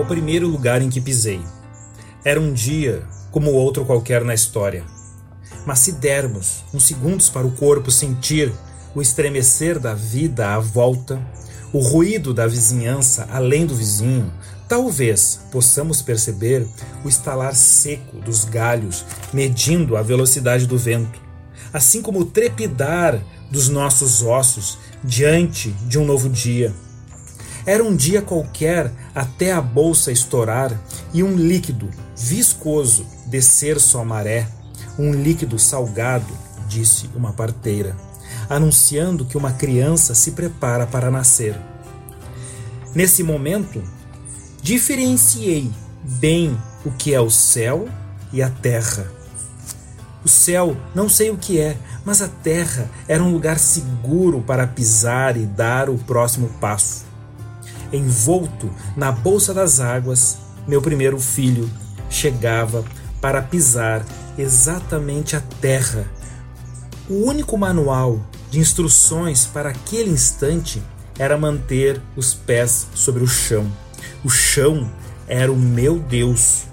[0.00, 1.42] O primeiro lugar em que pisei.
[2.24, 4.82] Era um dia como outro qualquer na história.
[5.66, 8.50] Mas se dermos uns segundos para o corpo sentir
[8.94, 11.20] o estremecer da vida à volta,
[11.70, 14.32] o ruído da vizinhança além do vizinho,
[14.66, 16.66] talvez possamos perceber
[17.04, 19.04] o estalar seco dos galhos
[19.34, 21.20] medindo a velocidade do vento,
[21.74, 26.72] assim como o trepidar dos nossos ossos diante de um novo dia.
[27.66, 30.78] Era um dia qualquer até a bolsa estourar
[31.12, 34.48] e um líquido viscoso descer sua maré,
[34.98, 36.32] um líquido salgado,
[36.68, 37.96] disse uma parteira
[38.50, 41.56] anunciando que uma criança se prepara para nascer.
[42.94, 43.82] Nesse momento,
[44.60, 45.70] diferenciei
[46.02, 47.88] bem o que é o céu
[48.32, 49.06] e a terra.
[50.24, 54.66] O céu não sei o que é, mas a terra era um lugar seguro para
[54.66, 57.09] pisar e dar o próximo passo.
[57.92, 61.68] Envolto na bolsa das águas, meu primeiro filho
[62.08, 62.84] chegava
[63.20, 64.04] para pisar
[64.38, 66.04] exatamente a terra.
[67.08, 68.20] O único manual
[68.50, 70.82] de instruções para aquele instante
[71.18, 73.70] era manter os pés sobre o chão.
[74.24, 74.90] O chão
[75.28, 76.64] era o meu Deus,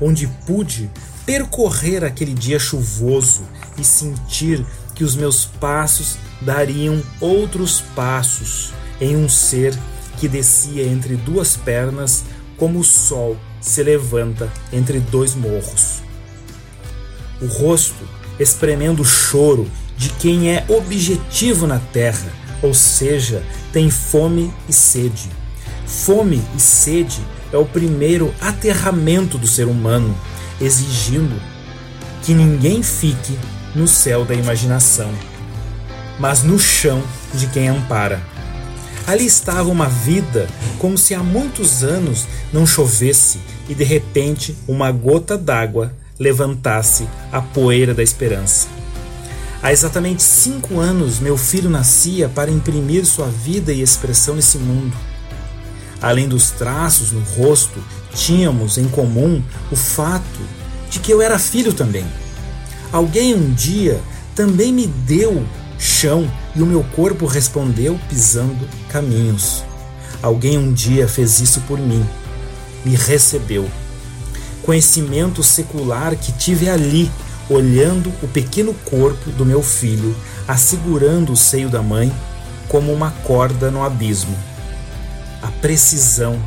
[0.00, 0.90] onde pude
[1.24, 3.42] percorrer aquele dia chuvoso
[3.78, 9.76] e sentir que os meus passos dariam outros passos em um ser
[10.24, 12.24] que descia entre duas pernas
[12.56, 16.02] como o sol se levanta entre dois morros.
[17.42, 18.08] O rosto
[18.40, 22.26] espremendo o choro de quem é objetivo na terra,
[22.62, 25.28] ou seja, tem fome e sede.
[25.86, 27.20] Fome e sede
[27.52, 30.16] é o primeiro aterramento do ser humano,
[30.58, 31.38] exigindo
[32.22, 33.38] que ninguém fique
[33.74, 35.12] no céu da imaginação,
[36.18, 37.02] mas no chão
[37.34, 38.33] de quem ampara.
[39.06, 44.90] Ali estava uma vida como se há muitos anos não chovesse e de repente uma
[44.90, 48.66] gota d'água levantasse a poeira da esperança.
[49.62, 54.96] Há exatamente cinco anos, meu filho nascia para imprimir sua vida e expressão nesse mundo.
[56.00, 57.82] Além dos traços no rosto,
[58.14, 60.40] tínhamos em comum o fato
[60.90, 62.06] de que eu era filho também.
[62.92, 64.00] Alguém um dia
[64.34, 65.44] também me deu
[65.78, 69.64] chão e o meu corpo respondeu pisando caminhos.
[70.22, 72.04] Alguém um dia fez isso por mim,
[72.84, 73.68] me recebeu.
[74.62, 77.10] Conhecimento secular que tive ali,
[77.50, 80.16] olhando o pequeno corpo do meu filho,
[80.48, 82.12] assegurando o seio da mãe
[82.68, 84.34] como uma corda no abismo.
[85.42, 86.40] A precisão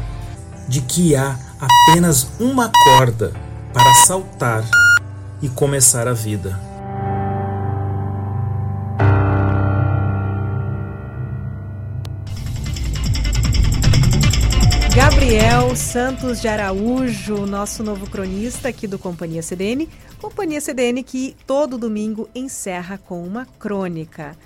[0.68, 3.32] de que há apenas uma corda
[3.72, 4.64] para saltar
[5.42, 6.67] e começar a vida.
[15.28, 19.90] Gabriel Santos de Araújo, nosso novo cronista aqui do Companhia CDN.
[20.22, 24.38] Companhia CDN que todo domingo encerra com uma crônica.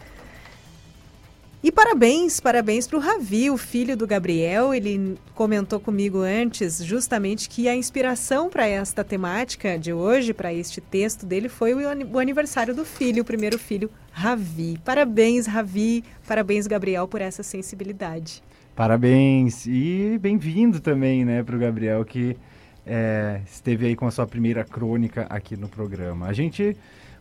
[1.62, 4.74] E parabéns, parabéns para o Ravi, o filho do Gabriel.
[4.74, 10.82] Ele comentou comigo antes justamente que a inspiração para esta temática de hoje, para este
[10.82, 14.80] texto dele, foi o aniversário do filho, o primeiro filho, Ravi.
[14.84, 16.04] Parabéns, Ravi.
[16.28, 18.42] Parabéns, Gabriel, por essa sensibilidade.
[18.76, 22.38] Parabéns e bem-vindo também, né, para o Gabriel que
[22.88, 26.28] é, esteve aí com a sua primeira crônica aqui no programa.
[26.28, 26.76] A gente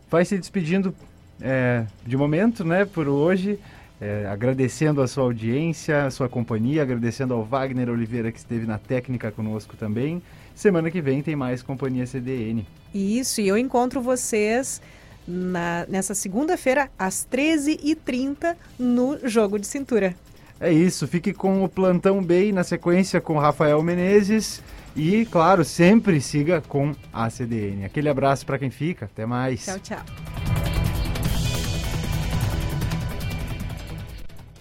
[0.09, 0.95] vai se despedindo
[1.41, 3.59] é, de momento, né, por hoje.
[3.99, 8.79] É, agradecendo a sua audiência, a sua companhia, agradecendo ao Wagner Oliveira que esteve na
[8.79, 10.23] técnica conosco também.
[10.55, 12.65] Semana que vem tem mais Companhia CDN.
[12.95, 14.81] Isso, e eu encontro vocês
[15.27, 20.15] na, nessa segunda-feira, às 13h30, no Jogo de Cintura.
[20.61, 24.61] É isso, fique com o Plantão Bay na sequência com Rafael Menezes
[24.95, 27.83] e, claro, sempre siga com a CDN.
[27.83, 29.65] Aquele abraço para quem fica, até mais.
[29.65, 30.80] Tchau, tchau.